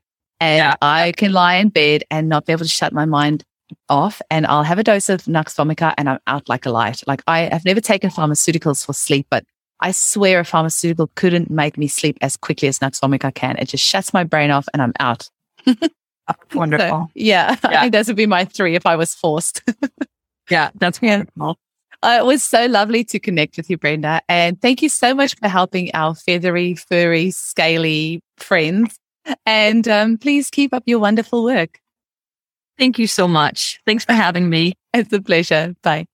and 0.42 0.58
yeah. 0.58 0.76
I 0.82 1.14
can 1.14 1.32
lie 1.32 1.56
in 1.56 1.70
bed 1.70 2.04
and 2.12 2.28
not 2.28 2.46
be 2.46 2.52
able 2.52 2.66
to 2.66 2.70
shut 2.70 2.92
my 2.92 3.06
mind 3.06 3.46
off 3.90 4.22
and 4.30 4.46
I'll 4.46 4.64
have 4.64 4.80
a 4.80 4.84
dose 4.84 5.10
of 5.10 5.28
Nux 5.28 5.44
vomica 5.44 5.94
and 5.98 6.10
I'm 6.10 6.20
out 6.28 6.48
like 6.48 6.66
a 6.66 6.70
light. 6.70 7.04
Like 7.06 7.22
I 7.28 7.42
have 7.42 7.66
never 7.66 7.82
taken 7.82 8.10
pharmaceuticals 8.10 8.86
for 8.86 8.94
sleep, 8.94 9.28
but 9.30 9.44
I 9.80 9.92
swear 9.92 10.40
a 10.40 10.46
pharmaceutical 10.46 11.12
couldn't 11.16 11.50
make 11.50 11.78
me 11.78 11.88
sleep 11.88 12.18
as 12.22 12.36
quickly 12.36 12.68
as 12.68 12.82
Nux 12.82 12.92
vomica 13.02 13.34
can. 13.34 13.58
It 13.58 13.70
just 13.70 13.84
shuts 13.84 14.14
my 14.14 14.24
brain 14.24 14.52
off 14.52 14.68
and 14.74 14.82
I'm 14.82 14.94
out. 15.00 15.30
Wonderful. 16.54 16.88
So, 16.88 17.12
yeah, 17.16 17.56
yeah, 17.64 17.70
I 17.70 17.82
think 17.82 17.94
those 17.94 18.08
would 18.08 18.18
be 18.18 18.26
my 18.26 18.46
three 18.46 18.76
if 18.76 18.86
I 18.86 18.96
was 18.96 19.14
forced. 19.14 19.62
yeah, 20.50 20.72
that's 20.76 21.02
wonderful. 21.02 21.58
Uh, 22.04 22.18
it 22.20 22.26
was 22.26 22.44
so 22.44 22.66
lovely 22.68 23.04
to 23.06 23.20
connect 23.20 23.58
with 23.58 23.70
you, 23.70 23.78
Brenda. 23.78 24.22
And 24.30 24.62
thank 24.62 24.82
you 24.82 24.90
so 24.90 25.16
much 25.16 25.36
for 25.36 25.48
helping 25.48 25.90
our 25.94 26.16
feathery, 26.16 26.76
furry, 26.76 27.32
scaly 27.32 28.22
friends. 28.38 29.00
And 29.46 29.88
um, 29.88 30.18
please 30.18 30.50
keep 30.50 30.74
up 30.74 30.84
your 30.86 31.00
wonderful 31.00 31.44
work. 31.44 31.80
Thank 32.78 33.00
you 33.00 33.08
so 33.08 33.28
much. 33.28 33.80
Thanks 33.86 34.06
for 34.06 34.14
having 34.14 34.50
me. 34.50 34.74
It's 34.94 35.12
a 35.12 35.22
pleasure. 35.22 35.74
Bye. 35.82 36.06